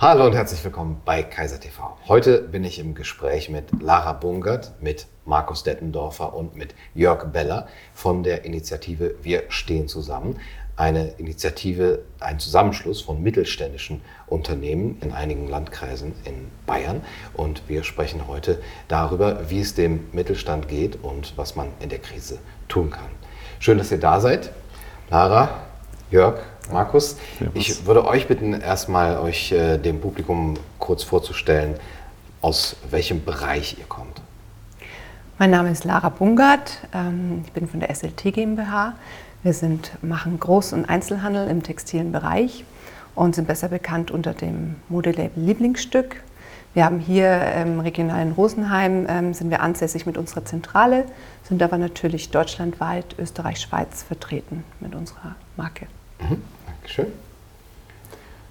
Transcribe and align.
Hallo 0.00 0.26
und 0.26 0.34
herzlich 0.36 0.62
willkommen 0.62 1.02
bei 1.04 1.24
Kaiser 1.24 1.58
TV. 1.58 1.98
Heute 2.06 2.40
bin 2.40 2.62
ich 2.62 2.78
im 2.78 2.94
Gespräch 2.94 3.50
mit 3.50 3.82
Lara 3.82 4.12
Bungert, 4.12 4.70
mit 4.80 5.08
Markus 5.24 5.64
Dettendorfer 5.64 6.34
und 6.34 6.54
mit 6.54 6.76
Jörg 6.94 7.24
Beller 7.32 7.66
von 7.94 8.22
der 8.22 8.44
Initiative 8.44 9.16
Wir 9.22 9.42
stehen 9.48 9.88
zusammen. 9.88 10.38
Eine 10.76 11.08
Initiative, 11.18 12.04
ein 12.20 12.38
Zusammenschluss 12.38 13.00
von 13.00 13.20
mittelständischen 13.20 14.00
Unternehmen 14.28 14.98
in 15.00 15.10
einigen 15.10 15.48
Landkreisen 15.48 16.14
in 16.24 16.48
Bayern. 16.64 17.02
Und 17.34 17.68
wir 17.68 17.82
sprechen 17.82 18.28
heute 18.28 18.62
darüber, 18.86 19.50
wie 19.50 19.58
es 19.58 19.74
dem 19.74 20.06
Mittelstand 20.12 20.68
geht 20.68 21.02
und 21.02 21.32
was 21.34 21.56
man 21.56 21.70
in 21.80 21.88
der 21.88 21.98
Krise 21.98 22.38
tun 22.68 22.90
kann. 22.90 23.10
Schön, 23.58 23.78
dass 23.78 23.90
ihr 23.90 23.98
da 23.98 24.20
seid. 24.20 24.52
Lara, 25.10 25.48
Jörg, 26.12 26.38
Markus. 26.72 27.16
Ich 27.54 27.86
würde 27.86 28.06
euch 28.06 28.26
bitten, 28.26 28.52
erstmal 28.60 29.18
euch 29.18 29.52
äh, 29.52 29.78
dem 29.78 30.00
Publikum 30.00 30.54
kurz 30.78 31.02
vorzustellen, 31.02 31.74
aus 32.40 32.76
welchem 32.90 33.24
Bereich 33.24 33.78
ihr 33.78 33.86
kommt. 33.86 34.20
Mein 35.38 35.50
Name 35.50 35.70
ist 35.70 35.84
Lara 35.84 36.08
Bungert. 36.08 36.78
Ähm, 36.92 37.42
ich 37.46 37.52
bin 37.52 37.68
von 37.68 37.80
der 37.80 37.94
SLT 37.94 38.34
GmbH. 38.34 38.94
Wir 39.42 39.52
sind, 39.52 39.92
machen 40.02 40.40
Groß- 40.40 40.74
und 40.74 40.88
Einzelhandel 40.88 41.48
im 41.48 41.62
textilen 41.62 42.10
Bereich 42.10 42.64
und 43.14 43.34
sind 43.34 43.46
besser 43.46 43.68
bekannt 43.68 44.10
unter 44.10 44.34
dem 44.34 44.76
Modelabel 44.88 45.42
Lieblingsstück. 45.42 46.22
Wir 46.74 46.84
haben 46.84 46.98
hier 46.98 47.52
im 47.54 47.80
regionalen 47.80 48.32
Rosenheim 48.32 49.06
ähm, 49.08 49.34
sind 49.34 49.50
wir 49.50 49.62
ansässig 49.62 50.06
mit 50.06 50.18
unserer 50.18 50.44
Zentrale, 50.44 51.04
sind 51.44 51.62
aber 51.62 51.78
natürlich 51.78 52.30
deutschlandweit, 52.30 53.16
Österreich, 53.18 53.60
Schweiz 53.60 54.02
vertreten 54.02 54.64
mit 54.80 54.94
unserer 54.94 55.34
Marke. 55.56 55.86
Mhm. 56.20 56.42
Dankeschön. 56.88 57.12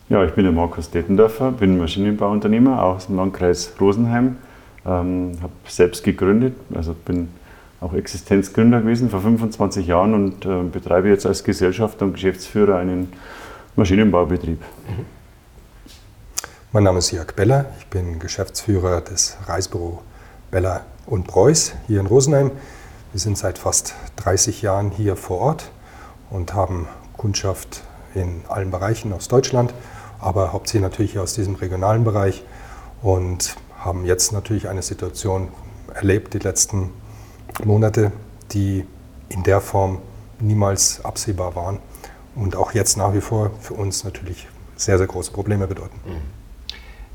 Ja, 0.10 0.24
ich 0.24 0.32
bin 0.34 0.44
der 0.44 0.54
Markus 0.54 0.92
Dettendorfer, 0.92 1.52
bin 1.52 1.78
Maschinenbauunternehmer 1.80 2.84
aus 2.84 3.08
dem 3.08 3.16
Landkreis 3.16 3.74
Rosenheim. 3.82 4.38
Ähm, 4.86 5.40
habe 5.42 5.54
selbst 5.68 6.04
gegründet, 6.04 6.54
also 6.74 6.94
bin 6.94 7.30
auch 7.82 7.94
Existenzgründer 7.94 8.82
gewesen 8.82 9.10
vor 9.10 9.22
25 9.22 9.88
Jahren 9.88 10.14
und 10.14 10.46
äh, 10.46 10.64
betreibe 10.72 11.10
jetzt 11.10 11.26
als 11.26 11.44
Gesellschafter 11.44 12.06
und 12.06 12.14
Geschäftsführer 12.14 12.78
einen 12.78 13.12
Maschinenbaubetrieb. 13.76 14.62
Mhm. 14.62 15.06
Mein 16.74 16.84
Name 16.84 17.00
ist 17.00 17.12
Jörg 17.12 17.34
Beller, 17.36 17.66
ich 17.80 17.88
bin 17.88 18.20
Geschäftsführer 18.20 19.02
des 19.02 19.36
Reisebüro 19.48 20.04
Beller 20.52 20.86
und 21.08 21.26
Preuß 21.26 21.74
hier 21.88 22.00
in 22.00 22.06
Rosenheim. 22.06 22.52
Wir 23.14 23.20
sind 23.20 23.38
seit 23.38 23.58
fast 23.58 23.96
30 24.18 24.62
Jahren 24.62 24.92
hier 24.92 25.16
vor 25.16 25.40
Ort 25.40 25.72
und 26.30 26.54
haben 26.54 26.88
Kundschaft 27.18 27.82
in 28.16 28.42
allen 28.48 28.72
Bereichen 28.72 29.14
aus 29.14 29.28
Deutschland, 29.28 29.74
aber 30.20 30.54
hauptsächlich 30.54 30.84
natürlich 30.84 31.20
aus 31.20 31.34
diesem 31.34 31.56
regionalen 31.56 32.04
Bereich 32.04 32.44
und 33.02 33.56
haben 33.78 34.06
jetzt 34.06 34.32
natürlich 34.32 34.68
eine 34.68 34.82
Situation 34.82 35.50
erlebt, 35.94 36.34
die 36.34 36.40
letzten 36.40 36.92
Monate, 37.64 38.12
die 38.52 38.86
in 39.30 39.44
der 39.44 39.62
Form 39.62 40.00
niemals 40.40 41.04
absehbar 41.04 41.56
waren 41.56 41.80
und 42.36 42.56
auch 42.56 42.74
jetzt 42.74 42.98
nach 42.98 43.14
wie 43.14 43.22
vor 43.22 43.52
für 43.60 43.74
uns 43.74 44.04
natürlich 44.04 44.48
sehr, 44.76 44.98
sehr 44.98 45.08
große 45.08 45.32
Probleme 45.32 45.68
bedeuten. 45.68 46.00
Mhm. 46.06 46.37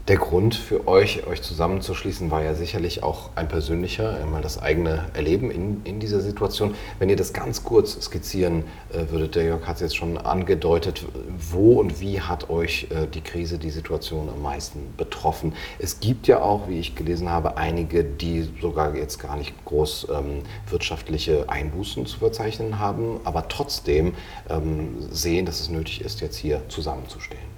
Der 0.08 0.16
Grund 0.16 0.56
für 0.56 0.88
euch, 0.88 1.28
euch 1.28 1.42
zusammenzuschließen, 1.42 2.32
war 2.32 2.42
ja 2.42 2.54
sicherlich 2.54 3.04
auch 3.04 3.30
ein 3.36 3.46
persönlicher, 3.46 4.16
einmal 4.16 4.42
das 4.42 4.60
eigene 4.60 5.04
Erleben 5.14 5.52
in, 5.52 5.80
in 5.84 6.00
dieser 6.00 6.20
Situation. 6.20 6.74
Wenn 6.98 7.08
ihr 7.08 7.14
das 7.14 7.32
ganz 7.32 7.62
kurz 7.62 7.92
skizzieren 8.02 8.64
äh, 8.92 9.12
würdet, 9.12 9.36
der 9.36 9.44
Jörg 9.44 9.64
hat 9.64 9.76
es 9.76 9.82
jetzt 9.82 9.96
schon 9.96 10.18
angedeutet, 10.18 11.06
wo 11.38 11.78
und 11.78 12.00
wie 12.00 12.20
hat 12.20 12.50
euch 12.50 12.88
äh, 12.90 13.06
die 13.06 13.20
Krise, 13.20 13.58
die 13.58 13.70
Situation 13.70 14.28
am 14.28 14.42
meisten 14.42 14.92
betroffen? 14.96 15.52
Es 15.78 16.00
gibt 16.00 16.26
ja 16.26 16.42
auch, 16.42 16.68
wie 16.68 16.80
ich 16.80 16.96
gelesen 16.96 17.30
habe, 17.30 17.56
einige, 17.56 18.02
die 18.02 18.50
sogar 18.60 18.96
jetzt 18.96 19.20
gar 19.20 19.36
nicht 19.36 19.54
groß 19.66 20.08
ähm, 20.12 20.42
wirtschaftliche 20.68 21.48
Einbußen 21.48 22.06
zu 22.06 22.18
verzeichnen 22.18 22.80
haben, 22.80 23.20
aber 23.22 23.46
trotzdem 23.46 24.14
ähm, 24.50 24.96
sehen, 25.12 25.46
dass 25.46 25.60
es 25.60 25.68
nötig 25.68 26.00
ist, 26.00 26.20
jetzt 26.20 26.38
hier 26.38 26.60
zusammenzustehen. 26.66 27.51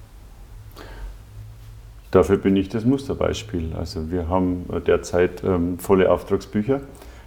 Dafür 2.15 2.37
bin 2.37 2.55
ich 2.55 2.69
das 2.69 2.85
Musterbeispiel. 2.85 3.73
Also 3.77 4.13
wir 4.13 4.29
haben 4.29 4.67
derzeit 4.87 5.43
ähm, 5.43 5.81
volle 5.81 6.13
Auftragsbücher. 6.13 6.81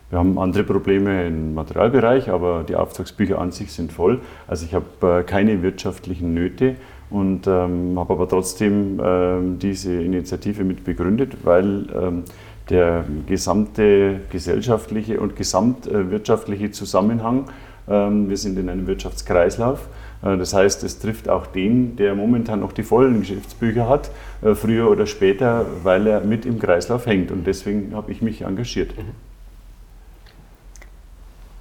Wir 0.10 0.18
haben 0.18 0.40
andere 0.40 0.64
Probleme 0.64 1.28
im 1.28 1.56
Materialbereich, 1.56 2.30
aber 2.30 2.64
die 2.64 2.78
Auftragsbücher 2.78 3.38
an 3.38 3.52
sich 3.52 3.74
sind 3.74 3.92
voll. 3.92 4.22
Also 4.48 4.66
ich 4.66 4.74
habe 4.74 4.86
äh, 5.20 5.24
keine 5.24 5.62
wirtschaftlichen 5.62 6.34
Nöte 6.34 6.78
und 7.10 7.48
ähm, 7.48 8.00
habe 8.00 8.14
aber 8.14 8.30
trotzdem 8.30 9.02
ähm, 9.04 9.60
diese 9.60 10.02
Initiative 10.02 10.64
mit 10.64 10.86
begründet, 10.86 11.36
weil 11.44 11.88
ähm, 11.94 12.24
der 12.70 13.04
gesamte 13.28 14.22
gesellschaftliche 14.32 15.20
und 15.20 15.36
gesamtwirtschaftliche 15.36 16.72
Zusammenhang, 16.72 17.50
ähm, 17.90 18.30
wir 18.30 18.38
sind 18.38 18.58
in 18.58 18.70
einem 18.70 18.88
Wirtschaftskreislauf, 18.88 19.90
das 20.22 20.54
heißt, 20.54 20.84
es 20.84 21.00
trifft 21.00 21.30
auch 21.30 21.48
den, 21.48 21.96
der 21.96 22.16
momentan 22.16 22.62
noch 22.62 22.72
die 22.72 22.84
vollen 22.84 23.20
Geschäftsbücher 23.20 23.88
hat, 23.88 24.10
äh, 24.42 24.56
früher 24.56 24.90
oder 24.90 25.06
später, 25.06 25.66
weil 25.84 26.08
er 26.08 26.22
mit 26.22 26.46
im 26.46 26.60
Kreislauf 26.60 27.06
hängt. 27.06 27.32
Und 27.32 27.46
deswegen 27.46 27.96
habe 27.96 28.12
ich 28.12 28.22
mich 28.22 28.42
engagiert. 28.42 28.98
Mhm. 28.98 29.12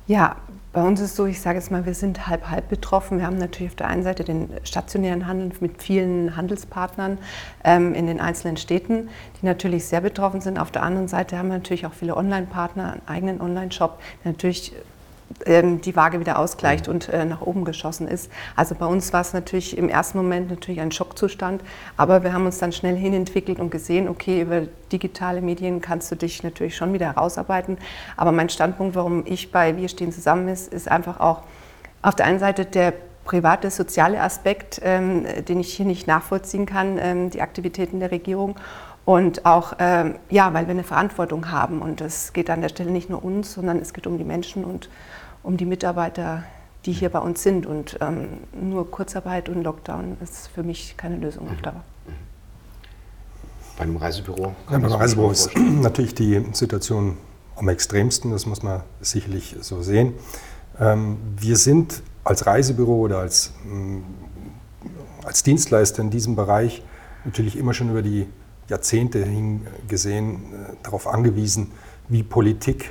Ja, 0.06 0.37
bei 0.72 0.83
uns 0.83 1.00
ist 1.00 1.17
so, 1.17 1.25
ich 1.25 1.41
sage 1.41 1.59
jetzt 1.59 1.71
mal, 1.71 1.87
wir 1.87 1.94
sind 1.94 2.28
halb 2.28 2.50
halb 2.50 2.69
betroffen. 2.69 3.19
Wir 3.19 3.27
haben 3.27 3.39
natürlich 3.39 3.71
auf 3.72 3.77
der 3.77 3.89
einen 3.89 4.03
Seite 4.03 4.25
den 4.25 4.50
stationären 4.62 5.27
Handel 5.27 5.50
mit 5.61 5.83
vielen 5.83 6.37
Handelspartnern 6.37 7.17
ähm, 7.65 7.94
in 7.94 8.06
den 8.06 8.21
einzelnen 8.21 8.59
Städten, 8.59 9.09
die 9.41 9.47
natürlich 9.47 9.87
sehr 9.87 10.03
betroffen 10.03 10.43
sind. 10.43 10.59
Auf 10.59 10.71
der 10.71 10.83
anderen 10.83 11.09
Seite 11.09 11.38
haben 11.38 11.49
wir 11.49 11.55
natürlich 11.55 11.87
auch 11.87 11.94
viele 11.94 12.15
Online-Partner, 12.15 12.93
einen 12.93 13.03
eigenen 13.06 13.41
Online-Shop, 13.41 13.99
natürlich 14.25 14.75
ähm, 15.44 15.81
die 15.81 15.97
Waage 15.97 16.20
wieder 16.20 16.38
ausgleicht 16.38 16.87
mhm. 16.87 16.94
und 16.94 17.09
äh, 17.09 17.25
nach 17.25 17.41
oben 17.41 17.64
geschossen 17.64 18.09
ist. 18.09 18.31
Also 18.54 18.75
bei 18.75 18.87
uns 18.87 19.12
war 19.12 19.20
es 19.20 19.32
natürlich 19.32 19.76
im 19.76 19.88
ersten 19.88 20.19
Moment 20.19 20.50
natürlich 20.50 20.81
ein 20.81 20.92
Schockzustand, 20.92 21.62
aber 21.97 22.22
wir 22.22 22.32
haben 22.32 22.47
uns 22.47 22.59
dann 22.59 22.72
schnell 22.72 22.97
hinentwickelt 22.97 23.59
und 23.59 23.70
gesehen, 23.70 24.09
okay, 24.09 24.42
über 24.42 24.62
digitale 24.92 25.41
Medien 25.41 25.81
kannst 25.81 26.10
du 26.10 26.16
dich 26.16 26.42
natürlich 26.42 26.76
schon 26.76 26.92
wieder 26.92 27.06
herausarbeiten. 27.06 27.78
Aber 28.16 28.32
mein 28.32 28.48
Standpunkt, 28.48 28.94
warum 28.94 29.25
ich 29.26 29.50
bei 29.53 29.76
Wir 29.76 29.88
stehen 29.88 30.12
zusammen 30.12 30.48
ist, 30.48 30.72
ist 30.72 30.88
einfach 30.88 31.20
auch 31.20 31.43
auf 32.03 32.14
der 32.14 32.26
einen 32.26 32.38
Seite 32.38 32.64
der 32.64 32.93
private, 33.25 33.70
soziale 33.70 34.20
Aspekt, 34.22 34.81
ähm, 34.82 35.26
den 35.48 35.60
ich 35.60 35.75
hier 35.75 35.84
nicht 35.84 36.06
nachvollziehen 36.06 36.64
kann, 36.64 36.98
ähm, 36.98 37.31
die 37.31 37.43
Aktivitäten 37.43 38.00
der 38.00 38.12
Regierung. 38.12 38.56
Und 39.06 39.47
auch, 39.47 39.75
ähm, 39.78 40.17
ja, 40.31 40.53
weil 40.53 40.67
wir 40.67 40.72
eine 40.72 40.83
Verantwortung 40.83 41.53
haben. 41.53 41.81
Und 41.81 42.00
es 42.00 42.33
geht 42.33 42.50
an 42.50 42.61
der 42.61 42.69
Stelle 42.69 42.91
nicht 42.91 43.09
nur 43.09 43.25
uns, 43.25 43.55
sondern 43.55 43.78
es 43.78 43.94
geht 43.94 44.06
um 44.09 44.19
die 44.19 44.25
Menschen 44.25 44.65
und 44.65 44.91
um 45.44 45.56
die 45.56 45.65
Mitarbeiter, 45.65 46.43
die 46.84 46.93
hier 46.93 47.09
bei 47.09 47.21
uns 47.21 47.41
sind. 47.41 47.67
Und 47.67 47.99
ähm, 48.00 48.27
nur 48.53 48.91
Kurzarbeit 48.91 49.49
und 49.49 49.62
Lockdown 49.62 50.17
ist 50.21 50.49
für 50.49 50.65
mich 50.65 50.97
keine 50.97 51.17
Lösung 51.17 51.49
auf 51.49 51.62
Dauer. 51.62 51.84
Bei 53.78 53.84
einem 53.84 53.97
Reisebüro? 53.97 54.56
Ja, 54.71 54.78
beim 54.78 54.93
Reisebüro 54.93 55.31
ist 55.31 55.56
natürlich 55.56 56.17
die 56.17 56.44
Situation 56.53 57.17
am 57.55 57.69
extremsten, 57.69 58.33
das 58.33 58.44
muss 58.44 58.65
man 58.65 58.83
sicherlich 59.00 59.55
so 59.61 59.83
sehen. 59.83 60.15
Ähm, 60.81 61.19
wir 61.38 61.56
sind 61.56 62.03
als 62.25 62.44
Reisebüro 62.44 62.99
oder 63.03 63.19
als, 63.19 63.53
mm, 63.65 63.99
als 65.25 65.44
Dienstleister 65.44 66.03
in 66.03 66.11
diesem 66.11 66.34
Bereich 66.34 66.83
natürlich 67.25 67.56
immer 67.56 67.73
schon 67.73 67.91
über 67.91 68.03
die 68.03 68.27
Jahrzehnte 68.69 69.25
hingesehen 69.25 70.34
äh, 70.34 70.75
darauf 70.82 71.06
angewiesen, 71.06 71.72
wie 72.09 72.22
Politik 72.22 72.91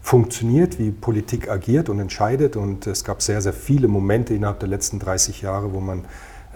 funktioniert, 0.00 0.78
wie 0.78 0.90
Politik 0.90 1.50
agiert 1.50 1.88
und 1.88 1.98
entscheidet. 1.98 2.56
Und 2.56 2.86
es 2.86 3.04
gab 3.04 3.22
sehr, 3.22 3.40
sehr 3.42 3.52
viele 3.52 3.88
Momente 3.88 4.34
innerhalb 4.34 4.60
der 4.60 4.68
letzten 4.68 4.98
30 4.98 5.42
Jahre, 5.42 5.72
wo 5.72 5.80
man 5.80 6.04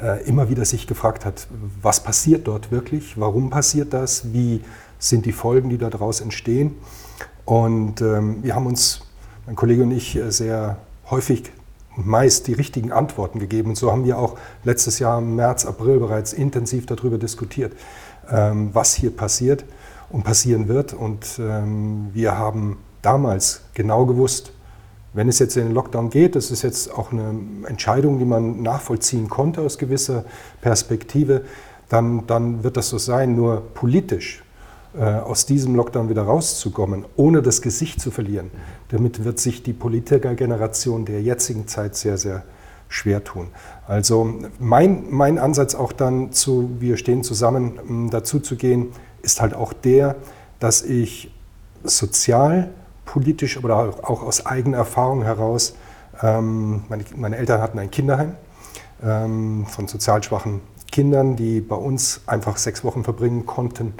äh, 0.01 0.25
immer 0.25 0.49
wieder 0.49 0.65
sich 0.65 0.87
gefragt 0.87 1.25
hat, 1.25 1.47
was 1.81 2.03
passiert 2.03 2.49
dort 2.49 2.71
wirklich, 2.71 3.19
warum 3.21 3.51
passiert 3.51 3.93
das, 3.93 4.33
wie 4.33 4.63
sind 4.99 5.27
die 5.27 5.33
Folgen, 5.33 5.69
die 5.69 5.79
daraus 5.79 6.21
entstehen. 6.21 6.77
Und 7.45 8.01
ähm, 8.01 8.43
wir 8.43 8.55
haben 8.55 8.67
uns, 8.67 9.03
mein 9.47 9.57
Kollege 9.57 9.83
und 9.83 9.91
ich, 9.91 10.17
äh, 10.17 10.31
sehr 10.31 10.79
häufig 11.11 11.53
und 11.97 12.07
meist 12.07 12.47
die 12.47 12.55
richtigen 12.55 12.93
Antworten 12.93 13.39
gegeben. 13.39 13.71
Und 13.71 13.77
so 13.77 13.93
haben 13.93 14.05
wir 14.05 14.19
auch 14.19 14.39
letztes 14.65 14.99
Jahr 14.99 15.19
im 15.19 15.37
März, 15.37 15.67
April 15.67 15.99
bereits 15.99 16.33
intensiv 16.33 16.87
darüber 16.87 17.19
diskutiert, 17.19 17.73
was 18.29 18.95
hier 18.95 19.15
passiert 19.15 19.65
und 20.11 20.25
passieren 20.25 20.69
wird. 20.69 20.95
Und 20.95 21.41
ähm, 21.41 22.11
wir 22.13 22.39
haben 22.39 22.79
damals 23.03 23.63
genau 23.75 24.07
gewusst, 24.07 24.53
wenn 25.15 25.29
es 25.29 25.39
jetzt 25.39 25.57
in 25.57 25.65
den 25.65 25.75
Lockdown 25.75 26.09
geht, 26.09 26.37
das 26.37 26.51
ist 26.51 26.63
jetzt 26.63 26.93
auch 26.93 27.13
eine 27.13 27.35
Entscheidung, 27.67 28.19
die 28.19 28.25
man 28.25 28.63
nachvollziehen 28.63 29.29
konnte 29.29 29.61
aus 29.61 29.77
gewisser 29.77 30.25
Perspektive, 30.63 31.43
dann, 31.89 32.27
dann 32.27 32.65
wird 32.65 32.79
das 32.79 32.89
so 32.89 32.97
sein. 32.97 33.37
Nur 33.37 33.63
politisch 33.75 34.43
äh, 34.95 35.05
aus 35.05 35.45
diesem 35.45 35.75
Lockdown 35.75 36.09
wieder 36.09 36.23
rauszukommen, 36.23 37.05
ohne 37.17 37.43
das 37.43 37.61
Gesicht 37.61 38.01
zu 38.01 38.11
verlieren, 38.11 38.51
damit 38.89 39.25
wird 39.25 39.39
sich 39.39 39.63
die 39.63 39.75
Politikergeneration 39.75 41.05
der 41.05 41.21
jetzigen 41.21 41.67
Zeit 41.67 41.95
sehr, 41.95 42.17
sehr 42.17 42.43
schwer 42.93 43.25
tun. 43.25 43.49
Also 43.87 44.35
mein, 44.59 45.05
mein 45.11 45.39
Ansatz 45.39 45.75
auch 45.75 45.93
dann 45.93 46.33
zu, 46.33 46.71
wir 46.79 46.97
stehen 46.97 47.25
zusammen, 47.25 48.11
dazu 48.11 48.39
zu 48.39 48.57
gehen, 48.57 48.93
ist 49.23 49.41
halt 49.41 49.55
auch 49.55 49.73
der, 49.73 50.17
dass 50.61 50.83
ich 50.83 51.33
sozial, 51.83 52.71
politisch 53.05 53.63
oder 53.63 53.77
auch 54.03 54.23
aus 54.23 54.47
eigener 54.47 54.77
Erfahrung 54.79 55.23
heraus, 55.23 55.75
ähm, 56.23 56.85
meine, 56.89 57.05
meine, 57.17 57.37
Eltern 57.37 57.61
hatten 57.61 57.79
ein 57.79 57.91
Kinderheim 57.91 58.37
ähm, 59.03 59.67
von 59.67 59.89
sozial 59.89 60.23
schwachen 60.23 60.61
Kindern, 60.91 61.37
die 61.37 61.61
bei 61.61 61.75
uns 61.75 62.21
einfach 62.27 62.59
sechs 62.59 62.85
Wochen 62.85 63.03
verbringen 63.03 63.47
konnten 63.47 63.95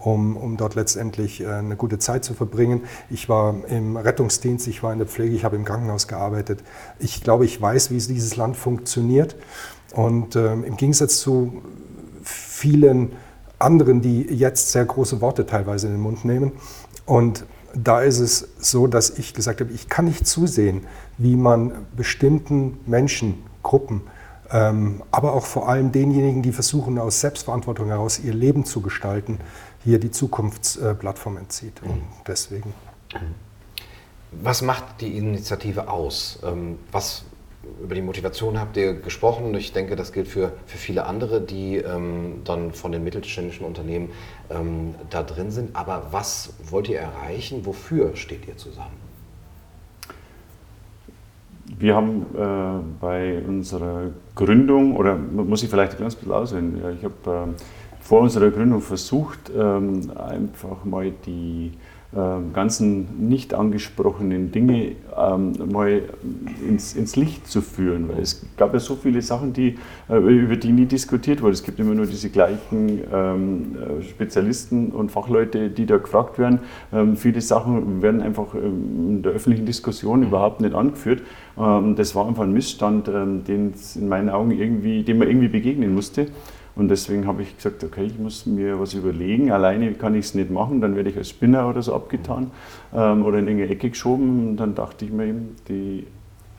um, 0.00 0.36
um 0.36 0.56
dort 0.56 0.74
letztendlich 0.74 1.40
äh, 1.42 1.46
eine 1.46 1.76
gute 1.76 1.98
Zeit 1.98 2.24
zu 2.24 2.34
verbringen. 2.34 2.82
Ich 3.10 3.28
war 3.28 3.54
im 3.68 3.96
Rettungsdienst, 3.96 4.66
ich 4.68 4.82
war 4.82 4.92
in 4.92 4.98
der 4.98 5.06
Pflege, 5.06 5.34
ich 5.34 5.44
habe 5.44 5.56
im 5.56 5.64
Krankenhaus 5.64 6.08
gearbeitet. 6.08 6.62
Ich 6.98 7.22
glaube, 7.22 7.44
ich 7.44 7.60
weiß, 7.60 7.90
wie 7.90 7.94
dieses 7.94 8.36
Land 8.36 8.56
funktioniert. 8.56 9.36
Und 9.94 10.36
ähm, 10.36 10.64
im 10.64 10.76
Gegensatz 10.76 11.20
zu 11.20 11.62
vielen 12.22 13.12
anderen, 13.58 14.00
die 14.00 14.22
jetzt 14.22 14.72
sehr 14.72 14.84
große 14.84 15.20
Worte 15.20 15.46
teilweise 15.46 15.86
in 15.86 15.94
den 15.94 16.02
Mund 16.02 16.24
nehmen. 16.24 16.52
Und 17.06 17.44
da 17.74 18.00
ist 18.00 18.20
es 18.20 18.48
so, 18.58 18.86
dass 18.86 19.18
ich 19.18 19.34
gesagt 19.34 19.60
habe, 19.60 19.72
ich 19.72 19.88
kann 19.88 20.06
nicht 20.06 20.26
zusehen, 20.26 20.86
wie 21.18 21.36
man 21.36 21.72
bestimmten 21.96 22.78
Menschengruppen 22.86 24.02
ähm, 24.52 25.02
aber 25.10 25.32
auch 25.32 25.44
vor 25.44 25.68
allem 25.68 25.92
denjenigen, 25.92 26.42
die 26.42 26.52
versuchen, 26.52 26.98
aus 26.98 27.20
Selbstverantwortung 27.20 27.88
heraus 27.88 28.20
ihr 28.20 28.34
Leben 28.34 28.64
zu 28.64 28.80
gestalten, 28.80 29.38
hier 29.86 30.00
die 30.00 30.10
Zukunftsplattform 30.10 31.36
entzieht. 31.38 31.80
Und 31.82 32.02
deswegen. 32.26 32.74
Was 34.32 34.60
macht 34.60 35.00
die 35.00 35.16
Initiative 35.16 35.88
aus? 35.88 36.40
Ähm, 36.44 36.78
was 36.90 37.24
über 37.82 37.94
die 37.94 38.02
Motivation 38.02 38.60
habt 38.60 38.76
ihr 38.76 38.94
gesprochen. 38.94 39.54
Ich 39.54 39.72
denke, 39.72 39.96
das 39.96 40.12
gilt 40.12 40.28
für, 40.28 40.52
für 40.66 40.78
viele 40.78 41.06
andere, 41.06 41.40
die 41.40 41.76
ähm, 41.76 42.42
dann 42.44 42.72
von 42.72 42.92
den 42.92 43.02
mittelständischen 43.02 43.66
Unternehmen 43.66 44.10
ähm, 44.50 44.94
da 45.10 45.22
drin 45.22 45.50
sind. 45.50 45.74
Aber 45.74 46.08
was 46.10 46.52
wollt 46.70 46.88
ihr 46.88 46.98
erreichen? 46.98 47.66
Wofür 47.66 48.14
steht 48.16 48.46
ihr 48.46 48.56
zusammen? 48.56 48.94
Wir 51.78 51.96
haben 51.96 52.26
äh, 52.34 53.00
bei 53.00 53.42
unserer 53.46 54.10
Gründung, 54.36 54.96
oder 54.96 55.16
muss 55.16 55.64
ich 55.64 55.68
vielleicht 55.68 55.94
ein 55.94 56.00
ganz 56.00 56.14
bisschen 56.14 56.32
auswählen, 56.32 56.96
ich 56.96 57.04
habe 57.04 57.48
äh, 57.52 57.85
vor 58.06 58.20
unserer 58.20 58.50
Gründung 58.50 58.82
versucht, 58.82 59.50
ähm, 59.56 60.12
einfach 60.16 60.84
mal 60.84 61.12
die 61.26 61.72
ähm, 62.16 62.52
ganzen 62.52 63.28
nicht 63.28 63.52
angesprochenen 63.52 64.52
Dinge 64.52 64.92
ähm, 65.18 65.52
mal 65.72 66.02
ins, 66.66 66.94
ins, 66.94 67.16
Licht 67.16 67.48
zu 67.48 67.60
führen. 67.60 68.08
Weil 68.08 68.20
es 68.20 68.46
gab 68.56 68.72
ja 68.74 68.78
so 68.78 68.94
viele 68.94 69.20
Sachen, 69.22 69.52
die, 69.52 69.74
äh, 70.08 70.16
über 70.16 70.54
die 70.54 70.70
nie 70.70 70.86
diskutiert 70.86 71.42
wurden. 71.42 71.52
Es 71.52 71.64
gibt 71.64 71.80
immer 71.80 71.94
nur 71.94 72.06
diese 72.06 72.30
gleichen 72.30 73.00
äh, 73.12 74.02
Spezialisten 74.04 74.92
und 74.92 75.10
Fachleute, 75.10 75.68
die 75.68 75.84
da 75.84 75.96
gefragt 75.96 76.38
werden. 76.38 76.60
Viele 77.16 77.40
Sachen 77.40 78.02
werden 78.02 78.22
einfach 78.22 78.54
in 78.54 79.22
der 79.22 79.32
öffentlichen 79.32 79.66
Diskussion 79.66 80.22
überhaupt 80.22 80.60
nicht 80.60 80.74
angeführt. 80.74 81.22
Das 81.56 82.14
war 82.14 82.28
einfach 82.28 82.44
ein 82.44 82.52
Missstand, 82.52 83.08
den 83.08 83.74
in 83.94 84.08
meinen 84.08 84.28
Augen 84.28 84.50
irgendwie, 84.52 85.02
dem 85.02 85.18
man 85.18 85.28
irgendwie 85.28 85.48
begegnen 85.48 85.94
musste. 85.94 86.28
Und 86.76 86.88
deswegen 86.88 87.26
habe 87.26 87.42
ich 87.42 87.56
gesagt, 87.56 87.82
okay, 87.82 88.04
ich 88.04 88.18
muss 88.18 88.44
mir 88.44 88.78
was 88.78 88.92
überlegen. 88.92 89.50
Alleine 89.50 89.92
kann 89.94 90.14
ich 90.14 90.26
es 90.26 90.34
nicht 90.34 90.50
machen, 90.50 90.82
dann 90.82 90.94
werde 90.94 91.08
ich 91.08 91.16
als 91.16 91.30
Spinner 91.30 91.68
oder 91.68 91.80
so 91.82 91.94
abgetan 91.94 92.50
ähm, 92.94 93.24
oder 93.24 93.38
in 93.38 93.48
irgendeine 93.48 93.72
Ecke 93.72 93.90
geschoben. 93.90 94.50
Und 94.50 94.56
dann 94.58 94.74
dachte 94.74 95.06
ich 95.06 95.10
mir 95.10 95.26
eben, 95.26 95.56
die, 95.68 96.06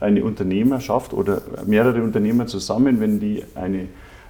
eine 0.00 0.24
Unternehmerschaft 0.24 1.12
oder 1.12 1.42
mehrere 1.66 2.02
Unternehmer 2.02 2.46
zusammen, 2.46 3.00
wenn 3.00 3.20
die 3.20 3.44
eine, 3.54 3.86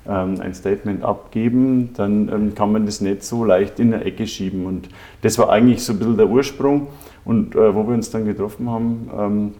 ähm, 0.06 0.40
ein 0.40 0.55
Statement 0.55 1.02
abgeben, 1.02 1.91
dann 1.94 2.29
ähm, 2.29 2.55
kann 2.55 2.70
man 2.73 2.87
das 2.87 3.00
nicht 3.00 3.23
so 3.23 3.44
leicht 3.44 3.81
in 3.81 3.93
eine 3.94 4.05
Ecke 4.05 4.26
schieben. 4.26 4.67
Und 4.67 4.88
das 5.23 5.38
war 5.38 5.50
eigentlich 5.50 5.82
so 5.82 5.94
ein 5.94 5.99
bisschen 5.99 6.17
der 6.17 6.29
Ursprung. 6.29 6.88
Und 7.25 7.55
äh, 7.55 7.75
wo 7.75 7.87
wir 7.87 7.94
uns 7.94 8.11
dann 8.11 8.25
getroffen 8.25 8.70
haben 8.70 9.11
ähm, 9.17 9.55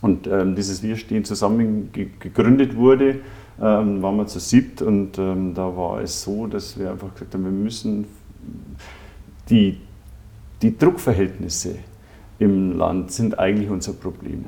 und 0.00 0.26
ähm, 0.26 0.54
dieses 0.54 0.82
Wir 0.82 0.96
stehen 0.96 1.24
zusammen 1.24 1.90
gegründet 1.92 2.76
wurde, 2.76 3.16
ähm, 3.60 4.02
waren 4.02 4.16
wir 4.16 4.26
zu 4.26 4.40
siebt 4.40 4.82
und 4.82 5.18
ähm, 5.18 5.54
da 5.54 5.76
war 5.76 6.00
es 6.00 6.22
so, 6.22 6.46
dass 6.46 6.78
wir 6.78 6.90
einfach 6.90 7.12
gesagt 7.12 7.34
haben, 7.34 7.44
wir 7.44 7.50
müssen 7.50 8.06
die, 9.48 9.78
die 10.62 10.76
Druckverhältnisse 10.76 11.76
im 12.38 12.78
Land 12.78 13.12
sind 13.12 13.38
eigentlich 13.38 13.68
unser 13.68 13.92
Problem. 13.92 14.46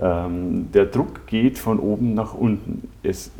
Ähm, 0.00 0.70
der 0.72 0.86
Druck 0.86 1.26
geht 1.26 1.58
von 1.58 1.80
oben 1.80 2.14
nach 2.14 2.34
unten. 2.34 2.88
Es 3.02 3.30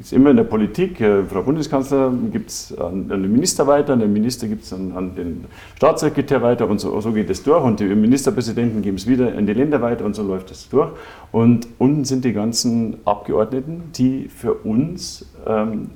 ist 0.00 0.12
immer 0.12 0.30
in 0.30 0.36
der 0.36 0.44
Politik, 0.44 1.00
äh, 1.00 1.24
Frau 1.24 1.42
Bundeskanzler 1.42 2.12
gibt 2.32 2.50
es 2.50 2.76
an, 2.76 3.08
den 3.08 3.32
Minister 3.32 3.66
weiter, 3.66 3.92
an 3.92 4.00
den 4.00 4.12
Minister 4.12 4.48
gibt 4.48 4.64
es 4.64 4.72
an, 4.72 4.92
an, 4.94 5.14
den 5.14 5.44
Staatssekretär 5.76 6.42
weiter 6.42 6.68
und 6.68 6.80
so, 6.80 7.00
so 7.00 7.12
geht 7.12 7.30
es 7.30 7.42
durch 7.42 7.62
und 7.62 7.80
die 7.80 7.84
Ministerpräsidenten 7.84 8.82
geben 8.82 8.96
es 8.96 9.06
wieder 9.06 9.36
an 9.36 9.46
die 9.46 9.52
Länder 9.52 9.80
weiter 9.82 10.04
und 10.04 10.14
so 10.14 10.22
läuft 10.22 10.50
es 10.50 10.68
durch. 10.68 10.90
Und 11.32 11.68
unten 11.78 12.04
sind 12.04 12.24
die 12.24 12.32
ganzen 12.32 12.98
Abgeordneten, 13.04 13.84
die 13.94 14.28
für 14.28 14.54
uns 14.54 15.26
ähm, 15.46 15.90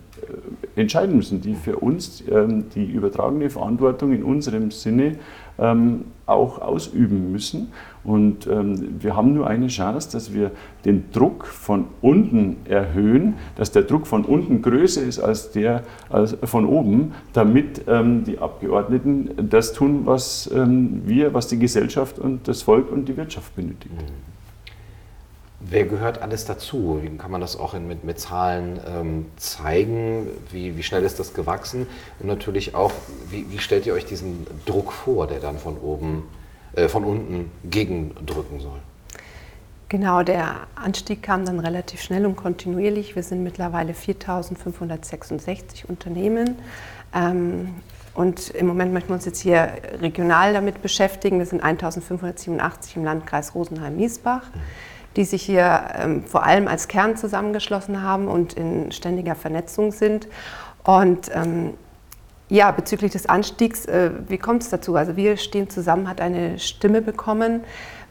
entscheiden 0.76 1.17
müssen, 1.17 1.41
die 1.41 1.55
für 1.55 1.76
uns 1.76 2.23
ähm, 2.31 2.64
die 2.75 2.85
übertragene 2.85 3.50
Verantwortung 3.50 4.12
in 4.12 4.23
unserem 4.23 4.70
Sinne 4.70 5.17
ähm, 5.61 6.05
auch 6.27 6.61
ausüben 6.61 7.33
müssen. 7.33 7.73
Und 8.03 8.47
ähm, 8.47 8.97
wir 9.01 9.15
haben 9.15 9.35
nur 9.35 9.47
eine 9.47 9.67
Chance, 9.67 10.11
dass 10.12 10.33
wir 10.33 10.53
den 10.85 11.11
Druck 11.12 11.47
von 11.47 11.87
unten 12.01 12.57
erhöhen, 12.65 13.35
dass 13.57 13.73
der 13.73 13.83
Druck 13.83 14.07
von 14.07 14.25
unten 14.25 14.62
größer 14.62 15.03
ist 15.03 15.19
als 15.19 15.51
der 15.51 15.83
als 16.09 16.37
von 16.45 16.65
oben, 16.65 17.12
damit 17.33 17.83
ähm, 17.89 18.25
die 18.25 18.39
Abgeordneten 18.39 19.49
das 19.51 19.73
tun, 19.73 20.03
was 20.07 20.51
ähm, 20.55 21.03
wir, 21.05 21.35
was 21.35 21.49
die 21.49 21.59
Gesellschaft 21.59 22.19
und 22.19 22.49
das 22.49 22.62
Volk 22.62 22.91
und 22.91 23.07
die 23.07 23.17
Wirtschaft 23.17 23.55
benötigen. 23.55 23.97
Mhm. 23.97 24.40
Wer 25.62 25.85
gehört 25.85 26.23
alles 26.23 26.47
dazu? 26.47 27.01
Wie 27.03 27.11
kann 27.19 27.31
man 27.31 27.43
das 27.43 27.59
auch 27.59 27.75
in, 27.75 27.87
mit, 27.87 28.03
mit 28.03 28.19
Zahlen 28.19 28.81
ähm, 28.87 29.27
zeigen? 29.37 30.27
Wie, 30.51 30.79
wie 30.79 30.83
schnell 30.83 31.03
ist 31.03 31.21
das 31.21 31.35
gewachsen? 31.35 31.87
Und 32.19 32.29
natürlich 32.29 32.75
auch, 32.75 32.93
wie, 33.29 33.45
wie 33.51 33.59
stellt 33.59 33.85
ihr 33.85 33.93
euch 33.93 34.07
diesen 34.07 34.47
Druck 34.65 34.91
vor, 34.91 35.27
der 35.27 35.39
dann 35.39 35.59
von 35.59 35.77
oben, 35.77 36.23
äh, 36.73 36.89
von 36.89 37.05
unten 37.05 37.51
gegendrücken 37.65 38.61
soll? 38.61 38.79
Genau, 39.91 40.23
der 40.23 40.61
Anstieg 40.77 41.23
kam 41.23 41.45
dann 41.45 41.61
relativ 41.61 42.00
schnell 42.00 42.25
und 42.25 42.37
kontinuierlich. 42.37 43.14
Wir 43.14 43.23
sind 43.23 43.43
mittlerweile 43.43 43.93
4.566 43.93 45.85
Unternehmen. 45.87 46.57
Ähm, 47.14 47.75
und 48.14 48.49
im 48.50 48.67
Moment 48.67 48.95
möchten 48.95 49.11
wir 49.11 49.14
uns 49.14 49.26
jetzt 49.26 49.40
hier 49.40 49.73
regional 50.00 50.55
damit 50.55 50.81
beschäftigen. 50.81 51.38
Wir 51.38 51.45
sind 51.45 51.62
1.587 51.62 52.97
im 52.97 53.05
Landkreis 53.05 53.55
Rosenheim-Miesbach. 53.55 54.45
Mhm 54.55 54.61
die 55.17 55.25
sich 55.25 55.43
hier 55.43 55.83
ähm, 55.99 56.25
vor 56.25 56.45
allem 56.45 56.69
als 56.69 56.88
Kern 56.88 57.17
zusammengeschlossen 57.17 58.02
haben 58.02 58.29
und 58.29 58.52
in 58.55 58.93
ständiger 58.93 59.35
Vernetzung 59.35 59.93
sind. 59.93 60.29
Und 60.85 61.31
ähm, 61.35 61.75
ja, 62.49 62.71
bezüglich 62.71 63.12
des 63.12 63.26
Anstiegs, 63.26 63.87
äh, 63.87 64.11
wie 64.29 64.38
kommt 64.38 64.62
es 64.62 64.71
dazu? 64.71 64.97
Also 64.97 65.17
wir 65.17 65.37
stehen 65.37 65.71
zusammen, 65.71 66.09
hat 66.09 66.21
eine 66.21 66.59
Stimme 66.59 67.00
bekommen, 67.00 67.64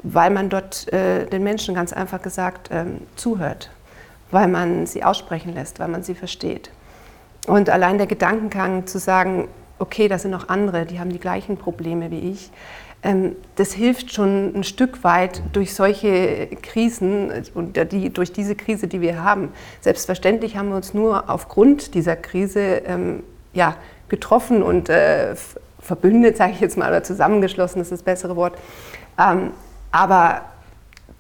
weil 0.04 0.30
man 0.30 0.50
dort 0.50 0.92
äh, 0.94 1.26
den 1.26 1.44
Menschen 1.44 1.76
ganz 1.76 1.94
einfach 1.94 2.22
gesagt 2.22 2.70
ähm, 2.72 3.02
zuhört, 3.16 3.70
weil 4.32 4.48
man 4.48 4.86
sie 4.86 5.04
aussprechen 5.04 5.54
lässt, 5.54 5.80
weil 5.80 5.90
man 5.90 6.04
sie 6.04 6.16
versteht. 6.16 6.72
Und 7.48 7.70
allein 7.70 7.98
der 7.98 8.08
Gedankengang 8.08 8.88
zu 8.88 9.00
sagen, 9.00 9.48
okay, 9.78 10.08
da 10.08 10.18
sind 10.18 10.32
noch 10.32 10.50
andere, 10.50 10.86
die 10.86 11.00
haben 11.00 11.12
die 11.12 11.20
gleichen 11.20 11.58
Probleme 11.58 12.12
wie 12.12 12.32
ich, 12.32 12.52
das 13.56 13.72
hilft 13.72 14.14
schon 14.14 14.54
ein 14.54 14.64
Stück 14.66 15.06
weit 15.06 15.42
durch 15.54 15.74
solche 15.74 16.48
Krisen 16.62 17.32
und 17.54 17.78
die, 17.94 18.12
durch 18.12 18.34
diese 18.34 18.56
Krise, 18.56 18.88
die 18.88 19.00
wir 19.00 19.24
haben. 19.24 19.54
Selbstverständlich 19.80 20.58
haben 20.58 20.70
wir 20.70 20.76
uns 20.76 20.94
nur 20.94 21.30
aufgrund 21.30 21.94
dieser 21.94 22.18
Krise 22.18 22.60
ähm, 22.60 23.24
ja, 23.54 23.78
getroffen 24.10 24.62
und 24.62 24.90
äh, 24.90 25.36
verbündet, 25.80 26.36
sage 26.36 26.52
ich 26.54 26.60
jetzt 26.60 26.78
mal, 26.78 26.90
oder 26.90 27.04
zusammengeschlossen, 27.04 27.80
das 27.80 27.88
ist 27.88 28.00
das 28.00 28.04
bessere 28.04 28.36
Wort. 28.36 28.58
Ähm, 29.18 29.52
aber 29.92 30.42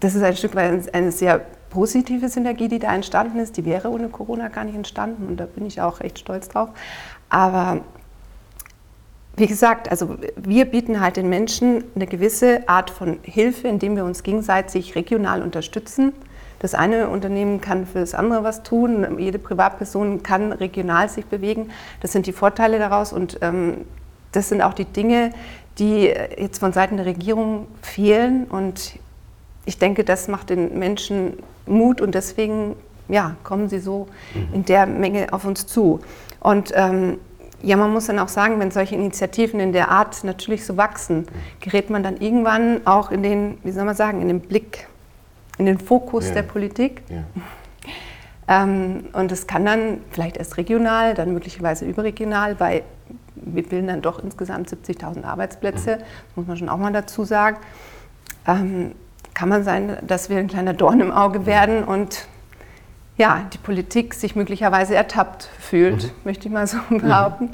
das 0.01 0.15
ist 0.15 0.21
ein 0.21 0.35
Stück 0.35 0.55
weit 0.55 0.93
eine 0.93 1.11
sehr 1.13 1.41
positive 1.69 2.27
Synergie, 2.27 2.67
die 2.67 2.79
da 2.79 2.93
entstanden 2.93 3.39
ist. 3.39 3.55
Die 3.57 3.65
wäre 3.65 3.89
ohne 3.89 4.09
Corona 4.09 4.49
gar 4.49 4.65
nicht 4.65 4.75
entstanden 4.75 5.27
und 5.27 5.37
da 5.37 5.45
bin 5.45 5.65
ich 5.65 5.81
auch 5.81 6.01
echt 6.01 6.19
stolz 6.19 6.49
drauf. 6.49 6.69
Aber 7.29 7.81
wie 9.39 9.47
gesagt, 9.47 9.89
also 9.89 10.17
wir 10.35 10.65
bieten 10.65 10.99
halt 10.99 11.17
den 11.17 11.29
Menschen 11.29 11.83
eine 11.95 12.07
gewisse 12.07 12.67
Art 12.67 12.89
von 12.89 13.19
Hilfe, 13.23 13.67
indem 13.67 13.95
wir 13.95 14.05
uns 14.05 14.23
gegenseitig 14.23 14.95
regional 14.95 15.41
unterstützen. 15.41 16.13
Das 16.59 16.75
eine 16.75 17.09
Unternehmen 17.09 17.61
kann 17.61 17.87
für 17.87 17.99
das 17.99 18.13
andere 18.13 18.43
was 18.43 18.63
tun, 18.63 19.17
jede 19.17 19.39
Privatperson 19.39 20.23
kann 20.23 20.51
regional 20.51 21.07
sich 21.07 21.25
bewegen. 21.25 21.69
Das 22.01 22.11
sind 22.11 22.27
die 22.27 22.33
Vorteile 22.33 22.79
daraus 22.79 23.13
und 23.13 23.39
ähm, 23.41 23.85
das 24.33 24.49
sind 24.49 24.61
auch 24.61 24.73
die 24.73 24.85
Dinge, 24.85 25.31
die 25.79 26.01
jetzt 26.03 26.59
von 26.59 26.73
Seiten 26.73 26.97
der 26.97 27.05
Regierung 27.05 27.67
fehlen. 27.81 28.43
Und 28.43 28.99
ich 29.65 29.79
denke, 29.79 30.03
das 30.03 30.27
macht 30.27 30.49
den 30.49 30.77
Menschen 30.77 31.37
Mut 31.65 32.01
und 32.01 32.13
deswegen 32.13 32.75
ja, 33.07 33.35
kommen 33.43 33.69
sie 33.69 33.79
so 33.79 34.07
mhm. 34.33 34.53
in 34.53 34.65
der 34.65 34.85
Menge 34.85 35.31
auf 35.31 35.45
uns 35.45 35.65
zu. 35.65 36.01
Und 36.41 36.71
ähm, 36.75 37.17
ja, 37.61 37.75
man 37.75 37.91
muss 37.91 38.07
dann 38.07 38.19
auch 38.19 38.27
sagen, 38.27 38.59
wenn 38.59 38.71
solche 38.71 38.95
Initiativen 38.95 39.59
in 39.59 39.73
der 39.73 39.89
Art 39.91 40.23
natürlich 40.23 40.65
so 40.65 40.77
wachsen, 40.77 41.27
gerät 41.59 41.89
man 41.89 42.03
dann 42.03 42.17
irgendwann 42.17 42.85
auch 42.85 43.11
in 43.11 43.23
den, 43.23 43.57
wie 43.63 43.71
soll 43.71 43.85
man 43.85 43.95
sagen, 43.95 44.21
in 44.21 44.27
den 44.27 44.41
Blick, 44.41 44.87
in 45.57 45.65
den 45.65 45.77
Fokus 45.77 46.29
ja. 46.29 46.35
der 46.35 46.43
Politik. 46.43 47.03
Ja. 47.09 47.23
Ähm, 48.51 49.09
und 49.13 49.31
es 49.31 49.45
kann 49.45 49.63
dann 49.63 49.99
vielleicht 50.09 50.35
erst 50.35 50.57
regional, 50.57 51.13
dann 51.13 51.33
möglicherweise 51.33 51.85
überregional, 51.85 52.59
weil 52.59 52.81
wir 53.35 53.61
bilden 53.61 53.85
dann 53.85 54.01
doch 54.01 54.23
insgesamt 54.23 54.67
70.000 54.69 55.23
Arbeitsplätze, 55.23 55.97
das 55.97 56.35
muss 56.35 56.47
man 56.47 56.57
schon 56.57 56.67
auch 56.67 56.77
mal 56.77 56.91
dazu 56.91 57.25
sagen. 57.25 57.57
Ähm, 58.47 58.93
kann 59.35 59.49
man 59.49 59.63
sein, 59.63 59.97
dass 60.01 60.31
wir 60.31 60.37
ein 60.37 60.47
kleiner 60.47 60.73
Dorn 60.73 60.99
im 60.99 61.11
Auge 61.11 61.45
werden 61.45 61.83
und 61.83 62.27
ja, 63.19 63.45
die 63.53 63.57
Politik 63.57 64.13
sich 64.13 64.35
möglicherweise 64.35 64.95
ertappt 64.95 65.49
fühlt, 65.59 66.03
mhm. 66.05 66.11
möchte 66.23 66.47
ich 66.47 66.53
mal 66.53 66.65
so 66.65 66.77
behaupten. 66.89 67.45
Mhm. 67.45 67.53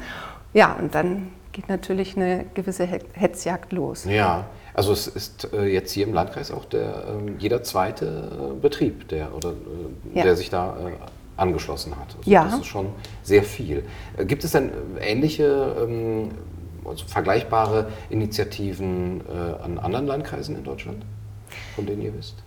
Ja, 0.54 0.74
und 0.74 0.94
dann 0.94 1.32
geht 1.52 1.68
natürlich 1.70 2.16
eine 2.16 2.46
gewisse 2.54 2.86
Hetzjagd 2.86 3.74
los. 3.74 4.06
Ja, 4.06 4.46
also 4.76 4.94
es 4.94 5.08
ist 5.08 5.52
äh, 5.54 5.66
jetzt 5.66 5.92
hier 5.92 6.06
im 6.06 6.14
Landkreis 6.14 6.52
auch 6.52 6.66
der, 6.66 6.84
äh, 6.84 7.32
jeder 7.40 7.64
zweite 7.64 8.06
äh, 8.06 8.60
Betrieb, 8.62 9.08
der, 9.08 9.34
oder, 9.34 9.52
äh, 9.52 10.18
ja. 10.18 10.24
der 10.24 10.36
sich 10.36 10.52
da 10.52 10.78
angeschlossen 11.36 11.96
hat. 11.98 12.16
Also 12.16 12.30
ja. 12.30 12.44
Das 12.44 12.60
ist 12.60 12.68
schon 12.68 12.90
sehr 13.24 13.44
viel. 13.44 13.84
Gibt 14.26 14.44
es 14.44 14.52
denn 14.52 14.72
ähnliche, 15.02 15.76
ähm, 15.82 16.30
also 16.86 17.06
vergleichbare 17.08 17.88
Initiativen 18.12 19.22
an 19.64 19.80
anderen 19.80 20.06
Landkreisen 20.06 20.56
in 20.56 20.64
Deutschland, 20.64 21.04
von 21.76 21.88
denen 21.88 22.04
ihr 22.04 22.16
wisst? 22.16 22.45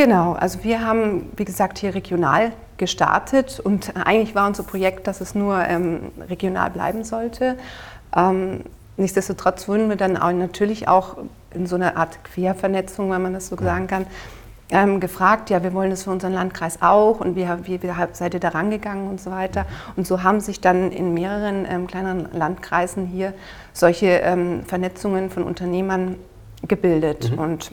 Genau, 0.00 0.32
also 0.32 0.64
wir 0.64 0.80
haben, 0.82 1.30
wie 1.36 1.44
gesagt, 1.44 1.76
hier 1.76 1.94
regional 1.94 2.52
gestartet 2.78 3.60
und 3.60 3.94
eigentlich 3.96 4.34
war 4.34 4.46
unser 4.46 4.62
Projekt, 4.62 5.06
dass 5.06 5.20
es 5.20 5.34
nur 5.34 5.62
ähm, 5.62 6.10
regional 6.26 6.70
bleiben 6.70 7.04
sollte. 7.04 7.58
Ähm, 8.16 8.64
Nichtsdestotrotz 8.96 9.68
wurden 9.68 9.90
wir 9.90 9.96
dann 9.96 10.16
auch 10.16 10.32
natürlich 10.32 10.88
auch 10.88 11.18
in 11.52 11.66
so 11.66 11.76
einer 11.76 11.98
Art 11.98 12.24
Quervernetzung, 12.24 13.10
wenn 13.10 13.20
man 13.20 13.34
das 13.34 13.48
so 13.48 13.56
sagen 13.56 13.88
kann, 13.88 14.06
ähm, 14.70 15.00
gefragt, 15.00 15.50
ja, 15.50 15.62
wir 15.62 15.74
wollen 15.74 15.90
das 15.90 16.04
für 16.04 16.10
unseren 16.10 16.32
Landkreis 16.32 16.80
auch 16.80 17.20
und 17.20 17.36
wie, 17.36 17.46
wie, 17.64 17.82
wie 17.82 17.90
seid 18.12 18.32
ihr 18.32 18.40
da 18.40 18.48
rangegangen 18.48 19.06
und 19.06 19.20
so 19.20 19.30
weiter. 19.30 19.66
Und 19.96 20.06
so 20.06 20.22
haben 20.22 20.40
sich 20.40 20.62
dann 20.62 20.92
in 20.92 21.12
mehreren 21.12 21.66
ähm, 21.68 21.86
kleineren 21.86 22.26
Landkreisen 22.32 23.06
hier 23.06 23.34
solche 23.74 24.06
ähm, 24.06 24.64
Vernetzungen 24.64 25.28
von 25.28 25.42
Unternehmern 25.42 26.16
gebildet. 26.66 27.32
Mhm. 27.32 27.38
Und 27.38 27.72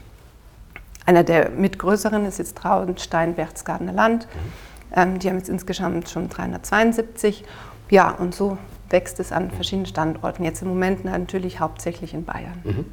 einer 1.08 1.24
der 1.24 1.50
mitgrößeren 1.50 2.26
ist 2.26 2.38
jetzt 2.38 2.58
Traunstein 2.58 3.34
Berchtesgadener 3.34 3.94
Land. 3.94 4.28
Mhm. 4.28 4.94
Ähm, 4.96 5.20
die 5.20 5.30
haben 5.30 5.38
jetzt 5.38 5.50
insgesamt 5.50 6.10
schon 6.10 6.30
372. 6.30 7.44
Ja, 7.90 8.12
und 8.12 8.36
so 8.36 8.58
wächst 8.90 9.20
es 9.20 9.32
an 9.32 9.50
verschiedenen 9.50 9.86
Standorten. 9.86 10.44
Jetzt 10.44 10.62
im 10.62 10.68
Moment 10.68 11.06
natürlich 11.06 11.60
hauptsächlich 11.60 12.14
in 12.14 12.26
Bayern. 12.26 12.60
Mhm. 12.64 12.86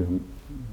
Haben, 0.00 0.24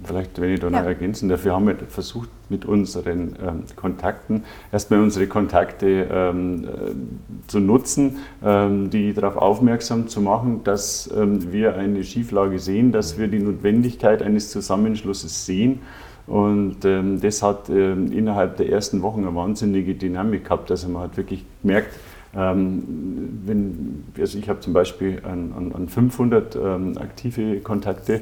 vielleicht, 0.04 0.40
wenn 0.40 0.54
ich 0.54 0.60
da 0.60 0.70
noch 0.70 0.80
ja. 0.80 0.86
ergänzen 0.86 1.30
darf, 1.30 1.44
wir 1.44 1.54
haben 1.54 1.76
versucht, 1.90 2.30
mit 2.50 2.66
unseren 2.66 3.36
ähm, 3.42 3.64
Kontakten 3.76 4.44
erstmal 4.72 5.02
unsere 5.02 5.28
Kontakte 5.28 6.08
ähm, 6.12 6.64
äh, 6.64 7.48
zu 7.48 7.60
nutzen, 7.60 8.18
ähm, 8.44 8.90
die 8.90 9.14
darauf 9.14 9.36
aufmerksam 9.36 10.08
zu 10.08 10.22
machen, 10.22 10.64
dass 10.64 11.10
ähm, 11.16 11.52
wir 11.52 11.76
eine 11.76 12.04
Schieflage 12.04 12.60
sehen, 12.60 12.92
dass 12.92 13.18
wir 13.18 13.28
die 13.28 13.40
Notwendigkeit 13.40 14.22
eines 14.22 14.52
Zusammenschlusses 14.52 15.46
sehen. 15.46 15.82
Und 16.30 16.86
ähm, 16.86 17.20
das 17.20 17.42
hat 17.42 17.70
ähm, 17.70 18.12
innerhalb 18.12 18.58
der 18.58 18.70
ersten 18.70 19.02
Wochen 19.02 19.22
eine 19.26 19.34
wahnsinnige 19.34 19.96
Dynamik 19.96 20.44
gehabt. 20.44 20.70
Also 20.70 20.88
man 20.88 21.02
hat 21.02 21.18
wirklich 21.18 21.44
gemerkt, 21.64 21.96
ähm, 22.36 23.42
wenn, 23.46 24.04
also 24.20 24.38
ich 24.38 24.48
habe 24.48 24.60
zum 24.60 24.74
Beispiel 24.74 25.22
an, 25.24 25.54
an, 25.58 25.72
an 25.74 25.90
500 25.90 26.56
ähm, 26.56 26.98
aktive 27.00 27.60
Kontakte 27.62 28.22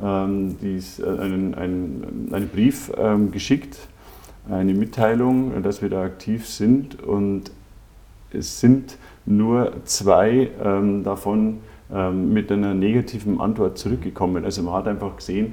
ähm, 0.00 0.56
dies, 0.62 1.00
äh, 1.00 1.06
einen, 1.06 1.54
einen, 1.56 2.28
einen 2.32 2.48
Brief 2.48 2.92
ähm, 2.96 3.32
geschickt, 3.32 3.76
eine 4.48 4.72
Mitteilung, 4.72 5.60
dass 5.64 5.82
wir 5.82 5.90
da 5.90 6.02
aktiv 6.04 6.46
sind 6.46 7.02
und 7.02 7.50
es 8.30 8.60
sind 8.60 8.96
nur 9.26 9.72
zwei 9.84 10.50
davon 11.04 11.58
mit 12.12 12.50
einer 12.50 12.72
negativen 12.72 13.42
Antwort 13.42 13.76
zurückgekommen. 13.76 14.46
Also 14.46 14.62
man 14.62 14.72
hat 14.72 14.88
einfach 14.88 15.16
gesehen, 15.16 15.52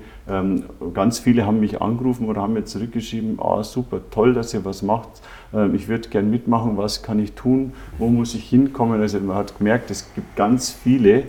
ganz 0.94 1.20
viele 1.20 1.46
haben 1.46 1.60
mich 1.60 1.82
angerufen 1.82 2.28
oder 2.28 2.42
haben 2.42 2.54
mir 2.54 2.66
zurückgeschrieben, 2.66 3.40
ah 3.40 3.64
super, 3.64 4.02
toll, 4.10 4.34
dass 4.34 4.54
ihr 4.54 4.66
was 4.66 4.82
macht, 4.82 5.22
ähm, 5.54 5.76
ich 5.76 5.88
würde 5.88 6.10
gern 6.10 6.30
mitmachen, 6.30 6.78
was 6.78 7.04
kann 7.04 7.20
ich 7.20 7.34
tun, 7.34 7.74
wo 7.98 8.08
muss 8.08 8.36
ich 8.36 8.50
hinkommen. 8.50 9.02
Also 9.02 9.20
man 9.20 9.38
hat 9.38 9.58
gemerkt, 9.58 9.92
es 9.92 10.14
gibt 10.16 10.36
ganz 10.36 10.72
viele, 10.72 11.24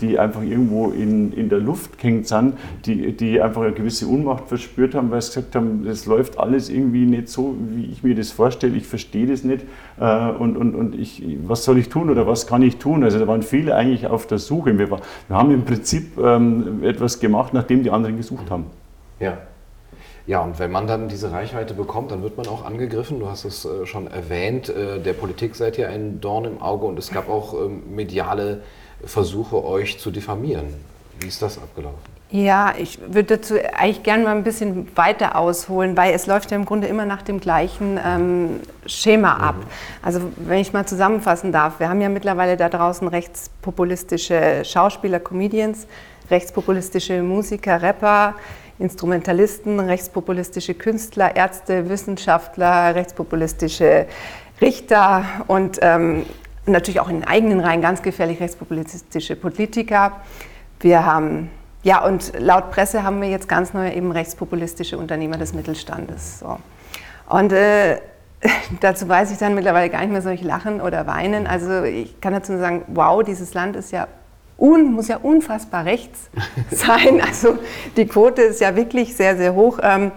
die 0.00 0.18
einfach 0.18 0.42
irgendwo 0.42 0.90
in, 0.90 1.32
in 1.32 1.48
der 1.48 1.58
Luft 1.58 2.02
hängt 2.02 2.28
sind, 2.28 2.54
die, 2.84 3.12
die 3.12 3.40
einfach 3.40 3.62
eine 3.62 3.72
gewisse 3.72 4.06
Unmacht 4.06 4.48
verspürt 4.48 4.94
haben, 4.94 5.10
weil 5.10 5.22
sie 5.22 5.34
gesagt 5.34 5.54
haben, 5.54 5.84
das 5.84 6.04
läuft 6.04 6.38
alles 6.38 6.68
irgendwie 6.68 7.06
nicht 7.06 7.28
so, 7.28 7.54
wie 7.70 7.86
ich 7.86 8.02
mir 8.02 8.14
das 8.14 8.30
vorstelle, 8.30 8.76
ich 8.76 8.86
verstehe 8.86 9.26
das 9.26 9.42
nicht 9.42 9.64
äh, 9.98 10.30
und, 10.30 10.56
und, 10.56 10.74
und 10.74 10.94
ich, 10.94 11.22
was 11.46 11.64
soll 11.64 11.78
ich 11.78 11.88
tun 11.88 12.10
oder 12.10 12.26
was 12.26 12.46
kann 12.46 12.62
ich 12.62 12.76
tun? 12.76 13.04
Also 13.04 13.18
da 13.18 13.26
waren 13.26 13.42
viele 13.42 13.74
eigentlich 13.74 14.06
auf 14.06 14.26
der 14.26 14.38
Suche. 14.38 14.76
Wir, 14.78 14.90
war, 14.90 15.00
wir 15.28 15.36
haben 15.36 15.50
im 15.50 15.64
Prinzip 15.64 16.18
ähm, 16.18 16.82
etwas 16.82 17.20
gemacht, 17.20 17.54
nachdem 17.54 17.82
die 17.82 17.90
anderen 17.90 18.16
gesucht 18.24 18.50
haben. 18.50 18.66
Ja. 19.20 19.38
Ja, 20.26 20.40
und 20.40 20.58
wenn 20.58 20.70
man 20.70 20.86
dann 20.86 21.08
diese 21.08 21.30
Reichweite 21.32 21.74
bekommt, 21.74 22.10
dann 22.10 22.22
wird 22.22 22.38
man 22.38 22.46
auch 22.46 22.64
angegriffen. 22.64 23.20
Du 23.20 23.28
hast 23.28 23.44
es 23.44 23.64
äh, 23.64 23.84
schon 23.84 24.10
erwähnt, 24.10 24.70
äh, 24.70 24.98
der 24.98 25.12
Politik 25.12 25.54
seid 25.54 25.76
ihr 25.76 25.90
ein 25.90 26.20
Dorn 26.20 26.46
im 26.46 26.62
Auge 26.62 26.86
und 26.86 26.98
es 26.98 27.10
gab 27.10 27.28
auch 27.28 27.52
ähm, 27.52 27.94
mediale 27.94 28.62
Versuche, 29.04 29.62
euch 29.62 29.98
zu 29.98 30.10
diffamieren. 30.10 30.66
Wie 31.20 31.28
ist 31.28 31.42
das 31.42 31.58
abgelaufen? 31.58 32.14
Ja, 32.30 32.74
ich 32.76 32.98
würde 33.00 33.36
dazu 33.36 33.54
eigentlich 33.76 34.02
gerne 34.02 34.24
mal 34.24 34.34
ein 34.34 34.42
bisschen 34.44 34.88
weiter 34.96 35.36
ausholen, 35.36 35.96
weil 35.96 36.14
es 36.14 36.26
läuft 36.26 36.50
ja 36.50 36.56
im 36.56 36.64
Grunde 36.64 36.88
immer 36.88 37.04
nach 37.04 37.22
dem 37.22 37.38
gleichen 37.38 38.00
ähm, 38.04 38.60
Schema 38.86 39.34
ab. 39.34 39.56
Mhm. 39.56 39.66
Also 40.02 40.20
wenn 40.38 40.58
ich 40.58 40.72
mal 40.72 40.86
zusammenfassen 40.86 41.52
darf, 41.52 41.78
wir 41.80 41.88
haben 41.88 42.00
ja 42.00 42.08
mittlerweile 42.08 42.56
da 42.56 42.68
draußen 42.70 43.06
rechtspopulistische 43.06 44.64
Schauspieler, 44.64 45.20
Comedians, 45.20 45.86
rechtspopulistische 46.30 47.22
Musiker, 47.22 47.82
Rapper, 47.82 48.34
Instrumentalisten, 48.78 49.80
rechtspopulistische 49.80 50.74
Künstler, 50.74 51.36
Ärzte, 51.36 51.88
Wissenschaftler, 51.88 52.94
rechtspopulistische 52.94 54.06
Richter 54.60 55.24
und 55.46 55.78
ähm, 55.82 56.24
natürlich 56.66 57.00
auch 57.00 57.08
in 57.08 57.20
den 57.20 57.28
eigenen 57.28 57.60
Reihen 57.60 57.80
ganz 57.80 58.02
gefährlich 58.02 58.40
rechtspopulistische 58.40 59.36
Politiker. 59.36 60.20
Wir 60.80 61.06
haben 61.06 61.50
ja, 61.84 62.02
und 62.02 62.32
laut 62.38 62.70
Presse 62.70 63.02
haben 63.02 63.20
wir 63.20 63.28
jetzt 63.28 63.46
ganz 63.46 63.74
neue 63.74 63.92
eben 63.92 64.10
rechtspopulistische 64.10 64.96
Unternehmer 64.96 65.36
des 65.36 65.52
Mittelstandes. 65.52 66.38
So. 66.38 66.58
Und 67.28 67.52
äh, 67.52 68.00
dazu 68.80 69.06
weiß 69.06 69.30
ich 69.30 69.38
dann 69.38 69.54
mittlerweile 69.54 69.90
gar 69.90 70.00
nicht 70.00 70.10
mehr, 70.10 70.22
soll 70.22 70.32
ich 70.32 70.42
lachen 70.42 70.80
oder 70.80 71.06
weinen. 71.06 71.46
Also 71.46 71.82
ich 71.82 72.18
kann 72.22 72.32
dazu 72.32 72.56
sagen, 72.56 72.84
wow, 72.88 73.22
dieses 73.22 73.52
Land 73.52 73.76
ist 73.76 73.92
ja 73.92 74.08
un, 74.58 74.92
muss 74.92 75.08
ja 75.08 75.16
unfassbar 75.16 75.84
rechts 75.84 76.30
sein. 76.70 77.20
Also 77.20 77.58
die 77.96 78.06
Quote 78.06 78.42
ist 78.42 78.60
ja 78.60 78.76
wirklich 78.76 79.16
sehr, 79.16 79.36
sehr 79.36 79.54
hoch. 79.54 79.78
Ähm, 79.82 80.12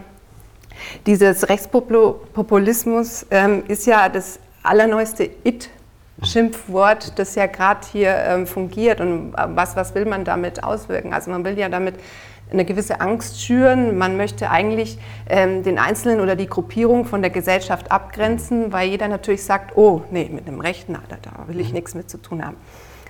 dieses 1.06 1.50
Rechtspopulismus 1.50 3.26
ähm, 3.32 3.64
ist 3.68 3.86
ja 3.88 4.10
das 4.10 4.40
allerneueste 4.64 5.30
It 5.44 5.70
Schimpfwort, 6.24 7.20
das 7.20 7.36
ja 7.36 7.46
gerade 7.46 7.82
hier 7.92 8.16
ähm, 8.16 8.48
fungiert. 8.48 9.02
Und 9.02 9.34
was, 9.34 9.76
was 9.76 9.94
will 9.94 10.06
man 10.06 10.26
damit 10.26 10.64
auswirken? 10.64 11.14
Also 11.14 11.30
man 11.30 11.46
will 11.46 11.58
ja 11.58 11.70
damit 11.70 11.96
eine 12.52 12.66
gewisse 12.66 13.02
Angst 13.02 13.42
schüren. 13.42 13.98
Man 13.98 14.18
möchte 14.18 14.50
eigentlich 14.50 14.98
ähm, 15.30 15.64
den 15.64 15.78
Einzelnen 15.78 16.22
oder 16.22 16.36
die 16.36 16.48
Gruppierung 16.48 17.06
von 17.06 17.22
der 17.22 17.30
Gesellschaft 17.30 17.92
abgrenzen, 17.92 18.72
weil 18.72 18.90
jeder 18.90 19.08
natürlich 19.08 19.44
sagt, 19.44 19.78
oh, 19.78 20.02
nee, 20.10 20.30
mit 20.32 20.48
dem 20.48 20.60
Rechten, 20.60 20.94
da, 20.94 21.18
da 21.22 21.48
will 21.48 21.60
ich 21.60 21.70
mhm. 21.70 21.76
nichts 21.76 21.94
mit 21.94 22.10
zu 22.10 22.18
tun 22.18 22.44
haben. 22.44 22.58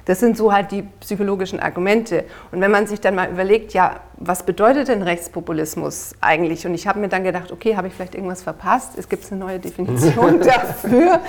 Das 0.07 0.21
sind 0.21 0.37
so 0.37 0.53
halt 0.53 0.71
die 0.71 0.83
psychologischen 1.01 1.59
Argumente. 1.59 2.23
Und 2.53 2.61
wenn 2.61 2.71
man 2.71 2.87
sich 2.87 3.01
dann 3.01 3.13
mal 3.13 3.29
überlegt, 3.29 3.73
ja, 3.73 3.99
was 4.15 4.43
bedeutet 4.43 4.87
denn 4.87 5.03
Rechtspopulismus 5.03 6.15
eigentlich? 6.21 6.65
Und 6.65 6.73
ich 6.73 6.87
habe 6.87 6.99
mir 6.99 7.09
dann 7.09 7.25
gedacht, 7.25 7.51
okay, 7.51 7.75
habe 7.75 7.87
ich 7.87 7.93
vielleicht 7.93 8.15
irgendwas 8.15 8.41
verpasst? 8.41 8.97
Es 8.97 9.09
gibt 9.09 9.29
eine 9.29 9.39
neue 9.41 9.59
Definition 9.59 10.39
dafür. 10.41 11.19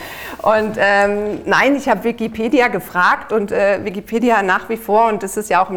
Und 0.43 0.77
ähm, 0.79 1.41
nein, 1.45 1.75
ich 1.75 1.89
habe 1.89 2.05
Wikipedia 2.05 2.69
gefragt 2.69 3.33
und 3.33 3.51
äh, 3.51 3.85
Wikipedia 3.85 4.45
nach 4.45 4.69
wie 4.69 4.77
vor, 4.77 5.09
und 5.09 5.25
das 5.25 5.37
ist 5.37 5.51
ja 5.51 5.61
auch 5.61 5.73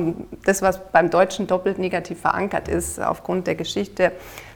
das, 0.45 0.61
was 0.61 0.79
beim 0.91 1.09
Deutschen 1.09 1.47
doppelt 1.47 1.79
negativ 1.79 2.21
verankert 2.21 2.67
ist, 2.67 3.01
aufgrund 3.01 3.47
der 3.47 3.55
Geschichte, 3.55 4.11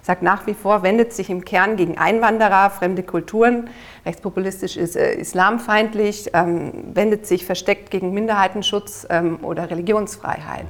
sagt 0.06 0.22
nach 0.22 0.46
wie 0.46 0.54
vor, 0.54 0.84
wendet 0.84 1.14
sich 1.14 1.32
im 1.32 1.44
Kern 1.44 1.78
gegen 1.78 1.98
Einwanderer, 1.98 2.70
fremde 2.70 3.02
Kulturen, 3.02 3.72
rechtspopulistisch 4.06 4.78
ist 4.78 4.96
äh, 4.96 5.16
islamfeindlich, 5.16 6.30
ähm, 6.34 6.92
wendet 6.94 7.26
sich 7.26 7.44
versteckt 7.44 7.90
gegen 7.90 8.14
Minderheitenschutz 8.14 9.08
ähm, 9.10 9.40
oder 9.42 9.72
Religionsfreiheit. 9.72 10.68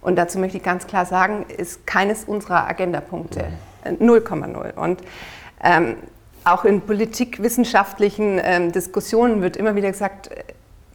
Und 0.00 0.16
dazu 0.16 0.38
möchte 0.38 0.56
ich 0.56 0.62
ganz 0.62 0.86
klar 0.86 1.04
sagen, 1.04 1.44
ist 1.54 1.86
keines 1.86 2.24
unserer 2.24 2.66
Agendapunkte. 2.66 3.52
0,0. 3.84 4.64
Äh, 4.64 4.80
Und 4.80 5.02
ähm, 5.62 5.96
auch 6.44 6.64
in 6.64 6.80
politikwissenschaftlichen 6.80 8.40
ähm, 8.42 8.72
Diskussionen 8.72 9.42
wird 9.42 9.58
immer 9.58 9.74
wieder 9.74 9.90
gesagt, 9.90 10.28
äh, 10.28 10.42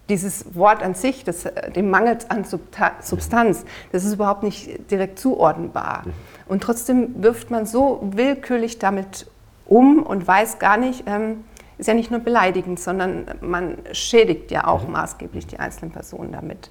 dieses 0.10 0.56
Wort 0.56 0.82
an 0.82 0.96
sich, 0.96 1.24
das, 1.24 1.46
äh, 1.46 1.70
dem 1.70 1.92
mangelt 1.92 2.32
an 2.32 2.46
Substanz, 2.46 3.64
das 3.92 4.04
ist 4.04 4.14
überhaupt 4.14 4.42
nicht 4.42 4.90
direkt 4.90 5.20
zuordnenbar. 5.20 6.04
Und 6.48 6.64
trotzdem 6.64 7.24
wirft 7.24 7.52
man 7.52 7.66
so 7.66 8.00
willkürlich 8.12 8.80
damit 8.80 9.28
um 9.66 10.04
und 10.04 10.28
weiß 10.28 10.60
gar 10.60 10.78
nicht, 10.78 11.04
ähm, 11.08 11.44
ist 11.78 11.88
ja 11.88 11.94
nicht 11.94 12.12
nur 12.12 12.20
beleidigend, 12.20 12.80
sondern 12.80 13.26
man 13.42 13.78
schädigt 13.92 14.52
ja 14.52 14.68
auch 14.68 14.86
mhm. 14.86 14.94
maßgeblich 14.94 15.48
die 15.48 15.60
einzelnen 15.60 15.92
Personen 15.92 16.32
damit. 16.32 16.70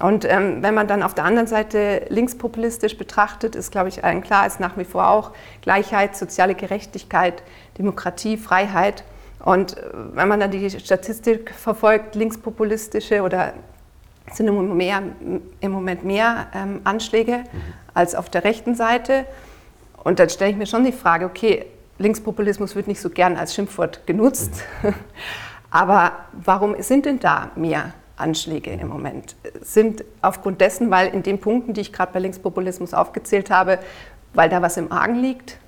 Und 0.00 0.24
ähm, 0.24 0.62
wenn 0.62 0.74
man 0.74 0.88
dann 0.88 1.02
auf 1.02 1.14
der 1.14 1.24
anderen 1.24 1.46
Seite 1.46 2.06
linkspopulistisch 2.08 2.96
betrachtet, 2.96 3.54
ist, 3.54 3.70
glaube 3.70 3.88
ich, 3.88 4.02
allen 4.02 4.22
klar, 4.22 4.46
ist 4.46 4.58
nach 4.58 4.76
wie 4.76 4.84
vor 4.84 5.08
auch 5.08 5.32
Gleichheit, 5.60 6.16
soziale 6.16 6.54
Gerechtigkeit, 6.54 7.42
Demokratie, 7.78 8.36
Freiheit. 8.36 9.04
Und 9.44 9.76
äh, 9.76 9.82
wenn 10.14 10.28
man 10.28 10.40
dann 10.40 10.50
die 10.50 10.70
Statistik 10.70 11.54
verfolgt, 11.54 12.14
linkspopulistische 12.14 13.22
oder 13.22 13.52
sind 14.30 14.48
im 14.48 14.54
Moment 14.54 14.76
mehr, 14.76 15.02
im 15.60 15.70
Moment 15.72 16.04
mehr 16.04 16.46
ähm, 16.54 16.80
Anschläge 16.84 17.38
mhm. 17.38 17.62
als 17.94 18.14
auf 18.14 18.30
der 18.30 18.44
rechten 18.44 18.74
Seite. 18.74 19.26
Und 20.04 20.18
dann 20.18 20.28
stelle 20.28 20.50
ich 20.50 20.56
mir 20.56 20.66
schon 20.66 20.84
die 20.84 20.92
Frage, 20.92 21.26
okay, 21.26 21.66
Linkspopulismus 21.98 22.74
wird 22.74 22.88
nicht 22.88 23.00
so 23.00 23.10
gern 23.10 23.36
als 23.36 23.54
Schimpfwort 23.54 24.06
genutzt, 24.06 24.64
mhm. 24.82 24.94
aber 25.70 26.12
warum 26.32 26.80
sind 26.82 27.06
denn 27.06 27.20
da 27.20 27.50
mehr 27.56 27.92
Anschläge 28.16 28.72
im 28.72 28.88
Moment? 28.88 29.36
Sind 29.60 30.04
aufgrund 30.20 30.60
dessen, 30.60 30.90
weil 30.90 31.12
in 31.12 31.22
den 31.22 31.40
Punkten, 31.40 31.74
die 31.74 31.80
ich 31.80 31.92
gerade 31.92 32.12
bei 32.12 32.18
Linkspopulismus 32.18 32.94
aufgezählt 32.94 33.50
habe, 33.50 33.78
weil 34.34 34.48
da 34.48 34.62
was 34.62 34.76
im 34.76 34.92
Argen 34.92 35.16
liegt? 35.16 35.58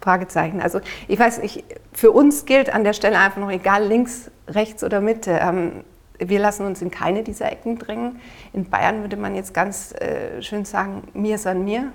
Fragezeichen. 0.00 0.60
Also 0.60 0.80
ich 1.08 1.18
weiß 1.18 1.40
nicht, 1.40 1.64
für 1.92 2.10
uns 2.12 2.44
gilt 2.44 2.72
an 2.72 2.84
der 2.84 2.92
Stelle 2.92 3.18
einfach 3.18 3.38
noch 3.38 3.50
egal 3.50 3.86
links, 3.86 4.30
rechts 4.48 4.84
oder 4.84 5.00
Mitte. 5.00 5.38
Ähm, 5.40 5.84
wir 6.18 6.38
lassen 6.38 6.66
uns 6.66 6.80
in 6.80 6.90
keine 6.90 7.22
dieser 7.22 7.50
Ecken 7.50 7.78
drängen. 7.78 8.20
In 8.52 8.68
Bayern 8.68 9.00
würde 9.00 9.16
man 9.16 9.34
jetzt 9.34 9.52
ganz 9.52 9.92
äh, 9.92 10.40
schön 10.42 10.64
sagen, 10.64 11.02
mir 11.12 11.34
ist 11.34 11.46
an 11.46 11.64
mir. 11.64 11.90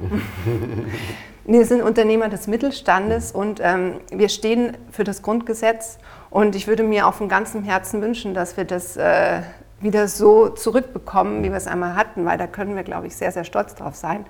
wir 1.46 1.66
sind 1.66 1.82
Unternehmer 1.82 2.30
des 2.30 2.48
Mittelstandes 2.48 3.32
und 3.32 3.60
ähm, 3.64 3.96
wir 4.12 4.30
stehen 4.30 4.78
für 4.92 5.04
das 5.04 5.22
Grundgesetz. 5.22 6.00
Und 6.30 6.56
ich 6.56 6.68
würde 6.68 6.84
mir 6.84 7.08
auch 7.08 7.14
von 7.14 7.30
ganzem 7.30 7.64
Herzen 7.64 8.02
wünschen, 8.02 8.34
dass 8.34 8.58
wir 8.58 8.66
das 8.66 8.98
äh, 8.98 9.42
wieder 9.80 10.08
so 10.08 10.50
zurückbekommen, 10.50 11.44
wie 11.44 11.50
wir 11.50 11.58
es 11.58 11.68
einmal 11.68 11.96
hatten, 11.96 12.26
weil 12.26 12.38
da 12.38 12.48
können 12.48 12.76
wir, 12.76 12.84
glaube 12.84 13.08
ich, 13.08 13.16
sehr, 13.16 13.32
sehr 13.32 13.46
stolz 13.46 13.76
drauf 13.76 13.96
sein. 13.96 14.26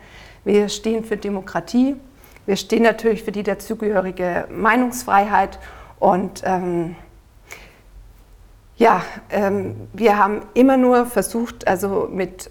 Wir 0.45 0.69
stehen 0.69 1.03
für 1.03 1.17
Demokratie, 1.17 1.95
wir 2.45 2.55
stehen 2.55 2.83
natürlich 2.83 3.23
für 3.23 3.31
die 3.31 3.43
dazugehörige 3.43 4.47
Meinungsfreiheit 4.49 5.59
und 5.99 6.41
ähm, 6.45 6.95
ja, 8.79 9.03
ähm, 9.29 9.75
wir 9.91 10.17
haben 10.17 10.41
immer 10.53 10.77
nur 10.77 11.05
versucht, 11.05 11.67
also 11.67 12.07
mit, 12.09 12.49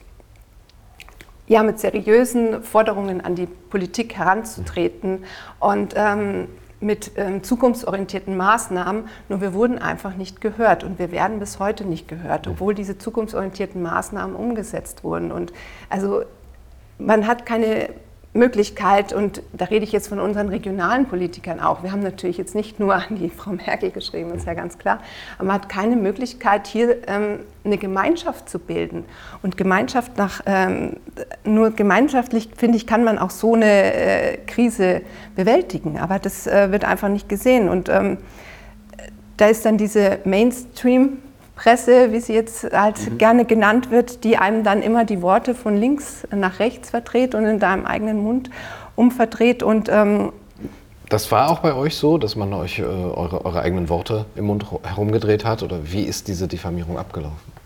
ja, 1.47 1.63
mit 1.63 1.81
seriösen 1.81 2.63
Forderungen 2.63 3.23
an 3.23 3.35
die 3.35 3.47
Politik 3.47 4.15
heranzutreten 4.17 5.25
und 5.59 5.95
ähm, 5.97 6.49
mit 6.81 7.13
ähm, 7.17 7.43
zukunftsorientierten 7.43 8.37
Maßnahmen, 8.37 9.09
nur 9.31 9.41
wir 9.41 9.55
wurden 9.55 9.79
einfach 9.79 10.15
nicht 10.17 10.43
gehört 10.43 10.85
und 10.85 10.99
wir 10.99 11.11
werden 11.13 11.41
bis 11.41 11.59
heute 11.59 11.87
nicht 11.87 12.07
gehört, 12.09 12.47
obwohl 12.47 12.75
diese 12.75 12.99
zukunftsorientierten 12.99 13.83
Maßnahmen 13.83 14.37
umgesetzt 14.37 15.05
wurden. 15.05 15.33
Und 15.33 15.55
also 15.89 16.23
man 16.99 17.27
hat 17.27 17.47
keine 17.47 17.89
Möglichkeit, 18.35 19.13
und 19.13 19.43
da 19.53 19.65
rede 19.67 19.85
ich 19.85 19.93
jetzt 19.93 20.09
von 20.09 20.21
unseren 20.21 20.49
regionalen 20.49 21.07
Politikern 21.07 21.61
auch, 21.61 21.83
wir 21.83 21.93
haben 21.93 22.03
natürlich 22.03 22.37
jetzt 22.37 22.55
nicht 22.55 22.79
nur 22.79 22.95
an 22.95 23.17
die 23.17 23.31
Frau 23.37 23.53
Merkel 23.53 23.91
geschrieben, 23.91 24.33
ist 24.35 24.47
ja 24.47 24.55
ganz 24.55 24.79
klar, 24.79 25.01
aber 25.39 25.47
man 25.47 25.55
hat 25.55 25.69
keine 25.69 25.97
Möglichkeit, 25.97 26.67
hier 26.67 27.09
ähm, 27.09 27.41
eine 27.65 27.79
Gemeinschaft 27.79 28.49
zu 28.49 28.59
bilden. 28.59 29.05
Und 29.43 29.57
Gemeinschaft 29.57 30.17
nach, 30.17 30.41
ähm, 30.47 30.97
nur 31.45 31.71
gemeinschaftlich, 31.71 32.51
finde 32.57 32.77
ich, 32.77 32.87
kann 32.87 33.03
man 33.03 33.19
auch 33.19 33.31
so 33.31 33.55
eine 33.55 33.95
äh, 33.95 34.37
Krise 34.47 35.03
bewältigen, 35.35 35.99
aber 35.99 36.19
das 36.19 36.47
äh, 36.47 36.71
wird 36.71 36.85
einfach 36.85 37.09
nicht 37.09 37.29
gesehen. 37.29 37.69
Und 37.69 37.89
ähm, 37.89 38.19
da 39.37 39.47
ist 39.47 39.65
dann 39.65 39.79
diese 39.79 40.19
Mainstream- 40.25 41.19
Presse, 41.59 42.13
wie 42.13 42.21
sie 42.21 42.35
jetzt 42.35 42.73
halt 42.73 43.11
mhm. 43.11 43.19
gerne 43.19 43.45
genannt 43.45 43.91
wird, 43.91 44.23
die 44.23 44.39
einem 44.39 44.63
dann 44.63 44.81
immer 44.81 45.05
die 45.05 45.21
Worte 45.23 45.57
von 45.57 45.77
links 45.77 46.27
nach 46.31 46.61
rechts 46.61 46.91
verdreht 46.91 47.35
und 47.35 47.45
in 47.45 47.59
deinem 47.59 47.85
eigenen 47.85 48.23
Mund 48.23 48.49
umverdreht. 48.95 49.65
Und, 49.65 49.89
ähm, 49.89 50.33
das 51.09 51.33
war 51.33 51.51
auch 51.51 51.59
bei 51.59 51.75
euch 51.75 51.97
so, 51.97 52.17
dass 52.17 52.37
man 52.37 52.53
euch 52.53 52.79
äh, 52.79 52.83
eure, 52.83 53.45
eure 53.45 53.63
eigenen 53.63 53.89
Worte 53.89 54.27
im 54.37 54.47
Mund 54.47 54.67
herumgedreht 54.85 55.45
hat? 55.45 55.65
Oder 55.65 55.81
wie 55.83 56.05
ist 56.05 56.29
diese 56.29 56.47
Diffamierung 56.47 56.97
abgelaufen? 56.97 57.59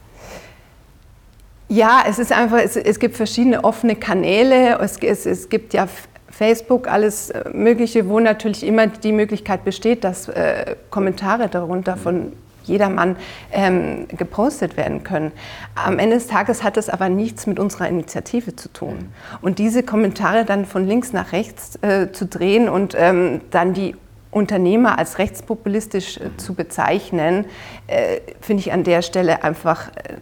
Ja, 1.69 2.03
es 2.09 2.19
ist 2.19 2.33
einfach, 2.33 2.59
es, 2.59 2.77
es 2.77 2.99
gibt 2.99 3.17
verschiedene 3.17 3.63
offene 3.63 3.95
Kanäle. 3.97 4.79
Es, 4.79 4.97
es, 4.99 5.27
es 5.27 5.49
gibt 5.51 5.75
ja 5.75 5.87
Facebook, 6.31 6.89
alles 6.89 7.29
äh, 7.29 7.51
Mögliche, 7.53 8.09
wo 8.09 8.21
natürlich 8.21 8.65
immer 8.65 8.87
die 8.87 9.13
Möglichkeit 9.13 9.65
besteht, 9.65 10.03
dass 10.03 10.29
äh, 10.29 10.77
Kommentare 10.89 11.49
darunter 11.49 11.99
von 11.99 12.33
jedermann 12.65 13.17
ähm, 13.53 14.07
gepostet 14.09 14.77
werden 14.77 15.05
können. 15.05 15.33
Am 15.75 15.99
Ende 15.99 16.17
des 16.17 16.27
Tages 16.27 16.63
hat 16.63 16.77
das 16.77 16.89
aber 16.89 17.09
nichts 17.09 17.47
mit 17.47 17.59
unserer 17.59 17.89
Initiative 17.89 18.57
zu 18.57 18.73
tun. 18.73 19.13
Und 19.41 19.59
diese 19.59 19.83
Kommentare 19.83 20.45
dann 20.45 20.67
von 20.67 20.87
links 20.87 21.13
nach 21.13 21.33
rechts 21.33 21.77
äh, 21.83 22.13
zu 22.13 22.27
drehen 22.27 22.69
und 22.69 22.95
ähm, 22.99 23.41
dann 23.51 23.75
die 23.75 23.95
Unternehmer 24.31 24.99
als 24.99 25.19
rechtspopulistisch 25.19 26.17
äh, 26.17 26.37
zu 26.39 26.55
bezeichnen, 26.55 27.45
äh, 27.87 28.21
finde 28.41 28.63
ich 28.63 28.73
an 28.73 28.83
der 28.83 29.03
Stelle 29.03 29.45
einfach 29.45 29.89
äh, 29.89 30.17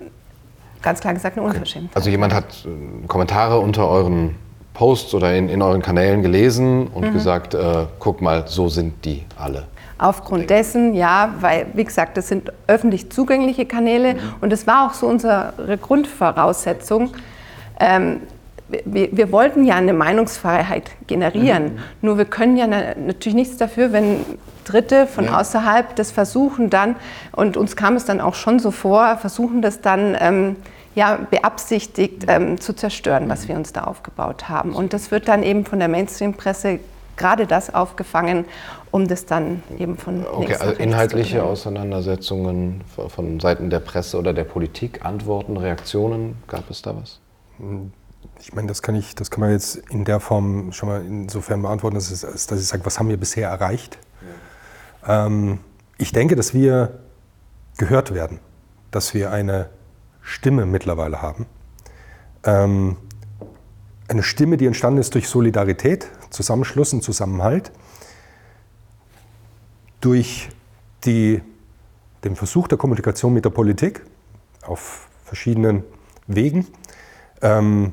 ganz 0.83 1.01
klar 1.01 1.15
gesagt 1.15 1.39
eine 1.39 1.47
Unverschämtheit. 1.47 1.97
Also 1.97 2.11
jemand 2.11 2.35
hat 2.35 2.67
äh, 2.67 3.07
Kommentare 3.07 3.59
unter 3.61 3.89
euren 3.89 4.35
Posts 4.75 5.15
oder 5.15 5.35
in, 5.35 5.49
in 5.49 5.63
euren 5.63 5.83
Kanälen 5.83 6.23
gelesen 6.23 6.89
und 6.89 7.09
mhm. 7.09 7.13
gesagt, 7.13 7.55
äh, 7.55 7.87
guck 7.99 8.21
mal, 8.21 8.47
so 8.49 8.69
sind 8.69 9.05
die 9.05 9.25
alle. 9.37 9.67
Aufgrund 10.01 10.49
dessen, 10.49 10.95
ja, 10.95 11.35
weil, 11.41 11.67
wie 11.75 11.85
gesagt, 11.85 12.17
das 12.17 12.29
sind 12.29 12.51
öffentlich 12.67 13.11
zugängliche 13.11 13.67
Kanäle 13.67 14.15
mhm. 14.15 14.19
und 14.41 14.51
das 14.51 14.67
war 14.67 14.87
auch 14.87 14.95
so 14.95 15.07
unsere 15.07 15.53
Grundvoraussetzung. 15.81 17.11
Ähm, 17.79 18.23
wir, 18.87 19.15
wir, 19.15 19.31
wollten 19.31 19.65
ja 19.65 19.75
eine 19.75 19.93
Meinungsfreiheit 19.93 20.91
generieren, 21.07 21.65
mhm. 21.65 21.79
nur 22.01 22.17
wir 22.17 22.25
können 22.25 22.57
ja 22.57 22.67
natürlich 22.67 23.35
nichts 23.35 23.59
dafür, 23.59 23.93
wenn 23.93 24.25
Dritte 24.65 25.07
von 25.07 25.27
ja. 25.27 25.39
außerhalb 25.39 25.95
das 25.97 26.13
versuchen 26.13 26.71
dann, 26.71 26.97
und 27.33 27.59
uns 27.59 27.77
kam 27.77 27.97
es 27.97 28.07
dann 28.07 28.23
auch 28.23 28.35
schon 28.35 28.59
so 28.59 28.71
vor, 28.71 29.19
versuchen 29.19 29.61
das 29.61 29.83
dann 29.83 30.17
ähm, 30.19 30.57
ja, 30.95 31.19
beabsichtigt 31.31 32.25
ähm, 32.27 32.59
zu 32.59 32.73
zerstören, 32.73 33.29
was 33.29 33.49
wir 33.49 33.57
uns 33.57 33.75
da 33.75 33.85
aufgebaut 33.85 34.49
haben. 34.49 34.73
Und 34.73 34.95
das 34.95 35.11
wird 35.11 35.29
dann 35.29 35.43
eben 35.43 35.67
von 35.67 35.79
der 35.79 35.89
Mainstream-Presse 35.89 36.81
gerade 37.21 37.47
das 37.47 37.73
aufgefangen, 37.73 38.47
um 38.91 39.07
das 39.07 39.27
dann 39.27 39.63
eben 39.79 39.97
von 39.97 40.27
Okay, 40.27 40.57
also 40.57 40.73
inhaltliche 40.73 41.45
Auseinandersetzungen 41.45 42.83
von 43.09 43.39
Seiten 43.39 43.71
der 43.71 43.81
Presse 43.81 44.19
oder 44.19 44.33
der 44.33 44.45
Politik, 44.45 45.05
Antworten, 45.05 45.57
Reaktionen, 45.57 46.37
gab 46.49 46.69
es 46.71 46.83
da 46.83 46.97
was? 46.97 47.21
Ich 48.41 48.55
meine, 48.55 48.69
das 48.69 48.81
kann, 48.83 48.95
ich, 48.95 49.15
das 49.15 49.31
kann 49.31 49.41
man 49.41 49.51
jetzt 49.51 49.77
in 49.91 50.05
der 50.05 50.19
Form 50.19 50.73
schon 50.73 50.89
mal 50.89 51.05
insofern 51.05 51.61
beantworten, 51.63 51.95
dass, 51.95 52.11
es, 52.11 52.47
dass 52.47 52.61
ich 52.61 52.67
sage, 52.67 52.85
was 52.87 52.99
haben 52.99 53.11
wir 53.11 53.19
bisher 53.19 53.49
erreicht? 53.49 53.99
Ja. 55.07 55.27
Ähm, 55.27 55.59
ich 55.99 56.13
denke, 56.13 56.37
dass 56.37 56.55
wir 56.55 57.01
gehört 57.77 58.15
werden, 58.15 58.41
dass 58.91 59.13
wir 59.13 59.31
eine 59.31 59.69
Stimme 60.23 60.65
mittlerweile 60.65 61.21
haben. 61.21 61.47
Ähm, 62.45 62.97
eine 64.09 64.23
Stimme, 64.23 64.57
die 64.57 64.67
entstanden 64.67 64.99
ist 64.99 65.15
durch 65.15 65.29
Solidarität, 65.29 66.09
Zusammenschluss 66.31 66.93
und 66.93 67.03
Zusammenhalt, 67.03 67.71
durch 70.01 70.49
die, 71.05 71.43
den 72.25 72.37
Versuch 72.37 72.69
der 72.69 72.79
Kommunikation 72.79 73.35
mit 73.35 73.45
der 73.45 73.51
Politik 73.51 74.03
auf 74.63 75.09
verschiedenen 75.25 75.85
Wegen. 76.27 76.67
Ähm, 77.43 77.93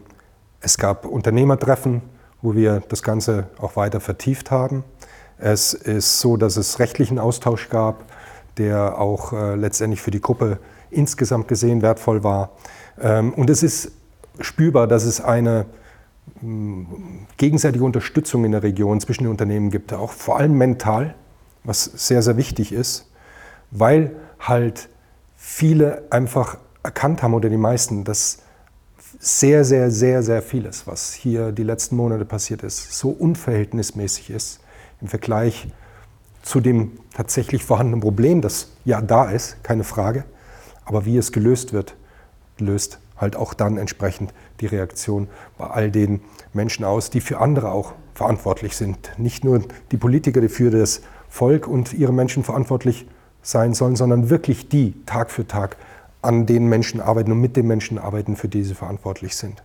es 0.62 0.78
gab 0.78 1.06
Unternehmertreffen, 1.06 2.02
wo 2.42 2.56
wir 2.56 2.82
das 2.90 3.04
Ganze 3.04 3.48
auch 3.60 3.76
weiter 3.76 4.00
vertieft 4.00 4.52
haben. 4.52 4.84
Es 5.38 5.74
ist 5.74 6.20
so, 6.20 6.38
dass 6.38 6.58
es 6.58 6.80
rechtlichen 6.80 7.20
Austausch 7.20 7.70
gab, 7.70 8.06
der 8.58 9.00
auch 9.00 9.34
äh, 9.34 9.56
letztendlich 9.56 10.02
für 10.02 10.12
die 10.12 10.22
Gruppe 10.22 10.60
insgesamt 10.90 11.48
gesehen 11.48 11.82
wertvoll 11.82 12.24
war. 12.24 12.52
Ähm, 13.00 13.34
und 13.34 13.50
es 13.50 13.64
ist 13.64 13.92
spürbar, 14.40 14.88
dass 14.88 15.04
es 15.04 15.22
eine 15.22 15.66
gegenseitige 17.38 17.84
Unterstützung 17.84 18.46
in 18.46 18.52
der 18.52 18.64
Region 18.64 19.00
zwischen 19.00 19.24
den 19.24 19.32
Unternehmen 19.32 19.72
gibt, 19.72 19.94
auch 19.94 20.12
vor 20.12 20.38
allem 20.38 20.58
mental, 20.58 21.16
was 21.64 21.84
sehr, 21.84 22.22
sehr 22.22 22.38
wichtig 22.38 22.72
ist, 22.72 23.10
weil 23.72 24.16
halt 24.40 24.90
viele 25.36 26.04
einfach 26.12 26.58
erkannt 26.84 27.24
haben 27.24 27.34
oder 27.34 27.50
die 27.50 27.58
meisten, 27.58 28.04
dass 28.04 28.40
sehr, 29.20 29.64
sehr, 29.64 29.90
sehr, 29.90 30.22
sehr 30.22 30.42
vieles, 30.42 30.86
was 30.86 31.14
hier 31.14 31.52
die 31.52 31.64
letzten 31.64 31.96
Monate 31.96 32.26
passiert 32.26 32.64
ist, 32.64 32.94
so 32.94 33.10
unverhältnismäßig 33.10 34.30
ist 34.30 34.60
im 35.02 35.08
Vergleich 35.08 35.68
zu 36.44 36.60
dem 36.60 36.92
tatsächlich 37.14 37.64
vorhandenen 37.64 38.02
Problem, 38.02 38.42
das 38.42 38.72
ja 38.86 39.02
da 39.02 39.30
ist, 39.30 39.64
keine 39.64 39.84
Frage. 39.84 40.24
Aber 40.86 41.06
wie 41.06 41.18
es 41.18 41.32
gelöst 41.32 41.74
wird, 41.74 41.96
löst 42.60 43.00
halt 43.18 43.36
auch 43.36 43.54
dann 43.54 43.78
entsprechend 43.78 44.34
die 44.60 44.68
Reaktion 44.68 45.28
bei 45.58 45.68
all 45.68 45.92
den 45.92 46.22
Menschen 46.54 46.86
aus, 46.86 47.10
die 47.10 47.22
für 47.22 47.40
andere 47.40 47.72
auch 47.72 47.94
verantwortlich 48.14 48.76
sind. 48.76 49.12
Nicht 49.18 49.44
nur 49.44 49.62
die 49.92 49.98
Politiker, 49.98 50.42
die 50.42 50.50
für 50.50 50.72
das 50.72 51.02
Volk 51.30 51.68
und 51.68 51.94
ihre 51.94 52.14
Menschen 52.14 52.44
verantwortlich 52.44 53.08
sein 53.42 53.74
sollen, 53.74 53.96
sondern 53.96 54.30
wirklich 54.30 54.70
die 54.70 54.94
Tag 55.06 55.32
für 55.32 55.48
Tag 55.48 55.78
an 56.22 56.46
den 56.46 56.68
Menschen 56.68 57.00
arbeiten 57.00 57.32
und 57.32 57.40
mit 57.40 57.56
den 57.56 57.68
Menschen 57.68 57.98
arbeiten, 57.98 58.36
für 58.36 58.48
die 58.50 58.64
sie 58.64 58.74
verantwortlich 58.74 59.36
sind. 59.36 59.64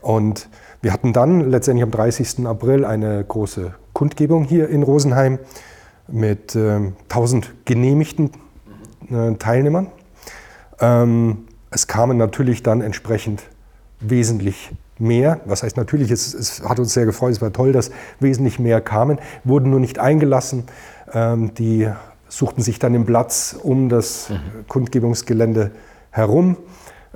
Und 0.00 0.48
wir 0.82 0.92
hatten 0.92 1.12
dann 1.12 1.50
letztendlich 1.50 1.82
am 1.82 1.90
30. 1.90 2.46
April 2.46 2.84
eine 2.84 3.24
große 3.24 3.74
Kundgebung 3.94 4.44
hier 4.44 4.68
in 4.68 4.82
Rosenheim 4.82 5.38
mit 6.06 6.54
äh, 6.54 6.92
1000 7.08 7.64
genehmigten 7.64 8.30
äh, 9.10 9.34
Teilnehmern. 9.34 9.88
Ähm, 10.80 11.47
es 11.70 11.86
kamen 11.86 12.16
natürlich 12.16 12.62
dann 12.62 12.80
entsprechend 12.80 13.42
wesentlich 14.00 14.72
mehr. 14.98 15.40
Was 15.44 15.62
heißt 15.62 15.76
natürlich, 15.76 16.10
es, 16.10 16.34
es, 16.34 16.62
hat 16.62 16.78
uns 16.78 16.92
sehr 16.94 17.06
gefreut, 17.06 17.32
es 17.32 17.42
war 17.42 17.52
toll, 17.52 17.72
dass 17.72 17.90
wesentlich 18.20 18.58
mehr 18.58 18.80
kamen, 18.80 19.18
wurden 19.44 19.70
nur 19.70 19.80
nicht 19.80 19.98
eingelassen. 19.98 20.64
Ähm, 21.12 21.54
die 21.54 21.88
suchten 22.28 22.62
sich 22.62 22.78
dann 22.78 22.92
den 22.92 23.06
Platz 23.06 23.56
um 23.60 23.88
das 23.88 24.30
mhm. 24.30 24.66
Kundgebungsgelände 24.68 25.70
herum. 26.10 26.56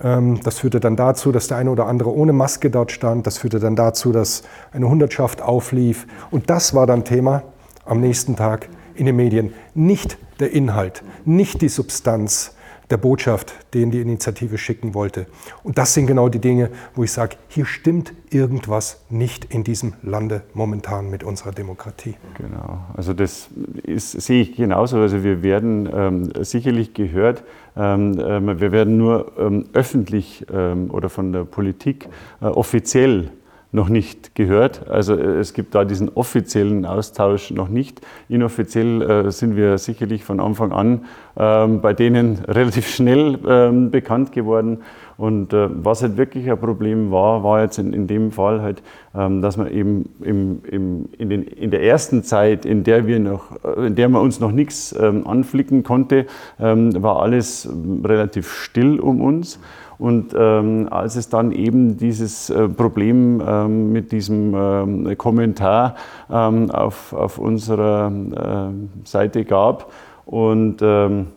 Ähm, 0.02 0.40
das 0.42 0.58
führte 0.58 0.80
dann 0.80 0.96
dazu, 0.96 1.32
dass 1.32 1.48
der 1.48 1.58
eine 1.58 1.70
oder 1.70 1.86
andere 1.86 2.14
ohne 2.14 2.32
Maske 2.32 2.70
dort 2.70 2.92
stand. 2.92 3.26
Das 3.26 3.38
führte 3.38 3.60
dann 3.60 3.76
dazu, 3.76 4.12
dass 4.12 4.42
eine 4.72 4.88
Hundertschaft 4.88 5.42
auflief. 5.42 6.06
Und 6.30 6.50
das 6.50 6.74
war 6.74 6.86
dann 6.86 7.04
Thema 7.04 7.42
am 7.84 8.00
nächsten 8.00 8.36
Tag 8.36 8.68
in 8.94 9.06
den 9.06 9.16
Medien. 9.16 9.52
Nicht 9.74 10.18
der 10.40 10.52
Inhalt, 10.52 11.02
nicht 11.24 11.62
die 11.62 11.68
Substanz, 11.68 12.54
der 12.92 12.98
Botschaft, 12.98 13.55
den 13.74 13.90
die 13.90 14.00
Initiative 14.00 14.59
schicken 14.59 14.94
wollte. 14.94 15.26
Und 15.64 15.78
das 15.78 15.94
sind 15.94 16.07
genau 16.07 16.28
die 16.28 16.38
Dinge, 16.38 16.70
wo 16.94 17.02
ich 17.02 17.11
sage, 17.11 17.37
hier 17.48 17.64
stimmt 17.64 18.12
irgendwas 18.31 19.02
nicht 19.09 19.46
in 19.46 19.64
diesem 19.64 19.94
Lande 20.02 20.42
momentan 20.55 21.11
mit 21.11 21.24
unserer 21.24 21.52
Demokratie. 21.52 22.14
Genau, 22.37 22.81
also 22.94 23.14
das 23.14 23.48
ist, 23.83 24.12
sehe 24.12 24.42
ich 24.42 24.55
genauso. 24.55 24.98
Also 24.98 25.24
wir 25.24 25.42
werden 25.42 25.88
ähm, 25.92 26.33
sicherlich 26.44 26.92
gehört, 26.92 27.44
ähm, 27.76 28.18
äh, 28.18 28.61
wir 28.61 28.72
werden 28.72 28.98
nur 28.98 29.33
ähm, 29.38 29.64
öffentlich 29.72 30.46
ähm, 30.52 30.90
oder 30.90 31.09
von 31.09 31.33
der 31.33 31.44
Politik 31.44 32.09
äh, 32.40 32.44
offiziell 32.44 33.31
noch 33.72 33.88
nicht 33.88 34.35
gehört. 34.35 34.88
Also 34.88 35.16
äh, 35.16 35.38
es 35.38 35.54
gibt 35.54 35.74
da 35.74 35.85
diesen 35.85 36.11
offiziellen 36.11 36.85
Austausch 36.85 37.50
noch 37.50 37.68
nicht. 37.68 38.02
Inoffiziell 38.28 39.02
äh, 39.02 39.30
sind 39.32 39.56
wir 39.56 39.78
sicherlich 39.78 40.24
von 40.24 40.40
Anfang 40.40 40.72
an 40.72 41.06
ähm, 41.37 41.80
bei 41.80 41.94
denen 41.94 42.38
relativ 42.48 42.88
schnell 42.88 43.38
ähm, 43.48 43.90
bekannt 43.90 44.32
geworden. 44.32 44.82
Und 45.16 45.53
äh, 45.53 45.68
was 45.85 46.03
halt 46.03 46.16
wirklich 46.16 46.51
ein 46.51 46.59
Problem 46.59 47.11
war, 47.11 47.44
war 47.44 47.62
jetzt 47.62 47.79
in, 47.79 47.92
in 47.92 48.07
dem 48.07 48.33
Fall 48.33 48.62
halt, 48.62 48.83
ähm, 49.14 49.42
dass 49.42 49.57
man 49.57 49.70
eben 49.70 50.09
im, 50.20 50.61
im, 50.70 51.09
in, 51.16 51.29
den, 51.31 51.42
in 51.42 51.70
der 51.70 51.83
ersten 51.83 52.22
Zeit, 52.22 52.64
in 52.64 52.85
der 52.85 53.07
wir 53.07 53.18
noch, 53.18 53.53
äh, 53.64 53.87
in 53.87 53.94
der 53.94 54.09
man 54.09 54.22
uns 54.22 54.40
noch 54.40 54.53
nichts 54.53 54.94
ähm, 54.98 55.27
anflicken 55.27 55.83
konnte, 55.83 56.27
ähm, 56.59 57.03
war 57.03 57.20
alles 57.20 57.68
relativ 58.05 58.53
still 58.53 59.01
um 59.01 59.20
uns. 59.20 59.59
Und 59.98 60.35
ähm, 60.37 60.88
als 60.90 61.14
es 61.14 61.29
dann 61.29 61.53
eben 61.53 61.96
dieses 61.96 62.51
äh, 62.51 62.68
Problem 62.68 63.40
ähm, 63.46 63.92
mit 63.92 64.11
diesem 64.11 64.53
ähm, 64.53 65.16
Kommentar 65.16 65.94
ähm, 66.29 66.72
auf, 66.72 67.12
auf 67.12 67.38
unserer 67.38 68.11
äh, 68.11 69.07
Seite 69.07 69.44
gab 69.44 69.92
und 70.27 70.79
ähm, 70.83 71.29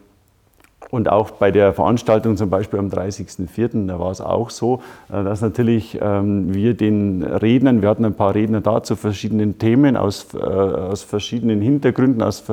und 0.91 1.10
auch 1.10 1.32
bei 1.32 1.52
der 1.52 1.74
Veranstaltung 1.74 2.38
zum 2.38 2.50
Beispiel 2.50 2.80
am 2.80 2.88
30.04., 2.88 3.88
da 3.88 4.00
war 4.00 4.12
es 4.12 4.21
auch 4.21 4.50
so, 4.50 4.82
äh, 5.10 5.24
dass 5.24 5.41
natürlich 5.41 6.00
ähm, 6.02 6.54
wir 6.54 6.74
den 6.74 7.24
Rednern, 7.24 7.82
wir 7.82 7.89
hatten 7.89 8.06
ein 8.06 8.13
paar 8.13 8.36
Redner 8.36 8.62
da 8.62 8.84
zu 8.84 8.95
verschiedenen 8.95 9.58
Themen, 9.58 9.98
aus, 9.98 10.28
äh, 10.34 10.38
aus 10.38 11.04
verschiedenen 11.04 11.62
Hintergründen, 11.62 12.21
aus 12.21 12.43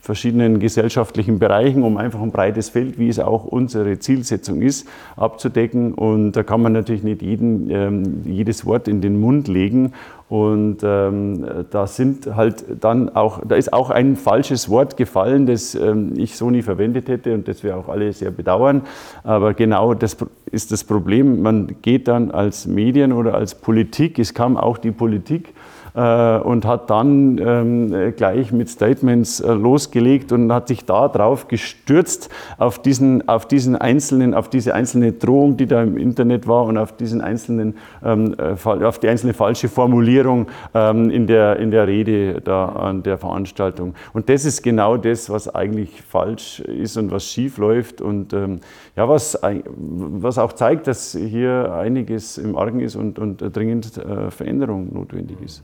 verschiedenen 0.00 0.60
gesellschaftlichen 0.60 1.38
Bereichen, 1.38 1.82
um 1.82 1.96
einfach 1.96 2.22
ein 2.22 2.30
breites 2.30 2.70
Feld, 2.70 2.98
wie 2.98 3.08
es 3.08 3.18
auch 3.18 3.44
unsere 3.44 3.98
Zielsetzung 3.98 4.62
ist, 4.62 4.88
abzudecken. 5.16 5.92
Und 5.94 6.32
da 6.32 6.42
kann 6.42 6.62
man 6.62 6.72
natürlich 6.72 7.02
nicht 7.02 7.22
jeden, 7.22 7.70
ähm, 7.70 8.22
jedes 8.24 8.64
Wort 8.64 8.88
in 8.88 9.00
den 9.00 9.20
Mund 9.20 9.46
legen. 9.48 9.92
Und 10.30 10.84
ähm, 10.84 11.44
da 11.70 11.88
sind 11.88 12.36
halt 12.36 12.64
dann 12.80 13.08
auch, 13.16 13.40
da 13.44 13.56
ist 13.56 13.72
auch 13.72 13.90
ein 13.90 14.14
falsches 14.14 14.68
Wort 14.68 14.96
gefallen, 14.96 15.46
das 15.46 15.74
ähm, 15.74 16.12
ich 16.16 16.36
so 16.36 16.50
nie 16.50 16.62
verwendet 16.62 17.08
hätte 17.08 17.34
und 17.34 17.48
das 17.48 17.64
wir 17.64 17.76
auch 17.76 17.88
alle 17.88 18.12
sehr 18.12 18.30
bedauern. 18.30 18.82
Aber 19.24 19.54
genau 19.54 19.92
das 19.92 20.16
ist 20.52 20.70
das 20.70 20.84
Problem. 20.84 21.42
Man 21.42 21.74
geht 21.82 22.06
dann 22.06 22.30
als 22.30 22.68
Medien 22.68 23.12
oder 23.12 23.34
als 23.34 23.56
Politik, 23.56 24.20
es 24.20 24.32
kam 24.32 24.56
auch 24.56 24.78
die 24.78 24.92
Politik 24.92 25.52
und 25.94 26.64
hat 26.64 26.90
dann 26.90 27.38
ähm, 27.38 28.14
gleich 28.16 28.52
mit 28.52 28.68
Statements 28.68 29.40
äh, 29.40 29.52
losgelegt 29.52 30.32
und 30.32 30.52
hat 30.52 30.68
sich 30.68 30.84
da 30.84 31.08
drauf 31.08 31.48
gestürzt 31.48 32.30
auf 32.58 32.80
diesen, 32.80 33.28
auf 33.28 33.46
diesen 33.46 33.76
einzelnen, 33.76 34.34
auf 34.34 34.48
diese 34.48 34.74
einzelne 34.74 35.12
Drohung, 35.12 35.56
die 35.56 35.66
da 35.66 35.82
im 35.82 35.96
Internet 35.96 36.46
war 36.46 36.64
und 36.64 36.78
auf 36.78 36.96
diesen 36.96 37.20
einzelnen, 37.20 37.76
ähm, 38.04 38.34
äh, 38.38 38.84
auf 38.84 38.98
die 38.98 39.08
einzelne 39.08 39.34
falsche 39.34 39.68
Formulierung 39.68 40.46
ähm, 40.74 41.10
in 41.10 41.26
der, 41.26 41.56
in 41.56 41.70
der 41.70 41.86
Rede 41.86 42.40
da 42.40 42.66
an 42.66 43.02
der 43.02 43.18
Veranstaltung. 43.18 43.94
Und 44.12 44.28
das 44.28 44.44
ist 44.44 44.62
genau 44.62 44.96
das, 44.96 45.30
was 45.30 45.52
eigentlich 45.54 46.02
falsch 46.02 46.60
ist 46.60 46.96
und 46.96 47.10
was 47.10 47.24
schief 47.26 47.58
läuft 47.58 48.00
und 48.00 48.32
ja, 48.32 49.08
was, 49.08 49.38
was 49.42 50.38
auch 50.38 50.52
zeigt, 50.52 50.86
dass 50.86 51.12
hier 51.16 51.72
einiges 51.74 52.38
im 52.38 52.56
Argen 52.56 52.80
ist 52.80 52.96
und, 52.96 53.18
und 53.18 53.42
dringend 53.54 54.00
Veränderung 54.30 54.92
notwendig 54.92 55.38
ist. 55.44 55.62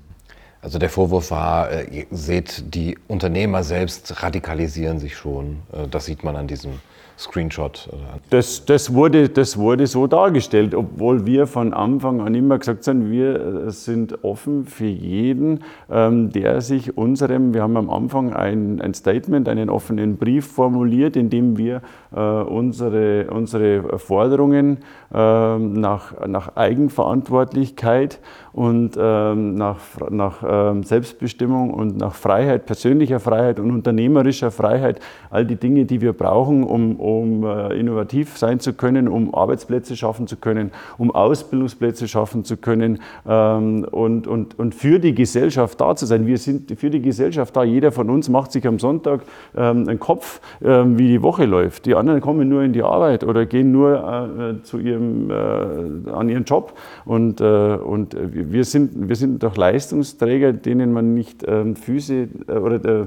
Also 0.66 0.80
der 0.80 0.90
Vorwurf 0.90 1.30
war, 1.30 1.70
äh, 1.70 1.84
ihr 1.84 2.06
seht, 2.10 2.74
die 2.74 2.98
Unternehmer 3.06 3.62
selbst 3.62 4.20
radikalisieren 4.20 4.98
sich 4.98 5.16
schon. 5.16 5.62
Äh, 5.72 5.86
das 5.86 6.06
sieht 6.06 6.24
man 6.24 6.34
an 6.34 6.48
diesem 6.48 6.80
Screenshot. 7.18 7.88
Das, 8.28 8.66
das, 8.66 8.92
wurde, 8.92 9.30
das 9.30 9.56
wurde 9.56 9.86
so 9.86 10.06
dargestellt, 10.06 10.74
obwohl 10.74 11.24
wir 11.24 11.46
von 11.46 11.72
Anfang 11.72 12.20
an 12.20 12.34
immer 12.34 12.58
gesagt 12.58 12.86
haben, 12.86 13.10
wir 13.10 13.66
äh, 13.66 13.70
sind 13.70 14.22
offen 14.22 14.66
für 14.66 14.84
jeden, 14.84 15.60
ähm, 15.90 16.30
der 16.30 16.60
sich 16.60 16.98
unserem, 16.98 17.54
wir 17.54 17.62
haben 17.62 17.78
am 17.78 17.88
Anfang 17.88 18.34
ein, 18.34 18.82
ein 18.82 18.92
Statement, 18.92 19.48
einen 19.48 19.70
offenen 19.70 20.18
Brief 20.18 20.46
formuliert, 20.46 21.16
in 21.16 21.30
dem 21.30 21.56
wir 21.56 21.82
unsere, 22.10 23.26
unsere 23.30 23.98
Forderungen 23.98 24.78
ähm, 25.12 25.74
nach, 25.74 26.26
nach 26.26 26.56
Eigenverantwortlichkeit 26.56 28.20
und 28.52 28.96
ähm, 28.98 29.54
nach, 29.54 29.78
nach 30.08 30.82
Selbstbestimmung 30.84 31.74
und 31.74 31.98
nach 31.98 32.14
Freiheit, 32.14 32.64
persönlicher 32.64 33.20
Freiheit 33.20 33.60
und 33.60 33.70
unternehmerischer 33.70 34.50
Freiheit, 34.50 35.00
all 35.30 35.44
die 35.44 35.56
Dinge, 35.56 35.84
die 35.84 36.00
wir 36.00 36.14
brauchen, 36.14 36.64
um, 36.64 36.96
um 37.06 37.44
äh, 37.44 37.78
innovativ 37.78 38.36
sein 38.36 38.58
zu 38.58 38.72
können, 38.72 39.06
um 39.06 39.32
Arbeitsplätze 39.32 39.96
schaffen 39.96 40.26
zu 40.26 40.36
können, 40.36 40.72
um 40.98 41.12
Ausbildungsplätze 41.12 42.08
schaffen 42.08 42.44
zu 42.44 42.56
können 42.56 42.98
ähm, 43.28 43.86
und, 43.90 44.26
und, 44.26 44.58
und 44.58 44.74
für 44.74 44.98
die 44.98 45.14
Gesellschaft 45.14 45.80
da 45.80 45.94
zu 45.94 46.04
sein. 46.04 46.26
Wir 46.26 46.38
sind 46.38 46.76
für 46.76 46.90
die 46.90 47.00
Gesellschaft 47.00 47.54
da. 47.54 47.62
Jeder 47.62 47.92
von 47.92 48.10
uns 48.10 48.28
macht 48.28 48.50
sich 48.50 48.66
am 48.66 48.80
Sonntag 48.80 49.20
ähm, 49.56 49.88
einen 49.88 50.00
Kopf, 50.00 50.40
ähm, 50.64 50.98
wie 50.98 51.06
die 51.06 51.22
Woche 51.22 51.44
läuft. 51.44 51.86
Die 51.86 51.94
anderen 51.94 52.20
kommen 52.20 52.48
nur 52.48 52.62
in 52.62 52.72
die 52.72 52.82
Arbeit 52.82 53.22
oder 53.22 53.46
gehen 53.46 53.70
nur 53.70 54.58
äh, 54.58 54.62
zu 54.64 54.78
ihrem, 54.78 55.30
äh, 55.30 56.10
an 56.10 56.28
ihren 56.28 56.44
Job 56.44 56.72
und, 57.04 57.40
äh, 57.40 57.44
und 57.44 58.16
wir 58.18 58.64
sind, 58.64 59.08
wir 59.08 59.16
sind 59.16 59.44
doch 59.44 59.56
Leistungsträger, 59.56 60.52
denen 60.52 60.92
man 60.92 61.14
nicht 61.14 61.44
Füße 61.76 62.28
äh, 62.48 62.52
oder 62.52 63.02
äh, 63.02 63.06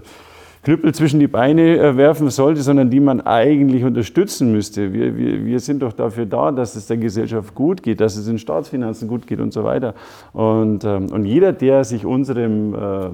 Knüppel 0.64 0.94
zwischen 0.94 1.22
die 1.22 1.28
Beine 1.28 1.78
äh, 1.78 1.96
werfen 1.96 2.30
sollte, 2.30 2.62
sondern 2.62 2.90
die 2.90 3.00
man 3.00 3.22
eigentlich 3.22 3.86
unterstützen 3.86 4.52
müsste. 4.52 4.92
Wir, 4.92 5.18
wir, 5.18 5.46
wir 5.46 5.60
sind 5.62 5.82
doch 5.82 5.94
dafür 5.94 6.26
da, 6.26 6.52
dass 6.52 6.76
es 6.76 6.88
der 6.88 6.98
Gesellschaft 6.98 7.56
gut 7.56 7.82
geht, 7.82 8.02
dass 8.02 8.18
es 8.18 8.26
den 8.26 8.38
Staatsfinanzen 8.40 9.08
gut 9.08 9.26
geht 9.26 9.40
und 9.40 9.54
so 9.54 9.64
weiter. 9.64 9.94
Und, 10.34 10.84
ähm, 10.84 11.08
und 11.12 11.24
jeder, 11.24 11.54
der 11.54 11.86
sich 11.86 12.06
unserem, 12.06 12.74
äh, 12.74 13.10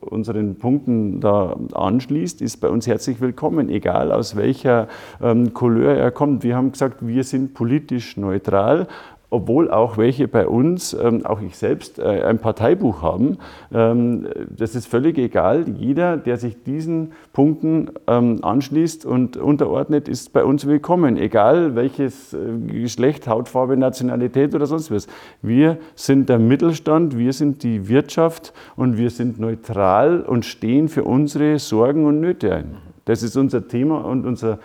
unseren 0.00 0.54
Punkten 0.54 1.20
da 1.20 1.56
anschließt, 1.72 2.40
ist 2.40 2.58
bei 2.58 2.68
uns 2.68 2.86
herzlich 2.86 3.20
willkommen, 3.20 3.68
egal 3.68 4.12
aus 4.12 4.36
welcher 4.36 4.86
ähm, 5.20 5.52
Couleur 5.54 5.96
er 5.96 6.12
kommt. 6.12 6.44
Wir 6.44 6.54
haben 6.54 6.70
gesagt, 6.70 7.04
wir 7.04 7.24
sind 7.24 7.54
politisch 7.54 8.16
neutral 8.16 8.86
obwohl 9.32 9.70
auch 9.70 9.96
welche 9.96 10.28
bei 10.28 10.46
uns, 10.46 10.92
ähm, 10.92 11.24
auch 11.24 11.40
ich 11.40 11.56
selbst, 11.56 11.98
äh, 11.98 12.22
ein 12.22 12.38
Parteibuch 12.38 13.00
haben. 13.00 13.38
Ähm, 13.72 14.26
das 14.54 14.74
ist 14.74 14.86
völlig 14.86 15.16
egal. 15.16 15.64
Jeder, 15.70 16.18
der 16.18 16.36
sich 16.36 16.62
diesen 16.64 17.12
Punkten 17.32 17.90
ähm, 18.06 18.40
anschließt 18.42 19.06
und 19.06 19.38
unterordnet, 19.38 20.06
ist 20.06 20.34
bei 20.34 20.44
uns 20.44 20.66
willkommen, 20.66 21.16
egal 21.16 21.74
welches 21.74 22.34
äh, 22.34 22.38
Geschlecht, 22.66 23.26
Hautfarbe, 23.26 23.78
Nationalität 23.78 24.54
oder 24.54 24.66
sonst 24.66 24.90
was. 24.90 25.06
Wir 25.40 25.78
sind 25.94 26.28
der 26.28 26.38
Mittelstand, 26.38 27.16
wir 27.16 27.32
sind 27.32 27.62
die 27.62 27.88
Wirtschaft 27.88 28.52
und 28.76 28.98
wir 28.98 29.08
sind 29.08 29.40
neutral 29.40 30.20
und 30.20 30.44
stehen 30.44 30.90
für 30.90 31.04
unsere 31.04 31.58
Sorgen 31.58 32.04
und 32.04 32.20
Nöte 32.20 32.54
ein. 32.54 32.76
Das 33.06 33.22
ist 33.22 33.38
unser 33.38 33.66
Thema 33.66 34.04
und 34.04 34.26
unser, 34.26 34.58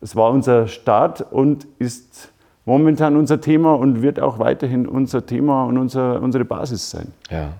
es 0.00 0.16
war 0.16 0.30
unser 0.30 0.66
Start 0.66 1.30
und 1.30 1.66
ist 1.78 2.32
momentan 2.64 3.16
unser 3.16 3.40
Thema 3.40 3.74
und 3.74 4.02
wird 4.02 4.20
auch 4.20 4.38
weiterhin 4.38 4.86
unser 4.86 5.26
Thema 5.26 5.64
und 5.64 5.78
unser, 5.78 6.20
unsere 6.22 6.44
Basis 6.44 6.90
sein. 6.90 7.12
Ja. 7.30 7.52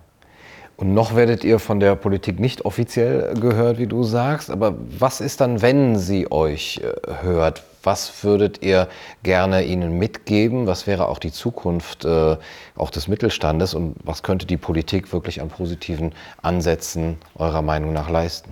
Und 0.76 0.92
noch 0.92 1.14
werdet 1.14 1.44
ihr 1.44 1.60
von 1.60 1.78
der 1.78 1.94
Politik 1.94 2.40
nicht 2.40 2.64
offiziell 2.64 3.34
gehört, 3.34 3.78
wie 3.78 3.86
du 3.86 4.02
sagst. 4.02 4.50
Aber 4.50 4.74
was 4.98 5.20
ist 5.20 5.40
dann, 5.40 5.62
wenn 5.62 5.96
sie 5.98 6.30
euch 6.32 6.80
äh, 6.82 7.22
hört? 7.22 7.62
Was 7.84 8.24
würdet 8.24 8.62
ihr 8.62 8.88
gerne 9.22 9.64
ihnen 9.64 9.98
mitgeben? 9.98 10.66
Was 10.66 10.86
wäre 10.86 11.08
auch 11.08 11.18
die 11.18 11.30
Zukunft 11.30 12.04
äh, 12.04 12.36
auch 12.76 12.90
des 12.90 13.06
Mittelstandes? 13.06 13.74
Und 13.74 13.94
was 14.02 14.24
könnte 14.24 14.46
die 14.46 14.56
Politik 14.56 15.12
wirklich 15.12 15.40
an 15.40 15.48
positiven 15.48 16.12
Ansätzen 16.42 17.18
eurer 17.36 17.62
Meinung 17.62 17.92
nach 17.92 18.10
leisten? 18.10 18.50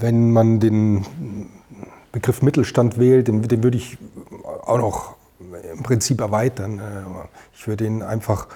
Wenn 0.00 0.30
man 0.30 0.58
den 0.58 1.04
Begriff 2.12 2.40
Mittelstand 2.40 2.98
wählt, 2.98 3.28
den, 3.28 3.42
den 3.42 3.62
würde 3.62 3.76
ich 3.76 3.98
auch 4.64 4.78
noch 4.78 5.19
im 5.72 5.82
Prinzip 5.82 6.20
erweitern. 6.20 6.78
Äh, 6.78 7.28
ich 7.54 7.66
würde 7.66 7.86
ihn 7.86 8.02
einfach 8.02 8.48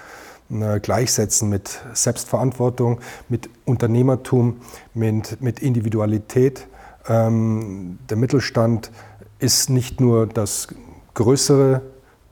äh, 0.49 0.79
gleichsetzen 0.79 1.49
mit 1.49 1.79
Selbstverantwortung, 1.93 2.99
mit 3.29 3.49
Unternehmertum, 3.65 4.61
mit, 4.93 5.41
mit 5.41 5.59
Individualität. 5.59 6.67
Ähm, 7.07 7.97
der 8.09 8.17
Mittelstand 8.17 8.91
ist 9.39 9.69
nicht 9.69 9.99
nur 9.99 10.27
das 10.27 10.67
größere 11.13 11.81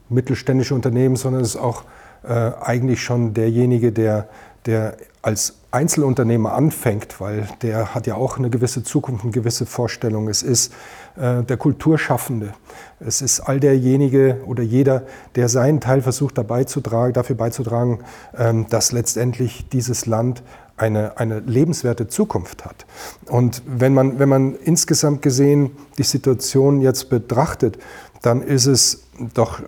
mittelständische 0.09 0.75
Unternehmen, 0.75 1.15
sondern 1.15 1.41
ist 1.41 1.55
auch 1.55 1.83
äh, 2.23 2.51
eigentlich 2.61 3.03
schon 3.03 3.33
derjenige, 3.33 3.91
der, 3.91 4.29
der 4.65 4.97
als 5.21 5.55
Einzelunternehmer 5.73 6.53
anfängt, 6.53 7.19
weil 7.19 7.47
der 7.63 7.95
hat 7.95 8.05
ja 8.05 8.15
auch 8.15 8.37
eine 8.37 8.49
gewisse 8.49 8.83
Zukunft, 8.83 9.23
eine 9.23 9.31
gewisse 9.31 9.65
Vorstellung. 9.65 10.27
Es 10.27 10.43
ist 10.43 10.71
äh, 11.15 11.41
der 11.41 11.57
Kulturschaffende. 11.57 12.53
Es 12.99 13.21
ist 13.21 13.39
all 13.39 13.59
derjenige 13.59 14.41
oder 14.45 14.61
jeder, 14.61 15.03
der 15.35 15.49
seinen 15.49 15.81
Teil 15.81 16.01
versucht 16.01 16.37
dabei 16.37 16.63
zu 16.65 16.79
tragen, 16.81 17.13
dafür 17.13 17.35
beizutragen, 17.35 17.99
ähm, 18.37 18.67
dass 18.69 18.91
letztendlich 18.91 19.67
dieses 19.69 20.05
Land 20.05 20.43
eine, 20.77 21.17
eine 21.17 21.39
lebenswerte 21.39 22.07
Zukunft 22.07 22.65
hat. 22.65 22.85
Und 23.27 23.63
wenn 23.65 23.93
man, 23.93 24.19
wenn 24.19 24.29
man 24.29 24.55
insgesamt 24.55 25.21
gesehen 25.21 25.71
die 25.97 26.03
Situation 26.03 26.81
jetzt 26.81 27.09
betrachtet, 27.09 27.79
dann 28.21 28.41
ist 28.41 28.67
es 28.67 29.03
doch 29.33 29.59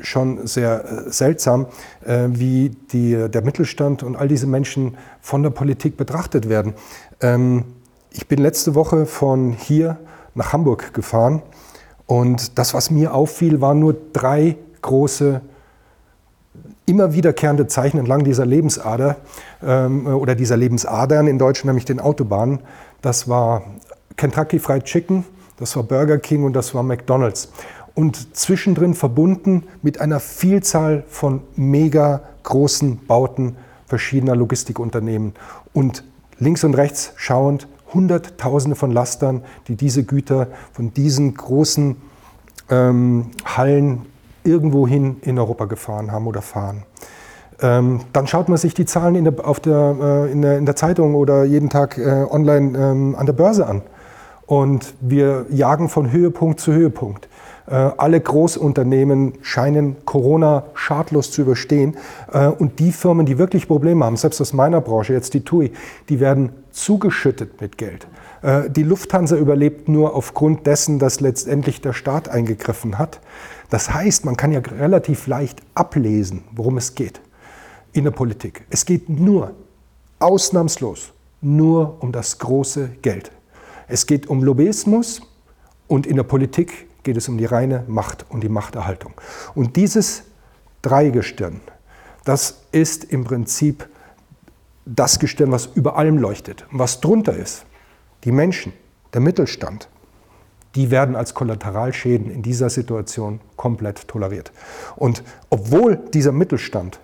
schon 0.00 0.46
sehr 0.46 0.84
äh, 0.84 1.10
seltsam, 1.10 1.66
äh, 2.04 2.28
wie 2.28 2.70
die, 2.92 3.28
der 3.28 3.42
Mittelstand 3.42 4.02
und 4.02 4.16
all 4.16 4.28
diese 4.28 4.46
Menschen 4.46 4.96
von 5.20 5.42
der 5.42 5.50
Politik 5.50 5.96
betrachtet 5.96 6.48
werden. 6.48 6.74
Ähm, 7.20 7.64
ich 8.10 8.26
bin 8.28 8.38
letzte 8.38 8.74
Woche 8.74 9.06
von 9.06 9.52
hier 9.52 9.98
nach 10.34 10.52
Hamburg 10.52 10.94
gefahren 10.94 11.42
und 12.06 12.58
das, 12.58 12.74
was 12.74 12.90
mir 12.90 13.14
auffiel, 13.14 13.60
waren 13.60 13.80
nur 13.80 13.94
drei 14.12 14.56
große, 14.80 15.42
immer 16.86 17.12
wiederkehrende 17.12 17.66
Zeichen 17.66 17.98
entlang 17.98 18.24
dieser 18.24 18.46
Lebensader 18.46 19.16
ähm, 19.62 20.06
oder 20.06 20.34
dieser 20.34 20.56
Lebensadern 20.56 21.26
in 21.26 21.38
Deutschland, 21.38 21.66
nämlich 21.66 21.84
den 21.84 22.00
Autobahnen. 22.00 22.60
Das 23.02 23.28
war 23.28 23.62
Kentucky 24.16 24.58
Fried 24.58 24.84
Chicken, 24.84 25.24
das 25.58 25.76
war 25.76 25.82
Burger 25.82 26.18
King 26.18 26.44
und 26.44 26.54
das 26.54 26.74
war 26.74 26.82
McDonald's 26.82 27.50
und 27.98 28.36
zwischendrin 28.36 28.94
verbunden 28.94 29.64
mit 29.82 30.00
einer 30.00 30.20
Vielzahl 30.20 31.02
von 31.08 31.40
mega 31.56 32.20
großen 32.44 33.04
Bauten 33.08 33.56
verschiedener 33.86 34.36
Logistikunternehmen 34.36 35.32
und 35.72 36.04
links 36.38 36.62
und 36.62 36.74
rechts 36.74 37.12
schauend 37.16 37.66
Hunderttausende 37.92 38.76
von 38.76 38.92
Lastern, 38.92 39.42
die 39.66 39.74
diese 39.74 40.04
Güter 40.04 40.46
von 40.72 40.94
diesen 40.94 41.34
großen 41.34 41.96
ähm, 42.70 43.32
Hallen 43.44 44.02
irgendwohin 44.44 45.16
in 45.22 45.36
Europa 45.36 45.64
gefahren 45.64 46.12
haben 46.12 46.28
oder 46.28 46.40
fahren. 46.40 46.84
Ähm, 47.60 48.02
dann 48.12 48.28
schaut 48.28 48.48
man 48.48 48.58
sich 48.58 48.74
die 48.74 48.86
Zahlen 48.86 49.16
in 49.16 49.24
der, 49.24 49.32
der, 49.32 49.96
äh, 50.00 50.30
in, 50.30 50.42
der, 50.42 50.58
in 50.58 50.66
der 50.66 50.76
Zeitung 50.76 51.16
oder 51.16 51.42
jeden 51.42 51.68
Tag 51.68 51.98
äh, 51.98 52.24
online 52.30 52.78
ähm, 52.78 53.16
an 53.18 53.26
der 53.26 53.32
Börse 53.32 53.66
an. 53.66 53.82
Und 54.46 54.94
wir 55.00 55.46
jagen 55.50 55.88
von 55.88 56.12
Höhepunkt 56.12 56.60
zu 56.60 56.72
Höhepunkt. 56.72 57.28
Äh, 57.68 57.74
alle 57.74 58.18
Großunternehmen 58.20 59.34
scheinen 59.42 59.96
Corona 60.06 60.64
schadlos 60.74 61.30
zu 61.30 61.42
überstehen. 61.42 61.96
Äh, 62.32 62.46
und 62.46 62.78
die 62.78 62.92
Firmen, 62.92 63.26
die 63.26 63.36
wirklich 63.36 63.68
Probleme 63.68 64.04
haben, 64.04 64.16
selbst 64.16 64.40
aus 64.40 64.54
meiner 64.54 64.80
Branche, 64.80 65.12
jetzt 65.12 65.34
die 65.34 65.44
TUI, 65.44 65.72
die 66.08 66.18
werden 66.18 66.50
zugeschüttet 66.70 67.60
mit 67.60 67.76
Geld. 67.76 68.06
Äh, 68.40 68.70
die 68.70 68.84
Lufthansa 68.84 69.36
überlebt 69.36 69.88
nur 69.88 70.14
aufgrund 70.14 70.66
dessen, 70.66 70.98
dass 70.98 71.20
letztendlich 71.20 71.82
der 71.82 71.92
Staat 71.92 72.30
eingegriffen 72.30 72.98
hat. 72.98 73.20
Das 73.68 73.92
heißt, 73.92 74.24
man 74.24 74.36
kann 74.36 74.52
ja 74.52 74.60
relativ 74.60 75.26
leicht 75.26 75.60
ablesen, 75.74 76.44
worum 76.52 76.78
es 76.78 76.94
geht 76.94 77.20
in 77.92 78.04
der 78.04 78.12
Politik. 78.12 78.64
Es 78.70 78.86
geht 78.86 79.10
nur, 79.10 79.52
ausnahmslos, 80.20 81.12
nur 81.42 81.96
um 82.00 82.12
das 82.12 82.38
große 82.38 82.90
Geld. 83.02 83.30
Es 83.88 84.06
geht 84.06 84.28
um 84.28 84.42
Lobbyismus 84.42 85.20
und 85.86 86.06
in 86.06 86.16
der 86.16 86.22
Politik 86.22 86.87
geht 87.08 87.16
es 87.16 87.26
um 87.30 87.38
die 87.38 87.46
reine 87.46 87.84
Macht 87.86 88.26
und 88.28 88.42
die 88.42 88.50
Machterhaltung. 88.50 89.14
Und 89.54 89.76
dieses 89.76 90.24
Dreigestirn, 90.82 91.62
das 92.26 92.64
ist 92.70 93.02
im 93.02 93.24
Prinzip 93.24 93.88
das 94.84 95.18
Gestirn, 95.18 95.50
was 95.50 95.64
über 95.64 95.96
allem 95.96 96.18
leuchtet. 96.18 96.66
Und 96.70 96.80
was 96.80 97.00
drunter 97.00 97.34
ist, 97.34 97.64
die 98.24 98.30
Menschen, 98.30 98.74
der 99.14 99.22
Mittelstand, 99.22 99.88
die 100.74 100.90
werden 100.90 101.16
als 101.16 101.32
Kollateralschäden 101.32 102.30
in 102.30 102.42
dieser 102.42 102.68
Situation 102.68 103.40
komplett 103.56 104.06
toleriert. 104.06 104.52
Und 104.94 105.22
obwohl 105.48 105.96
dieser 106.12 106.32
Mittelstand 106.32 107.00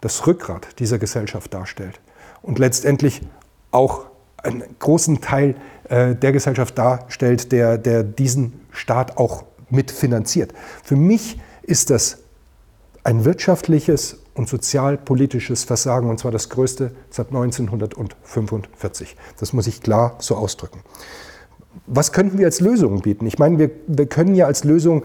das 0.00 0.26
Rückgrat 0.26 0.80
dieser 0.80 0.98
Gesellschaft 0.98 1.54
darstellt 1.54 2.00
und 2.42 2.58
letztendlich 2.58 3.22
auch 3.70 4.06
einen 4.42 4.64
großen 4.80 5.20
Teil 5.20 5.54
äh, 5.88 6.16
der 6.16 6.32
Gesellschaft 6.32 6.76
darstellt, 6.76 7.52
der, 7.52 7.78
der 7.78 8.02
diesen 8.02 8.65
Staat 8.76 9.16
auch 9.16 9.44
mitfinanziert. 9.70 10.52
Für 10.84 10.96
mich 10.96 11.40
ist 11.62 11.90
das 11.90 12.18
ein 13.04 13.24
wirtschaftliches 13.24 14.18
und 14.34 14.48
sozialpolitisches 14.48 15.64
Versagen, 15.64 16.10
und 16.10 16.18
zwar 16.18 16.30
das 16.30 16.50
größte 16.50 16.92
seit 17.10 17.28
1945. 17.28 19.16
Das 19.38 19.52
muss 19.52 19.66
ich 19.66 19.80
klar 19.80 20.16
so 20.18 20.36
ausdrücken. 20.36 20.80
Was 21.86 22.12
könnten 22.12 22.38
wir 22.38 22.46
als 22.46 22.60
Lösung 22.60 23.02
bieten? 23.02 23.26
Ich 23.26 23.38
meine, 23.38 23.58
wir, 23.58 23.70
wir 23.86 24.06
können 24.06 24.34
ja 24.34 24.46
als 24.46 24.64
Lösung 24.64 25.04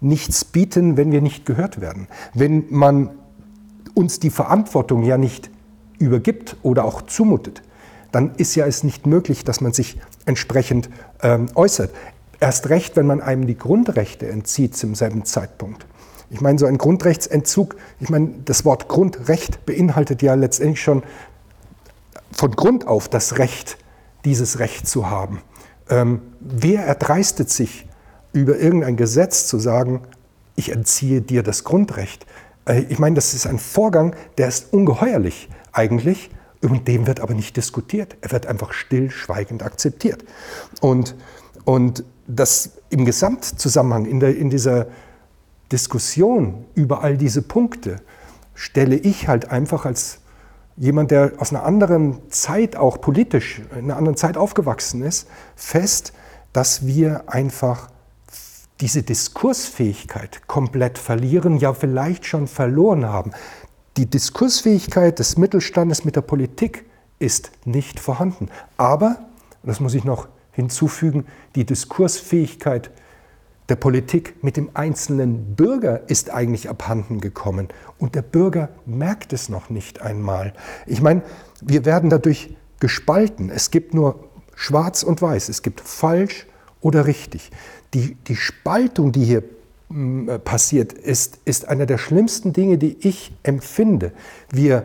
nichts 0.00 0.44
bieten, 0.44 0.96
wenn 0.96 1.12
wir 1.12 1.20
nicht 1.20 1.46
gehört 1.46 1.80
werden. 1.80 2.08
Wenn 2.34 2.66
man 2.70 3.10
uns 3.94 4.20
die 4.20 4.30
Verantwortung 4.30 5.02
ja 5.02 5.18
nicht 5.18 5.50
übergibt 5.98 6.56
oder 6.62 6.84
auch 6.84 7.02
zumutet, 7.02 7.62
dann 8.10 8.34
ist 8.36 8.54
ja 8.54 8.66
es 8.66 8.84
nicht 8.84 9.06
möglich, 9.06 9.44
dass 9.44 9.60
man 9.60 9.72
sich 9.72 9.98
entsprechend 10.26 10.90
ähm, 11.22 11.46
äußert. 11.54 11.90
Erst 12.42 12.70
recht, 12.70 12.96
wenn 12.96 13.06
man 13.06 13.20
einem 13.20 13.46
die 13.46 13.56
Grundrechte 13.56 14.28
entzieht 14.28 14.76
zum 14.76 14.96
selben 14.96 15.24
Zeitpunkt. 15.24 15.86
Ich 16.28 16.40
meine, 16.40 16.58
so 16.58 16.66
ein 16.66 16.76
Grundrechtsentzug, 16.76 17.76
ich 18.00 18.08
meine, 18.08 18.30
das 18.44 18.64
Wort 18.64 18.88
Grundrecht 18.88 19.64
beinhaltet 19.64 20.22
ja 20.22 20.34
letztendlich 20.34 20.82
schon 20.82 21.04
von 22.32 22.50
Grund 22.50 22.88
auf 22.88 23.08
das 23.08 23.38
Recht, 23.38 23.78
dieses 24.24 24.58
Recht 24.58 24.88
zu 24.88 25.08
haben. 25.08 25.40
Ähm, 25.88 26.20
wer 26.40 26.84
erdreistet 26.84 27.48
sich, 27.48 27.86
über 28.32 28.58
irgendein 28.58 28.96
Gesetz 28.96 29.46
zu 29.46 29.60
sagen, 29.60 30.00
ich 30.56 30.72
entziehe 30.72 31.20
dir 31.20 31.44
das 31.44 31.62
Grundrecht? 31.62 32.26
Äh, 32.64 32.86
ich 32.88 32.98
meine, 32.98 33.14
das 33.14 33.34
ist 33.34 33.46
ein 33.46 33.60
Vorgang, 33.60 34.16
der 34.36 34.48
ist 34.48 34.72
ungeheuerlich 34.72 35.48
eigentlich, 35.70 36.28
und 36.60 36.88
dem 36.88 37.06
wird 37.06 37.20
aber 37.20 37.34
nicht 37.34 37.56
diskutiert. 37.56 38.16
Er 38.20 38.32
wird 38.32 38.46
einfach 38.46 38.72
stillschweigend 38.72 39.62
akzeptiert. 39.62 40.24
Und, 40.80 41.14
und 41.64 42.02
das 42.26 42.72
im 42.90 43.04
Gesamtzusammenhang, 43.04 44.06
in, 44.06 44.20
der, 44.20 44.36
in 44.36 44.50
dieser 44.50 44.86
Diskussion 45.70 46.64
über 46.74 47.02
all 47.02 47.16
diese 47.16 47.42
Punkte, 47.42 47.96
stelle 48.54 48.96
ich 48.96 49.28
halt 49.28 49.50
einfach 49.50 49.86
als 49.86 50.18
jemand, 50.76 51.10
der 51.10 51.32
aus 51.38 51.50
einer 51.50 51.64
anderen 51.64 52.30
Zeit 52.30 52.76
auch 52.76 53.00
politisch, 53.00 53.62
in 53.72 53.84
einer 53.84 53.96
anderen 53.96 54.16
Zeit 54.16 54.36
aufgewachsen 54.36 55.02
ist, 55.02 55.28
fest, 55.56 56.12
dass 56.52 56.86
wir 56.86 57.24
einfach 57.26 57.88
diese 58.80 59.02
Diskursfähigkeit 59.02 60.46
komplett 60.48 60.98
verlieren, 60.98 61.56
ja 61.56 61.72
vielleicht 61.72 62.26
schon 62.26 62.48
verloren 62.48 63.06
haben. 63.06 63.32
Die 63.96 64.06
Diskursfähigkeit 64.06 65.18
des 65.18 65.36
Mittelstandes 65.36 66.04
mit 66.04 66.16
der 66.16 66.22
Politik 66.22 66.84
ist 67.18 67.52
nicht 67.64 68.00
vorhanden. 68.00 68.48
Aber, 68.76 69.18
das 69.62 69.78
muss 69.78 69.94
ich 69.94 70.04
noch 70.04 70.26
hinzufügen, 70.52 71.26
die 71.54 71.64
Diskursfähigkeit 71.64 72.90
der 73.68 73.76
Politik 73.76 74.42
mit 74.42 74.56
dem 74.56 74.70
einzelnen 74.74 75.54
Bürger 75.54 76.08
ist 76.08 76.30
eigentlich 76.30 76.68
abhanden 76.68 77.20
gekommen. 77.20 77.68
Und 77.98 78.14
der 78.14 78.22
Bürger 78.22 78.68
merkt 78.86 79.32
es 79.32 79.48
noch 79.48 79.70
nicht 79.70 80.02
einmal. 80.02 80.52
Ich 80.86 81.00
meine, 81.00 81.22
wir 81.60 81.84
werden 81.84 82.10
dadurch 82.10 82.54
gespalten. 82.80 83.50
Es 83.50 83.70
gibt 83.70 83.94
nur 83.94 84.28
schwarz 84.54 85.02
und 85.02 85.22
weiß. 85.22 85.48
Es 85.48 85.62
gibt 85.62 85.80
falsch 85.80 86.46
oder 86.80 87.06
richtig. 87.06 87.50
Die, 87.94 88.16
die 88.26 88.36
Spaltung, 88.36 89.12
die 89.12 89.24
hier 89.24 89.44
mm, 89.88 90.28
äh, 90.28 90.38
passiert, 90.38 90.92
ist, 90.92 91.38
ist 91.44 91.68
einer 91.68 91.86
der 91.86 91.98
schlimmsten 91.98 92.52
Dinge, 92.52 92.76
die 92.76 92.96
ich 93.00 93.32
empfinde. 93.42 94.12
Wir 94.50 94.84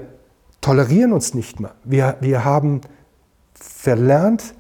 tolerieren 0.62 1.12
uns 1.12 1.34
nicht 1.34 1.60
mehr. 1.60 1.76
Wir, 1.84 2.18
wir 2.22 2.46
haben 2.46 2.82
verlernt, 3.54 4.54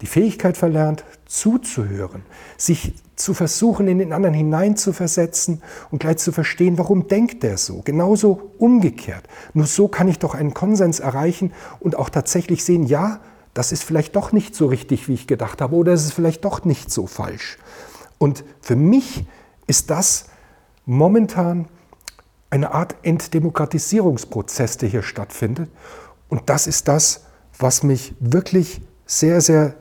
die 0.00 0.06
Fähigkeit 0.06 0.56
verlernt, 0.56 1.04
zuzuhören, 1.24 2.22
sich 2.56 2.94
zu 3.16 3.32
versuchen, 3.32 3.88
in 3.88 3.98
den 3.98 4.12
anderen 4.12 4.34
hineinzuversetzen 4.34 5.62
und 5.90 6.00
gleich 6.00 6.18
zu 6.18 6.32
verstehen, 6.32 6.76
warum 6.76 7.08
denkt 7.08 7.42
er 7.44 7.56
so. 7.56 7.80
Genauso 7.82 8.52
umgekehrt. 8.58 9.24
Nur 9.54 9.66
so 9.66 9.88
kann 9.88 10.08
ich 10.08 10.18
doch 10.18 10.34
einen 10.34 10.52
Konsens 10.52 11.00
erreichen 11.00 11.52
und 11.80 11.96
auch 11.96 12.10
tatsächlich 12.10 12.62
sehen, 12.62 12.84
ja, 12.84 13.20
das 13.54 13.72
ist 13.72 13.84
vielleicht 13.84 14.14
doch 14.16 14.32
nicht 14.32 14.54
so 14.54 14.66
richtig, 14.66 15.08
wie 15.08 15.14
ich 15.14 15.26
gedacht 15.26 15.62
habe, 15.62 15.74
oder 15.76 15.94
es 15.94 16.04
ist 16.04 16.12
vielleicht 16.12 16.44
doch 16.44 16.66
nicht 16.66 16.90
so 16.90 17.06
falsch. 17.06 17.56
Und 18.18 18.44
für 18.60 18.76
mich 18.76 19.24
ist 19.66 19.88
das 19.88 20.26
momentan 20.84 21.68
eine 22.50 22.72
Art 22.72 22.96
Entdemokratisierungsprozess, 23.02 24.76
der 24.76 24.90
hier 24.90 25.02
stattfindet. 25.02 25.70
Und 26.28 26.50
das 26.50 26.66
ist 26.66 26.86
das, 26.86 27.24
was 27.58 27.82
mich 27.82 28.14
wirklich 28.20 28.82
sehr, 29.06 29.40
sehr 29.40 29.74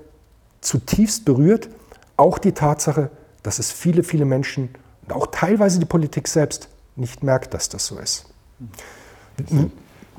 zutiefst 0.66 1.26
berührt. 1.26 1.70
Auch 2.18 2.38
die 2.38 2.54
Tatsache, 2.54 3.10
dass 3.44 3.60
es 3.60 3.72
viele, 3.72 4.04
viele 4.04 4.26
Menschen 4.26 4.70
und 5.04 5.14
auch 5.14 5.28
teilweise 5.28 5.80
die 5.80 5.86
Politik 5.86 6.28
selbst 6.28 6.70
nicht 6.96 7.24
merkt, 7.24 7.54
dass 7.54 7.70
das 7.70 7.88
so 7.88 8.00
ist. 8.00 8.26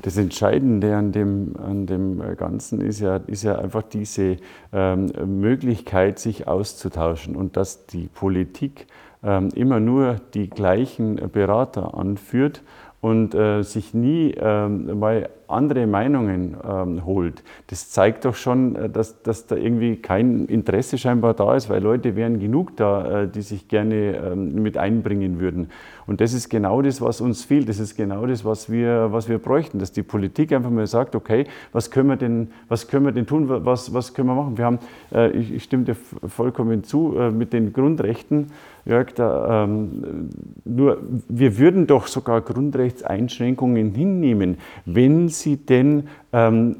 Das 0.03 0.15
Entscheidende 0.15 0.95
an 0.95 1.11
dem, 1.11 1.55
an 1.57 1.87
dem 1.87 2.21
Ganzen 2.37 2.81
ist 2.81 2.99
ja, 2.99 3.17
ist 3.17 3.43
ja 3.43 3.57
einfach 3.57 3.81
diese 3.81 4.37
ähm, 4.71 5.11
Möglichkeit, 5.25 6.19
sich 6.19 6.47
auszutauschen 6.47 7.35
und 7.35 7.57
dass 7.57 7.87
die 7.87 8.07
Politik 8.07 8.85
ähm, 9.23 9.49
immer 9.55 9.79
nur 9.79 10.21
die 10.35 10.49
gleichen 10.49 11.15
Berater 11.31 11.95
anführt 11.95 12.61
und 13.01 13.35
äh, 13.35 13.61
sich 13.61 13.93
nie 13.93 14.33
ähm, 14.39 14.99
mal 14.99 15.29
andere 15.47 15.87
Meinungen 15.87 16.57
ähm, 16.67 17.05
holt. 17.05 17.43
Das 17.67 17.89
zeigt 17.89 18.25
doch 18.25 18.35
schon, 18.35 18.75
äh, 18.75 18.89
dass, 18.89 19.21
dass 19.21 19.45
da 19.47 19.55
irgendwie 19.55 19.97
kein 19.97 20.45
Interesse 20.45 20.97
scheinbar 20.97 21.33
da 21.33 21.55
ist, 21.55 21.69
weil 21.69 21.81
Leute 21.81 22.15
wären 22.15 22.39
genug 22.39 22.75
da, 22.75 23.23
äh, 23.23 23.27
die 23.27 23.41
sich 23.41 23.67
gerne 23.67 24.17
ähm, 24.17 24.61
mit 24.61 24.77
einbringen 24.77 25.39
würden. 25.39 25.69
Und 26.07 26.21
das 26.21 26.33
ist 26.33 26.49
genau 26.49 26.81
das, 26.81 27.01
was 27.01 27.21
uns 27.21 27.43
fehlt. 27.43 27.69
Das 27.69 27.79
ist 27.79 27.95
genau 27.95 28.25
das, 28.25 28.45
was 28.45 28.71
wir, 28.71 29.11
was 29.11 29.29
wir 29.29 29.37
bräuchten, 29.37 29.77
dass 29.77 29.91
die 29.91 30.03
Politik 30.03 30.51
einfach 30.53 30.69
mal 30.71 30.87
sagt, 30.87 31.15
okay, 31.15 31.45
was 31.73 31.91
können 31.91 32.09
wir 32.09 32.15
denn, 32.15 32.51
was 32.67 32.87
können 32.87 33.05
wir 33.05 33.11
denn 33.11 33.27
tun, 33.27 33.45
was, 33.47 33.93
was 33.93 34.13
können 34.13 34.29
wir 34.29 34.35
machen? 34.35 34.57
Wir 34.57 34.65
haben, 34.65 34.79
äh, 35.13 35.29
ich, 35.31 35.53
ich 35.53 35.63
stimme 35.63 35.83
dir 35.83 35.95
vollkommen 35.95 36.83
zu, 36.83 37.15
äh, 37.17 37.29
mit 37.29 37.53
den 37.53 37.73
Grundrechten, 37.73 38.51
Jörg, 38.87 39.13
da, 39.15 39.65
ähm, 39.65 40.29
nur 40.63 40.99
wir 41.27 41.57
würden 41.57 41.87
doch 41.87 42.07
sogar 42.07 42.39
Grundrechtseinschränkungen 42.39 43.93
hinnehmen, 43.93 44.57
wenn 44.85 45.27
sie 45.27 45.57
denn 45.57 46.07
ähm, 46.31 46.77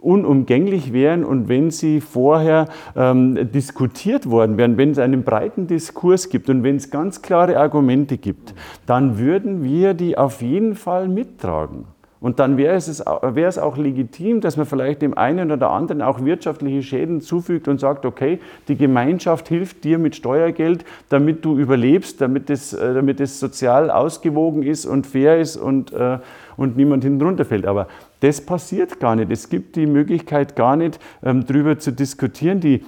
unumgänglich 0.00 0.94
wären 0.94 1.24
und 1.24 1.48
wenn 1.48 1.70
sie 1.70 2.00
vorher 2.00 2.68
ähm, 2.96 3.50
diskutiert 3.52 4.30
worden 4.30 4.56
wären, 4.56 4.78
wenn 4.78 4.92
es 4.92 4.98
einen 4.98 5.22
breiten 5.22 5.66
Diskurs 5.66 6.30
gibt 6.30 6.48
und 6.48 6.62
wenn 6.62 6.76
es 6.76 6.90
ganz 6.90 7.20
klare 7.20 7.58
Argumente 7.58 8.16
gibt, 8.16 8.54
dann 8.86 9.18
würden 9.18 9.62
wir 9.62 9.92
die 9.92 10.16
auf 10.16 10.40
jeden 10.40 10.76
Fall 10.76 11.08
mittragen. 11.08 11.84
Und 12.20 12.40
dann 12.40 12.56
wäre 12.56 12.74
es, 12.74 12.98
wäre 12.98 13.48
es 13.48 13.58
auch 13.58 13.76
legitim, 13.76 14.40
dass 14.40 14.56
man 14.56 14.66
vielleicht 14.66 15.02
dem 15.02 15.16
einen 15.16 15.52
oder 15.52 15.70
anderen 15.70 16.02
auch 16.02 16.24
wirtschaftliche 16.24 16.82
Schäden 16.82 17.20
zufügt 17.20 17.68
und 17.68 17.78
sagt, 17.78 18.04
okay, 18.04 18.40
die 18.66 18.76
Gemeinschaft 18.76 19.48
hilft 19.48 19.84
dir 19.84 19.98
mit 19.98 20.16
Steuergeld, 20.16 20.84
damit 21.10 21.44
du 21.44 21.58
überlebst, 21.58 22.20
damit 22.20 22.50
es, 22.50 22.72
äh, 22.72 22.94
damit 22.94 23.20
es 23.20 23.38
sozial 23.38 23.90
ausgewogen 23.90 24.64
ist 24.64 24.84
und 24.84 25.06
fair 25.06 25.38
ist 25.38 25.56
und, 25.56 25.92
äh, 25.92 26.18
und 26.56 26.76
niemand 26.76 27.04
hinten 27.04 27.24
runterfällt. 27.24 27.66
Aber 27.66 27.86
das 28.20 28.40
passiert 28.40 28.98
gar 28.98 29.14
nicht. 29.14 29.30
Es 29.30 29.48
gibt 29.48 29.76
die 29.76 29.86
Möglichkeit 29.86 30.56
gar 30.56 30.76
nicht, 30.76 30.98
ähm, 31.22 31.46
darüber 31.46 31.78
zu 31.78 31.92
diskutieren. 31.92 32.58
Die 32.58 32.82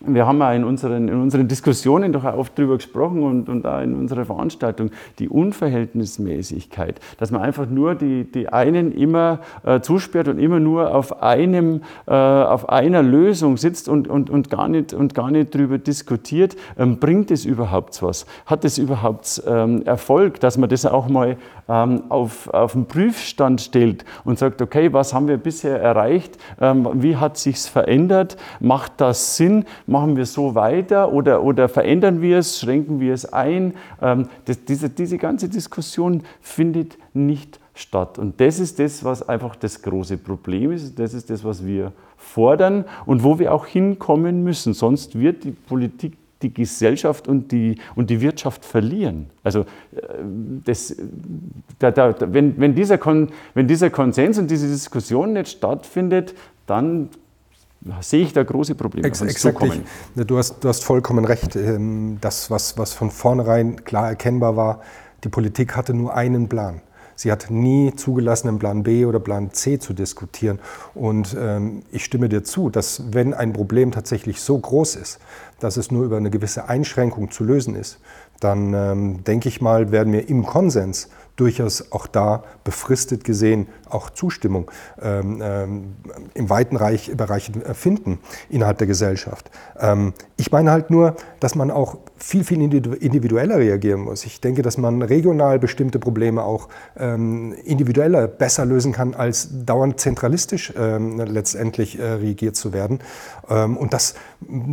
wir 0.00 0.26
haben 0.26 0.38
ja 0.38 0.52
in 0.54 0.64
unseren, 0.64 1.08
in 1.08 1.20
unseren 1.20 1.46
Diskussionen 1.46 2.12
doch 2.12 2.24
auch 2.24 2.36
oft 2.36 2.58
darüber 2.58 2.76
gesprochen 2.76 3.22
und, 3.22 3.48
und 3.48 3.66
auch 3.66 3.80
in 3.80 3.94
unserer 3.94 4.24
Veranstaltung, 4.24 4.90
die 5.18 5.28
Unverhältnismäßigkeit, 5.28 7.00
dass 7.18 7.30
man 7.30 7.42
einfach 7.42 7.68
nur 7.68 7.94
die, 7.94 8.24
die 8.24 8.48
einen 8.48 8.92
immer 8.92 9.40
äh, 9.64 9.80
zusperrt 9.80 10.28
und 10.28 10.38
immer 10.38 10.58
nur 10.58 10.94
auf, 10.94 11.22
einem, 11.22 11.82
äh, 12.06 12.12
auf 12.12 12.68
einer 12.70 13.02
Lösung 13.02 13.58
sitzt 13.58 13.88
und, 13.88 14.08
und, 14.08 14.30
und, 14.30 14.48
gar 14.48 14.68
nicht, 14.68 14.94
und 14.94 15.14
gar 15.14 15.30
nicht 15.30 15.54
darüber 15.54 15.76
diskutiert, 15.76 16.56
ähm, 16.78 16.98
bringt 16.98 17.30
es 17.30 17.44
überhaupt 17.44 18.02
was? 18.02 18.24
Hat 18.46 18.64
es 18.64 18.78
überhaupt 18.78 19.42
ähm, 19.46 19.82
Erfolg, 19.84 20.40
dass 20.40 20.56
man 20.56 20.70
das 20.70 20.86
auch 20.86 21.08
mal 21.08 21.36
auf, 21.70 22.48
auf 22.48 22.72
den 22.72 22.86
Prüfstand 22.86 23.60
stellt 23.60 24.04
und 24.24 24.38
sagt, 24.38 24.60
okay, 24.60 24.92
was 24.92 25.14
haben 25.14 25.28
wir 25.28 25.36
bisher 25.36 25.80
erreicht? 25.80 26.38
Ähm, 26.60 26.88
wie 26.94 27.16
hat 27.16 27.36
sich's 27.36 27.68
verändert? 27.68 28.36
Macht 28.60 29.00
das 29.00 29.36
Sinn? 29.36 29.64
Machen 29.86 30.16
wir 30.16 30.26
so 30.26 30.54
weiter 30.54 31.12
oder, 31.12 31.42
oder 31.42 31.68
verändern 31.68 32.20
wir 32.20 32.38
es, 32.38 32.60
schränken 32.60 33.00
wir 33.00 33.14
es 33.14 33.32
ein? 33.32 33.74
Ähm, 34.02 34.28
das, 34.46 34.64
diese, 34.64 34.90
diese 34.90 35.18
ganze 35.18 35.48
Diskussion 35.48 36.22
findet 36.40 36.98
nicht 37.14 37.60
statt. 37.74 38.18
Und 38.18 38.40
das 38.40 38.58
ist 38.58 38.78
das, 38.78 39.04
was 39.04 39.28
einfach 39.28 39.56
das 39.56 39.80
große 39.80 40.18
Problem 40.18 40.72
ist. 40.72 40.98
Das 40.98 41.14
ist 41.14 41.30
das, 41.30 41.44
was 41.44 41.64
wir 41.64 41.92
fordern 42.16 42.84
und 43.06 43.22
wo 43.24 43.38
wir 43.38 43.54
auch 43.54 43.66
hinkommen 43.66 44.44
müssen. 44.44 44.74
Sonst 44.74 45.18
wird 45.18 45.44
die 45.44 45.52
Politik 45.52 46.19
die 46.42 46.52
Gesellschaft 46.52 47.28
und 47.28 47.52
die, 47.52 47.76
und 47.94 48.10
die 48.10 48.20
Wirtschaft 48.20 48.64
verlieren. 48.64 49.30
Also 49.42 49.60
äh, 49.60 49.64
das, 50.64 50.96
da, 51.78 51.90
da, 51.90 52.14
wenn, 52.32 52.58
wenn, 52.58 52.74
dieser 52.74 52.98
Kon, 52.98 53.28
wenn 53.54 53.66
dieser 53.66 53.90
Konsens 53.90 54.38
und 54.38 54.50
diese 54.50 54.68
Diskussion 54.68 55.34
nicht 55.34 55.48
stattfindet, 55.48 56.34
dann 56.66 57.10
sehe 58.00 58.22
ich 58.22 58.32
da 58.32 58.42
große 58.42 58.74
Probleme. 58.74 59.06
Ex 59.06 59.20
exakt. 59.20 59.58
Du 60.14 60.38
hast, 60.38 60.62
du 60.62 60.68
hast 60.68 60.84
vollkommen 60.84 61.24
recht. 61.24 61.56
Ähm, 61.56 62.18
das, 62.20 62.50
was, 62.50 62.76
was 62.78 62.92
von 62.92 63.10
vornherein 63.10 63.84
klar 63.84 64.08
erkennbar 64.08 64.56
war, 64.56 64.80
die 65.24 65.28
Politik 65.28 65.76
hatte 65.76 65.94
nur 65.94 66.14
einen 66.14 66.48
Plan. 66.48 66.80
Sie 67.20 67.30
hat 67.30 67.50
nie 67.50 67.94
zugelassen, 67.96 68.48
einen 68.48 68.58
Plan 68.58 68.82
B 68.82 69.04
oder 69.04 69.20
Plan 69.20 69.52
C 69.52 69.78
zu 69.78 69.92
diskutieren. 69.92 70.58
Und 70.94 71.36
ähm, 71.38 71.82
ich 71.92 72.02
stimme 72.02 72.30
dir 72.30 72.44
zu, 72.44 72.70
dass 72.70 73.12
wenn 73.12 73.34
ein 73.34 73.52
Problem 73.52 73.92
tatsächlich 73.92 74.40
so 74.40 74.56
groß 74.56 74.96
ist, 74.96 75.18
dass 75.58 75.76
es 75.76 75.90
nur 75.90 76.06
über 76.06 76.16
eine 76.16 76.30
gewisse 76.30 76.70
Einschränkung 76.70 77.30
zu 77.30 77.44
lösen 77.44 77.76
ist, 77.76 78.00
dann 78.40 78.72
ähm, 78.72 79.22
denke 79.22 79.50
ich 79.50 79.60
mal, 79.60 79.92
werden 79.92 80.14
wir 80.14 80.30
im 80.30 80.46
Konsens 80.46 81.10
durchaus 81.36 81.92
auch 81.92 82.06
da 82.06 82.42
befristet 82.64 83.24
gesehen 83.24 83.68
auch 83.88 84.10
Zustimmung 84.10 84.70
ähm, 85.00 85.40
ähm, 85.42 85.96
im 86.32 86.48
weiten 86.48 86.76
Reich, 86.76 87.12
Bereich 87.14 87.52
finden 87.74 88.18
innerhalb 88.48 88.78
der 88.78 88.86
Gesellschaft. 88.86 89.50
Ähm, 89.78 90.14
ich 90.40 90.50
meine 90.50 90.70
halt 90.70 90.90
nur, 90.90 91.16
dass 91.38 91.54
man 91.54 91.70
auch 91.70 91.98
viel, 92.16 92.44
viel 92.44 92.62
individueller 92.62 93.58
reagieren 93.58 94.00
muss. 94.00 94.24
Ich 94.24 94.40
denke, 94.40 94.62
dass 94.62 94.78
man 94.78 95.02
regional 95.02 95.58
bestimmte 95.58 95.98
Probleme 95.98 96.42
auch 96.42 96.68
ähm, 96.98 97.52
individueller 97.64 98.26
besser 98.26 98.64
lösen 98.64 98.92
kann, 98.92 99.14
als 99.14 99.50
dauernd 99.66 100.00
zentralistisch 100.00 100.72
ähm, 100.78 101.18
letztendlich 101.20 101.98
äh, 101.98 102.12
regiert 102.12 102.56
zu 102.56 102.72
werden. 102.72 103.00
Ähm, 103.50 103.76
und 103.76 103.92
das 103.92 104.14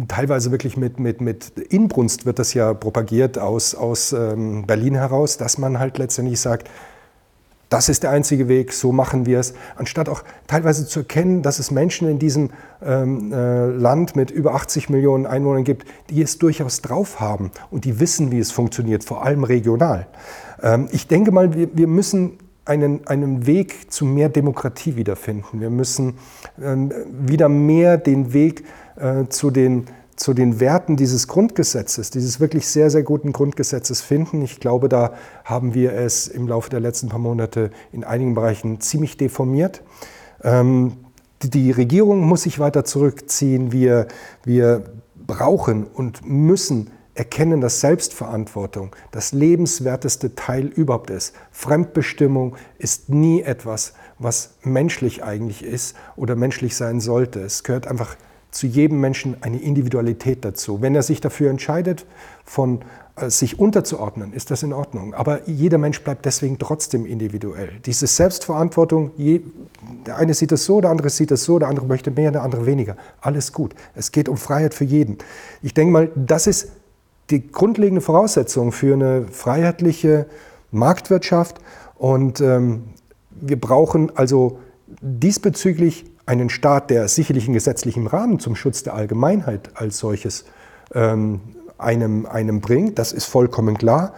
teilweise 0.08 0.52
wirklich 0.52 0.78
mit, 0.78 1.02
mit, 1.02 1.20
mit 1.20 1.50
Inbrunst 1.60 2.26
wird 2.26 2.40
das 2.40 2.54
ja 2.54 2.74
propagiert 2.74 3.38
aus, 3.38 3.76
aus 3.76 4.12
Berlin 4.12 4.96
heraus, 4.96 5.38
dass 5.38 5.58
man 5.58 5.80
halt 5.80 5.98
letztendlich 5.98 6.40
sagt, 6.40 6.70
das 7.70 7.90
ist 7.90 8.04
der 8.04 8.12
einzige 8.12 8.48
Weg, 8.48 8.72
so 8.72 8.92
machen 8.92 9.26
wir 9.26 9.40
es, 9.40 9.54
anstatt 9.76 10.08
auch 10.10 10.24
teilweise 10.48 10.86
zu 10.86 11.00
erkennen, 11.00 11.42
dass 11.42 11.60
es 11.60 11.72
Menschen 11.72 12.10
in 12.10 12.20
diesem 12.20 12.52
ähm, 12.82 13.34
äh, 13.34 13.68
Land 13.68 14.16
mit 14.16 14.32
über 14.32 14.56
80 14.56 14.90
Millionen 14.90 15.26
Einwohnern 15.26 15.64
gibt, 15.64 15.86
die 16.10 16.22
es 16.22 16.38
durchaus 16.38 16.82
drauf 16.82 17.20
haben 17.20 17.52
und 17.70 17.86
die 17.86 18.00
wissen, 18.00 18.32
wie 18.32 18.40
es 18.40 18.52
funktioniert, 18.52 19.04
vor 19.04 19.26
allem 19.26 19.44
regional. 19.44 20.08
Ähm, 20.62 20.88
ich 20.92 21.08
denke 21.08 21.32
mal, 21.32 21.54
wir, 21.54 21.70
wir 21.74 21.88
müssen 21.88 22.40
einen, 22.68 23.08
einen 23.08 23.46
Weg 23.46 23.92
zu 23.92 24.06
mehr 24.06 24.30
Demokratie 24.30 24.96
wiederfinden. 24.96 25.62
Wir 25.62 25.70
müssen 25.70 26.16
ähm, 26.62 26.92
wieder 27.10 27.50
mehr 27.50 27.98
den 27.98 28.34
Weg 28.34 28.66
äh, 28.98 29.26
zu 29.30 29.52
den 29.52 29.88
zu 30.18 30.34
den 30.34 30.60
Werten 30.60 30.98
dieses 30.98 31.28
Grundgesetzes, 31.28 32.10
dieses 32.10 32.40
wirklich 32.40 32.68
sehr, 32.68 32.90
sehr 32.90 33.04
guten 33.04 33.32
Grundgesetzes 33.32 34.02
finden. 34.02 34.42
Ich 34.42 34.60
glaube, 34.60 34.90
da 34.90 35.14
haben 35.46 35.74
wir 35.74 35.94
es 35.94 36.28
im 36.28 36.48
Laufe 36.48 36.70
der 36.70 36.80
letzten 36.80 37.08
paar 37.08 37.20
Monate 37.20 37.72
in 37.92 38.04
einigen 38.04 38.34
Bereichen 38.34 38.82
ziemlich 38.82 39.16
deformiert. 39.16 39.84
Ähm, 40.44 40.98
die 41.44 41.72
Regierung 41.72 42.22
muss 42.22 42.44
sich 42.44 42.58
weiter 42.58 42.84
zurückziehen. 42.84 43.72
Wir, 43.72 44.08
wir 44.44 44.86
brauchen 45.16 45.86
und 45.86 46.28
müssen 46.28 46.90
erkennen, 47.14 47.62
dass 47.62 47.80
Selbstverantwortung 47.80 48.96
das 49.12 49.34
lebenswerteste 49.34 50.34
Teil 50.36 50.66
überhaupt 50.66 51.12
ist. 51.12 51.36
Fremdbestimmung 51.52 52.56
ist 52.80 53.10
nie 53.10 53.42
etwas, 53.42 53.94
was 54.18 54.56
menschlich 54.64 55.24
eigentlich 55.24 55.64
ist 55.64 55.96
oder 56.16 56.36
menschlich 56.36 56.76
sein 56.76 57.00
sollte. 57.00 57.42
Es 57.42 57.64
gehört 57.64 57.88
einfach 57.88 58.16
zu 58.52 58.68
jedem 58.68 59.00
Menschen 59.00 59.38
eine 59.42 59.60
Individualität 59.60 60.44
dazu. 60.46 60.82
Wenn 60.82 60.96
er 60.96 61.04
sich 61.04 61.22
dafür 61.22 61.50
entscheidet, 61.50 62.06
von 62.46 62.82
äh, 63.16 63.30
sich 63.30 63.60
unterzuordnen, 63.60 64.34
ist 64.34 64.52
das 64.52 64.64
in 64.64 64.74
Ordnung. 64.74 65.14
Aber 65.14 65.48
jeder 65.48 65.78
Mensch 65.78 66.02
bleibt 66.04 66.26
deswegen 66.26 66.58
trotzdem 66.60 67.06
individuell. 67.06 67.72
Diese 67.86 68.08
Selbstverantwortung, 68.08 69.12
je, 69.18 69.42
der 70.06 70.18
eine 70.18 70.34
sieht 70.34 70.52
es 70.52 70.66
so, 70.66 70.82
der 70.82 70.92
andere 70.92 71.10
sieht 71.10 71.32
es 71.32 71.44
so, 71.44 71.60
der 71.60 71.68
andere 71.68 71.86
möchte 71.86 72.12
mehr, 72.12 72.32
der 72.32 72.44
andere 72.44 72.66
weniger. 72.66 72.96
Alles 73.22 73.54
gut. 73.54 73.74
Es 73.96 74.12
geht 74.12 74.30
um 74.30 74.38
Freiheit 74.38 74.74
für 74.74 74.86
jeden. 74.86 75.18
Ich 75.62 75.74
denke 75.74 75.92
mal, 75.92 76.12
das 76.16 76.48
ist 76.48 76.72
die 77.30 77.52
grundlegende 77.52 78.02
Voraussetzung 78.02 78.72
für 78.72 78.94
eine 78.94 79.28
freiheitliche 79.28 80.28
Marktwirtschaft. 80.72 81.60
Und 81.96 82.40
ähm, 82.42 82.84
wir 83.32 83.60
brauchen 83.60 84.16
also 84.16 84.60
diesbezüglich 85.02 86.06
einen 86.28 86.50
Staat, 86.50 86.92
der 86.92 87.08
sicherlich 87.08 87.46
einen 87.46 87.54
gesetzlichen 87.54 88.06
Rahmen 88.06 88.40
zum 88.40 88.56
Schutz 88.56 88.84
der 88.84 88.94
Allgemeinheit 88.94 89.72
als 89.76 89.98
solches 89.98 90.46
ähm, 90.94 91.42
einem, 91.78 92.26
einem 92.26 92.62
bringt, 92.62 93.00
das 93.00 93.14
ist 93.14 93.26
vollkommen 93.26 93.78
klar, 93.78 94.14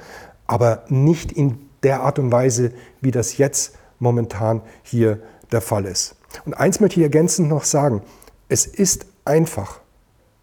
aber 0.47 0.83
nicht 0.89 1.31
in 1.31 1.59
der 1.83 2.01
Art 2.01 2.19
und 2.19 2.31
Weise, 2.31 2.73
wie 2.99 3.11
das 3.11 3.37
jetzt 3.37 3.77
momentan 3.99 4.61
hier 4.83 5.19
der 5.51 5.61
Fall 5.61 5.85
ist. 5.85 6.15
Und 6.45 6.53
eins 6.55 6.79
möchte 6.79 6.99
ich 6.99 7.03
ergänzend 7.03 7.47
noch 7.47 7.63
sagen, 7.63 8.01
es 8.49 8.65
ist 8.65 9.05
einfach 9.23 9.79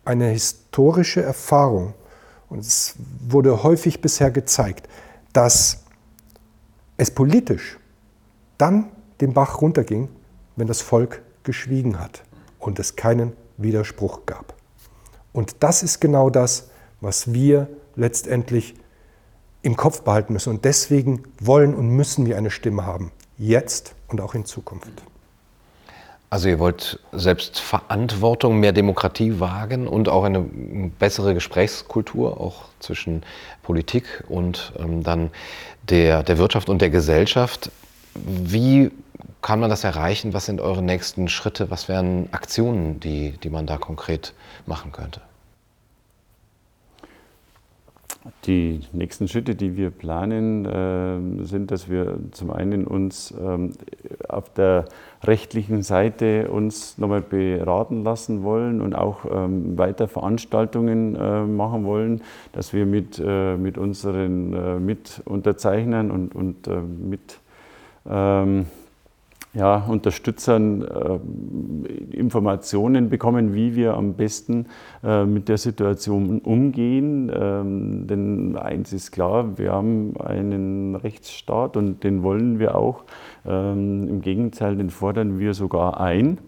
eine 0.04 0.28
historische 0.28 1.22
Erfahrung, 1.22 1.94
und 2.48 2.60
es 2.60 2.94
wurde 3.28 3.64
häufig 3.64 4.00
bisher 4.00 4.30
gezeigt, 4.30 4.88
dass 5.32 5.82
es 6.96 7.10
politisch 7.10 7.78
dann 8.56 8.90
den 9.20 9.32
Bach 9.32 9.60
runterging, 9.60 10.08
wenn 10.54 10.66
das 10.66 10.80
Volk 10.80 11.22
geschwiegen 11.46 11.98
hat 11.98 12.22
und 12.58 12.78
es 12.78 12.96
keinen 12.96 13.32
Widerspruch 13.56 14.26
gab. 14.26 14.54
Und 15.32 15.56
das 15.60 15.82
ist 15.82 16.00
genau 16.00 16.28
das, 16.28 16.68
was 17.00 17.32
wir 17.32 17.68
letztendlich 17.94 18.74
im 19.62 19.76
Kopf 19.76 20.02
behalten 20.02 20.32
müssen. 20.32 20.50
Und 20.50 20.64
deswegen 20.64 21.22
wollen 21.40 21.74
und 21.74 21.88
müssen 21.88 22.26
wir 22.26 22.36
eine 22.36 22.50
Stimme 22.50 22.84
haben, 22.84 23.10
jetzt 23.38 23.94
und 24.08 24.20
auch 24.20 24.34
in 24.34 24.44
Zukunft. 24.44 24.90
Also 26.28 26.48
ihr 26.48 26.58
wollt 26.58 26.98
selbst 27.12 27.60
Verantwortung, 27.60 28.58
mehr 28.58 28.72
Demokratie 28.72 29.38
wagen 29.38 29.86
und 29.86 30.08
auch 30.08 30.24
eine 30.24 30.40
bessere 30.98 31.34
Gesprächskultur, 31.34 32.40
auch 32.40 32.64
zwischen 32.80 33.22
Politik 33.62 34.24
und 34.28 34.72
ähm, 34.78 35.02
dann 35.02 35.30
der, 35.88 36.22
der 36.24 36.38
Wirtschaft 36.38 36.68
und 36.68 36.82
der 36.82 36.90
Gesellschaft. 36.90 37.70
Wie 38.14 38.90
kann 39.42 39.60
man 39.60 39.70
das 39.70 39.84
erreichen? 39.84 40.34
Was 40.34 40.46
sind 40.46 40.60
eure 40.60 40.82
nächsten 40.82 41.28
Schritte? 41.28 41.70
Was 41.70 41.88
wären 41.88 42.28
Aktionen, 42.32 43.00
die, 43.00 43.32
die 43.32 43.50
man 43.50 43.66
da 43.66 43.76
konkret 43.76 44.34
machen 44.66 44.92
könnte? 44.92 45.20
Die 48.44 48.80
nächsten 48.92 49.28
Schritte, 49.28 49.54
die 49.54 49.76
wir 49.76 49.90
planen, 49.90 50.64
äh, 50.64 51.44
sind, 51.44 51.70
dass 51.70 51.88
wir 51.88 52.18
zum 52.32 52.50
einen 52.50 52.84
uns 52.84 53.32
ähm, 53.40 53.72
auf 54.28 54.52
der 54.52 54.86
rechtlichen 55.22 55.82
Seite 55.82 56.50
uns 56.50 56.98
nochmal 56.98 57.22
beraten 57.22 58.02
lassen 58.02 58.42
wollen 58.42 58.80
und 58.80 58.94
auch 58.94 59.24
ähm, 59.30 59.78
weiter 59.78 60.08
Veranstaltungen 60.08 61.14
äh, 61.14 61.42
machen 61.42 61.84
wollen, 61.84 62.22
dass 62.52 62.72
wir 62.72 62.84
mit, 62.84 63.22
äh, 63.24 63.56
mit 63.56 63.78
unseren 63.78 64.84
Mitunterzeichnern 64.84 66.10
und, 66.10 66.34
und 66.34 66.68
mit 67.08 67.38
ähm, 68.08 68.66
ja, 69.56 69.86
Unterstützern 69.88 70.82
äh, 70.82 72.16
Informationen 72.16 73.08
bekommen, 73.08 73.54
wie 73.54 73.74
wir 73.74 73.94
am 73.94 74.14
besten 74.14 74.66
äh, 75.02 75.24
mit 75.24 75.48
der 75.48 75.56
Situation 75.56 76.40
umgehen. 76.40 77.32
Ähm, 77.34 78.06
denn 78.06 78.56
eins 78.56 78.92
ist 78.92 79.12
klar, 79.12 79.56
wir 79.56 79.72
haben 79.72 80.14
einen 80.20 80.94
Rechtsstaat 80.94 81.76
und 81.78 82.04
den 82.04 82.22
wollen 82.22 82.58
wir 82.58 82.76
auch. 82.76 83.04
Ähm, 83.46 84.08
Im 84.08 84.20
Gegenteil, 84.20 84.76
den 84.76 84.90
fordern 84.90 85.38
wir 85.38 85.54
sogar 85.54 86.00
ein, 86.00 86.38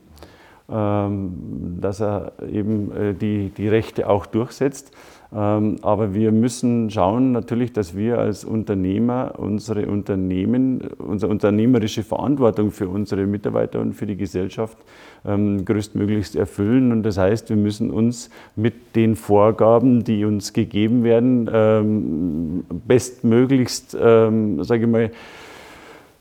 dass 0.68 2.00
er 2.00 2.32
eben 2.52 2.92
äh, 2.92 3.14
die, 3.14 3.50
die 3.56 3.68
Rechte 3.68 4.08
auch 4.08 4.26
durchsetzt. 4.26 4.92
Ähm, 5.34 5.76
aber 5.80 6.12
wir 6.12 6.30
müssen 6.30 6.90
schauen 6.90 7.32
natürlich, 7.32 7.72
dass 7.72 7.96
wir 7.96 8.18
als 8.18 8.44
Unternehmer 8.44 9.34
unsere 9.38 9.86
Unternehmen, 9.86 10.80
unsere 10.98 11.32
unternehmerische 11.32 12.02
Verantwortung 12.02 12.70
für 12.70 12.88
unsere 12.88 13.26
Mitarbeiter 13.26 13.80
und 13.80 13.94
für 13.94 14.06
die 14.06 14.16
Gesellschaft 14.16 14.76
ähm, 15.24 15.64
größtmöglichst 15.64 16.36
erfüllen. 16.36 16.92
Und 16.92 17.02
das 17.02 17.16
heißt, 17.16 17.48
wir 17.48 17.56
müssen 17.56 17.90
uns 17.90 18.28
mit 18.54 18.94
den 18.94 19.16
Vorgaben, 19.16 20.04
die 20.04 20.26
uns 20.26 20.52
gegeben 20.52 21.02
werden, 21.02 21.48
ähm, 21.50 22.64
bestmöglichst, 22.86 23.92
sage 23.92 24.80
ich 24.80 24.86
mal, 24.86 25.10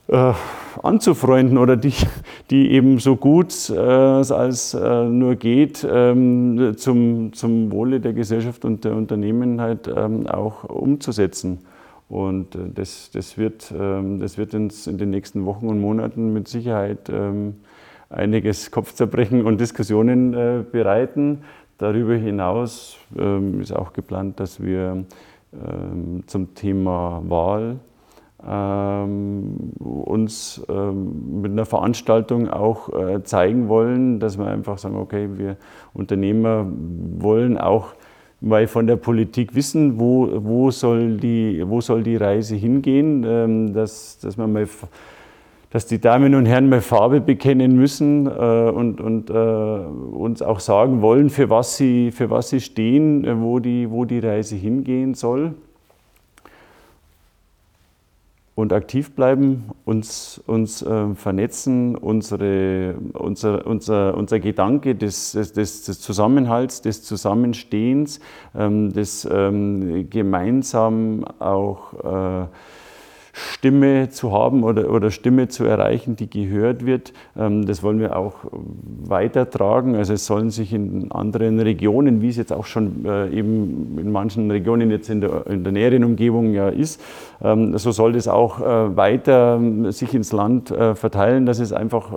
äh, 0.08 0.34
anzufreunden 0.84 1.58
oder 1.58 1.76
die, 1.76 1.93
die 2.49 2.72
eben 2.72 2.99
so 2.99 3.16
gut 3.16 3.70
äh, 3.70 3.78
als 3.78 4.74
äh, 4.74 5.03
nur 5.05 5.36
geht 5.36 5.86
ähm, 5.89 6.74
zum, 6.78 7.34
zum 7.34 7.72
Wohle 7.72 7.99
der 7.99 8.14
Gesellschaft 8.14 8.66
und 8.66 8.86
der 8.86 8.95
Unternehmen 8.95 9.60
halt 9.60 9.88
ähm, 9.88 10.28
auch 10.28 10.64
umzusetzen. 10.64 11.60
Und 12.10 12.55
äh, 12.55 12.60
das, 12.74 13.12
das, 13.12 13.38
wird, 13.38 13.74
ähm, 13.78 14.20
das 14.20 14.38
wird 14.38 14.53
uns 14.53 14.88
in 14.88 14.97
den 14.97 15.10
nächsten 15.10 15.45
Wochen 15.45 15.68
und 15.68 15.82
Monaten 15.82 16.34
mit 16.34 16.47
Sicherheit 16.47 17.10
ähm, 17.10 17.55
einiges 18.10 18.72
Kopfzerbrechen 18.72 19.45
und 19.45 19.60
Diskussionen 19.60 20.34
äh, 20.34 20.64
bereiten. 20.72 21.39
Darüber 21.78 22.16
hinaus 22.16 22.97
ähm, 23.18 23.62
ist 23.62 23.76
auch 23.76 23.93
geplant, 23.93 24.39
dass 24.39 24.64
wir 24.64 25.03
ähm, 25.53 26.24
zum 26.28 26.55
Thema 26.55 27.22
Wahl 27.28 27.78
ähm, 28.45 29.71
uns 29.79 30.63
ähm, 30.69 31.41
mit 31.41 31.51
einer 31.51 31.65
Veranstaltung 31.65 32.49
auch 32.49 32.89
äh, 32.89 33.23
zeigen 33.23 33.67
wollen, 33.67 34.19
dass 34.19 34.38
wir 34.38 34.45
einfach 34.45 34.77
sagen, 34.77 34.95
okay, 34.97 35.29
wir 35.33 35.57
Unternehmer 35.93 36.67
wollen 37.17 37.57
auch 37.57 37.95
mal 38.39 38.67
von 38.67 38.85
der 38.85 38.97
Politik 38.97 39.55
wissen, 39.55 39.99
wo, 39.99 40.29
wo, 40.43 40.69
soll, 40.69 41.17
die, 41.17 41.63
wo 41.65 41.81
soll 41.81 42.03
die 42.03 42.15
Reise 42.15 42.55
hingehen, 42.55 43.25
ähm, 43.27 43.73
dass, 43.73 44.19
dass, 44.19 44.38
man 44.38 44.53
mal, 44.53 44.67
dass 45.71 45.88
die 45.88 45.99
Damen 45.99 46.35
und 46.35 46.45
Herren 46.45 46.69
mal 46.69 46.81
Farbe 46.81 47.19
bekennen 47.19 47.75
müssen 47.75 48.27
äh, 48.27 48.29
und, 48.29 49.01
und 49.01 49.31
äh, 49.31 49.33
uns 49.33 50.43
auch 50.43 50.59
sagen 50.59 51.01
wollen, 51.01 51.31
für 51.31 51.49
was 51.49 51.77
sie, 51.77 52.11
für 52.11 52.29
was 52.29 52.49
sie 52.49 52.61
stehen, 52.61 53.25
äh, 53.25 53.41
wo, 53.41 53.57
die, 53.57 53.89
wo 53.89 54.05
die 54.05 54.19
Reise 54.19 54.55
hingehen 54.55 55.15
soll 55.15 55.55
und 58.58 58.74
aktiv 58.74 59.12
bleiben, 59.12 59.66
uns, 59.86 60.41
uns 60.47 60.82
äh, 60.82 61.14
vernetzen, 61.14 61.95
unsere, 61.95 62.95
unser, 63.14 63.68
unser, 63.68 64.18
unser 64.18 64.39
Gedanke 64.39 64.95
des, 64.95 65.34
des, 65.34 65.53
des 65.53 66.01
Zusammenhalts, 66.01 66.82
des 66.82 67.03
Zusammenstehens, 67.03 68.20
ähm, 68.55 68.91
des 68.91 69.30
ähm, 69.32 70.10
gemeinsam 70.10 71.24
auch 71.38 71.93
äh, 72.43 72.47
Stimme 73.38 74.09
zu 74.09 74.31
haben 74.31 74.63
oder, 74.63 74.91
oder 74.91 75.11
Stimme 75.11 75.47
zu 75.47 75.63
erreichen, 75.63 76.15
die 76.15 76.29
gehört 76.29 76.85
wird. 76.85 77.13
Ähm, 77.38 77.65
das 77.65 77.83
wollen 77.83 77.99
wir 77.99 78.17
auch 78.17 78.33
weitertragen. 79.03 79.95
Also 79.95 80.13
es 80.13 80.25
sollen 80.25 80.49
sich 80.49 80.73
in 80.73 81.11
anderen 81.11 81.59
Regionen, 81.59 82.21
wie 82.21 82.29
es 82.29 82.38
jetzt 82.38 82.51
auch 82.51 82.65
schon 82.65 83.05
äh, 83.05 83.29
eben 83.29 83.97
in 83.99 84.11
manchen 84.11 84.49
Regionen 84.49 84.89
jetzt 84.89 85.09
in 85.09 85.21
der, 85.21 85.45
in 85.47 85.63
der 85.63 85.73
näheren 85.73 86.03
Umgebung 86.03 86.53
ja 86.53 86.69
ist, 86.69 87.01
ähm, 87.41 87.77
so 87.77 87.91
soll 87.91 88.13
das 88.13 88.27
auch 88.27 88.59
äh, 88.59 88.97
weiter 88.97 89.57
ähm, 89.59 89.91
sich 89.91 90.13
ins 90.13 90.31
Land 90.31 90.71
äh, 90.71 90.95
verteilen, 90.95 91.45
dass 91.45 91.59
es 91.59 91.73
einfach 91.73 92.07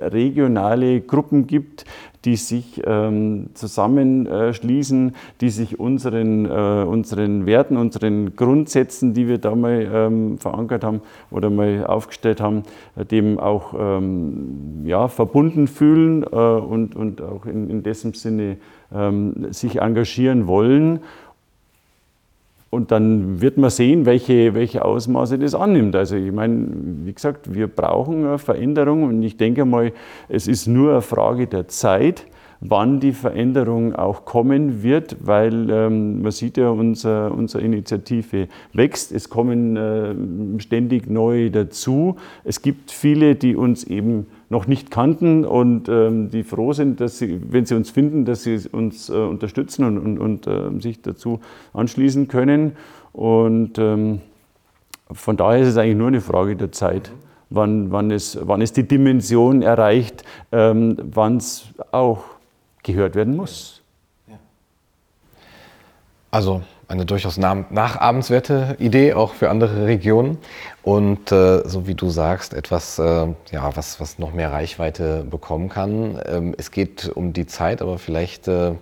regionale 0.00 1.00
Gruppen 1.00 1.46
gibt, 1.46 1.84
die 2.26 2.36
sich 2.36 2.82
ähm, 2.84 3.46
zusammenschließen, 3.54 5.14
die 5.40 5.48
sich 5.48 5.80
unseren, 5.80 6.44
äh, 6.44 6.84
unseren 6.84 7.46
Werten, 7.46 7.76
unseren 7.76 8.36
Grundsätzen, 8.36 9.14
die 9.14 9.28
wir 9.28 9.38
da 9.38 9.54
mal 9.54 9.88
ähm, 9.90 10.38
verankert 10.38 10.84
haben 10.84 11.00
oder 11.30 11.48
mal 11.48 11.86
aufgestellt 11.86 12.40
haben, 12.40 12.64
dem 13.10 13.38
auch 13.38 13.74
ähm, 13.78 14.82
ja, 14.84 15.08
verbunden 15.08 15.68
fühlen 15.68 16.24
äh, 16.24 16.26
und, 16.26 16.96
und 16.96 17.22
auch 17.22 17.46
in, 17.46 17.70
in 17.70 17.82
dessen 17.84 18.12
Sinne 18.12 18.56
ähm, 18.94 19.52
sich 19.52 19.80
engagieren 19.80 20.46
wollen. 20.46 21.00
Und 22.76 22.90
dann 22.92 23.40
wird 23.40 23.56
man 23.56 23.70
sehen, 23.70 24.04
welche, 24.04 24.54
welche 24.54 24.84
Ausmaße 24.84 25.38
das 25.38 25.54
annimmt. 25.54 25.96
Also 25.96 26.16
ich 26.16 26.30
meine, 26.30 26.66
wie 27.04 27.12
gesagt, 27.12 27.54
wir 27.54 27.68
brauchen 27.68 28.26
eine 28.26 28.38
Veränderung 28.38 29.04
und 29.04 29.22
ich 29.22 29.38
denke 29.38 29.64
mal, 29.64 29.92
es 30.28 30.46
ist 30.46 30.66
nur 30.66 30.92
eine 30.92 31.02
Frage 31.02 31.46
der 31.46 31.68
Zeit, 31.68 32.26
wann 32.60 33.00
die 33.00 33.12
Veränderung 33.12 33.94
auch 33.94 34.24
kommen 34.24 34.82
wird, 34.82 35.16
weil 35.20 35.70
ähm, 35.70 36.22
man 36.22 36.32
sieht 36.32 36.56
ja, 36.56 36.70
unser, 36.70 37.32
unsere 37.32 37.62
Initiative 37.62 38.48
wächst, 38.72 39.12
es 39.12 39.28
kommen 39.28 39.76
äh, 39.76 40.60
ständig 40.60 41.08
neue 41.08 41.50
dazu. 41.50 42.16
Es 42.44 42.62
gibt 42.62 42.90
viele, 42.90 43.34
die 43.34 43.56
uns 43.56 43.84
eben 43.84 44.26
noch 44.48 44.66
nicht 44.66 44.90
kannten 44.90 45.44
und 45.44 45.88
ähm, 45.88 46.30
die 46.30 46.44
froh 46.44 46.72
sind, 46.72 47.00
dass 47.00 47.18
sie, 47.18 47.40
wenn 47.50 47.66
sie 47.66 47.74
uns 47.74 47.90
finden, 47.90 48.24
dass 48.24 48.44
sie 48.44 48.60
uns 48.70 49.08
äh, 49.08 49.12
unterstützen 49.12 49.84
und, 49.84 49.98
und, 49.98 50.18
und 50.18 50.46
äh, 50.46 50.80
sich 50.80 51.02
dazu 51.02 51.40
anschließen 51.72 52.28
können. 52.28 52.72
Und 53.12 53.78
ähm, 53.78 54.20
von 55.10 55.36
daher 55.36 55.62
ist 55.62 55.68
es 55.68 55.76
eigentlich 55.76 55.96
nur 55.96 56.08
eine 56.08 56.20
Frage 56.20 56.56
der 56.56 56.72
Zeit, 56.72 57.10
wann, 57.50 57.90
wann, 57.92 58.10
es, 58.10 58.38
wann 58.42 58.60
es 58.60 58.72
die 58.72 58.86
Dimension 58.86 59.62
erreicht, 59.62 60.24
ähm, 60.52 60.96
wann 61.02 61.38
es 61.38 61.68
auch 61.92 62.24
gehört 62.86 63.14
werden 63.14 63.36
muss. 63.36 63.82
Also 66.30 66.62
eine 66.88 67.04
durchaus 67.04 67.36
nachahmenswerte 67.36 68.76
Idee, 68.78 69.14
auch 69.14 69.34
für 69.34 69.50
andere 69.50 69.86
Regionen. 69.86 70.38
Und 70.82 71.32
äh, 71.32 71.66
so 71.66 71.86
wie 71.86 71.94
du 71.94 72.10
sagst, 72.10 72.54
etwas, 72.54 72.98
äh, 72.98 73.26
ja, 73.50 73.76
was, 73.76 74.00
was 74.00 74.18
noch 74.18 74.32
mehr 74.32 74.52
Reichweite 74.52 75.24
bekommen 75.28 75.68
kann. 75.68 76.20
Ähm, 76.26 76.54
es 76.58 76.70
geht 76.70 77.08
um 77.08 77.32
die 77.32 77.46
Zeit, 77.46 77.82
aber 77.82 77.98
vielleicht 77.98 78.48
äh, 78.48 78.74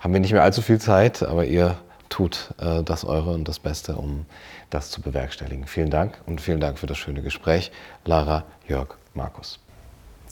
haben 0.00 0.12
wir 0.12 0.20
nicht 0.20 0.32
mehr 0.32 0.42
allzu 0.42 0.62
viel 0.62 0.80
Zeit, 0.80 1.22
aber 1.22 1.44
ihr 1.44 1.76
tut 2.08 2.54
äh, 2.60 2.82
das 2.82 3.04
Eure 3.04 3.32
und 3.32 3.46
das 3.46 3.58
Beste, 3.58 3.96
um 3.96 4.24
das 4.70 4.90
zu 4.90 5.02
bewerkstelligen. 5.02 5.66
Vielen 5.66 5.90
Dank 5.90 6.18
und 6.26 6.40
vielen 6.40 6.60
Dank 6.60 6.78
für 6.78 6.86
das 6.86 6.96
schöne 6.96 7.22
Gespräch. 7.22 7.72
Lara, 8.04 8.44
Jörg, 8.68 8.94
Markus. 9.12 9.58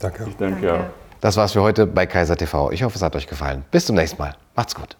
Danke. 0.01 0.25
Ich 0.29 0.37
danke, 0.37 0.67
danke. 0.67 0.85
auch. 0.85 1.02
Das 1.23 1.37
war's 1.37 1.53
für 1.53 1.62
heute 1.62 1.87
bei 1.87 2.05
Kaiser 2.05 2.37
TV. 2.37 2.73
Ich 2.73 2.83
hoffe, 2.83 2.97
es 2.97 3.03
hat 3.03 3.14
euch 3.14 3.29
gefallen. 3.29 3.64
Bis 3.70 3.87
zum 3.87 3.95
nächsten 3.95 4.20
Mal. 4.20 4.35
Macht's 4.57 4.75
gut. 4.75 4.97